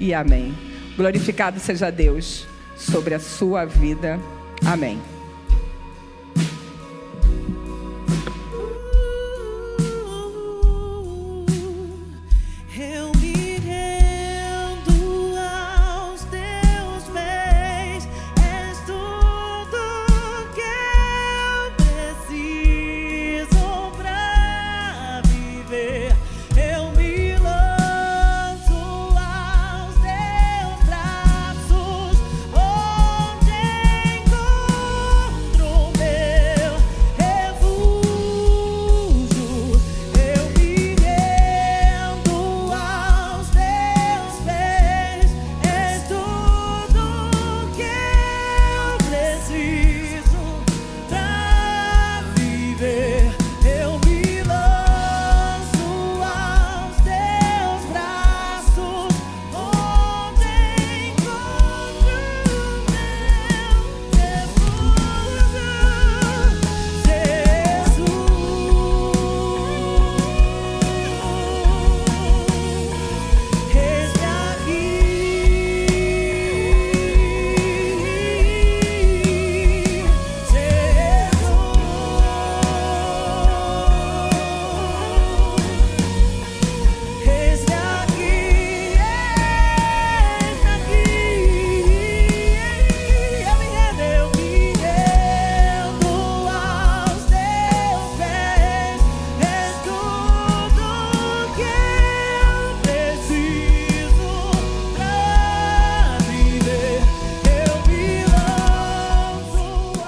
e 0.00 0.14
amém. 0.14 0.56
Glorificado 0.96 1.60
seja 1.60 1.90
Deus 1.90 2.46
sobre 2.76 3.14
a 3.14 3.20
sua 3.20 3.64
vida. 3.64 4.18
Amém. 4.64 5.17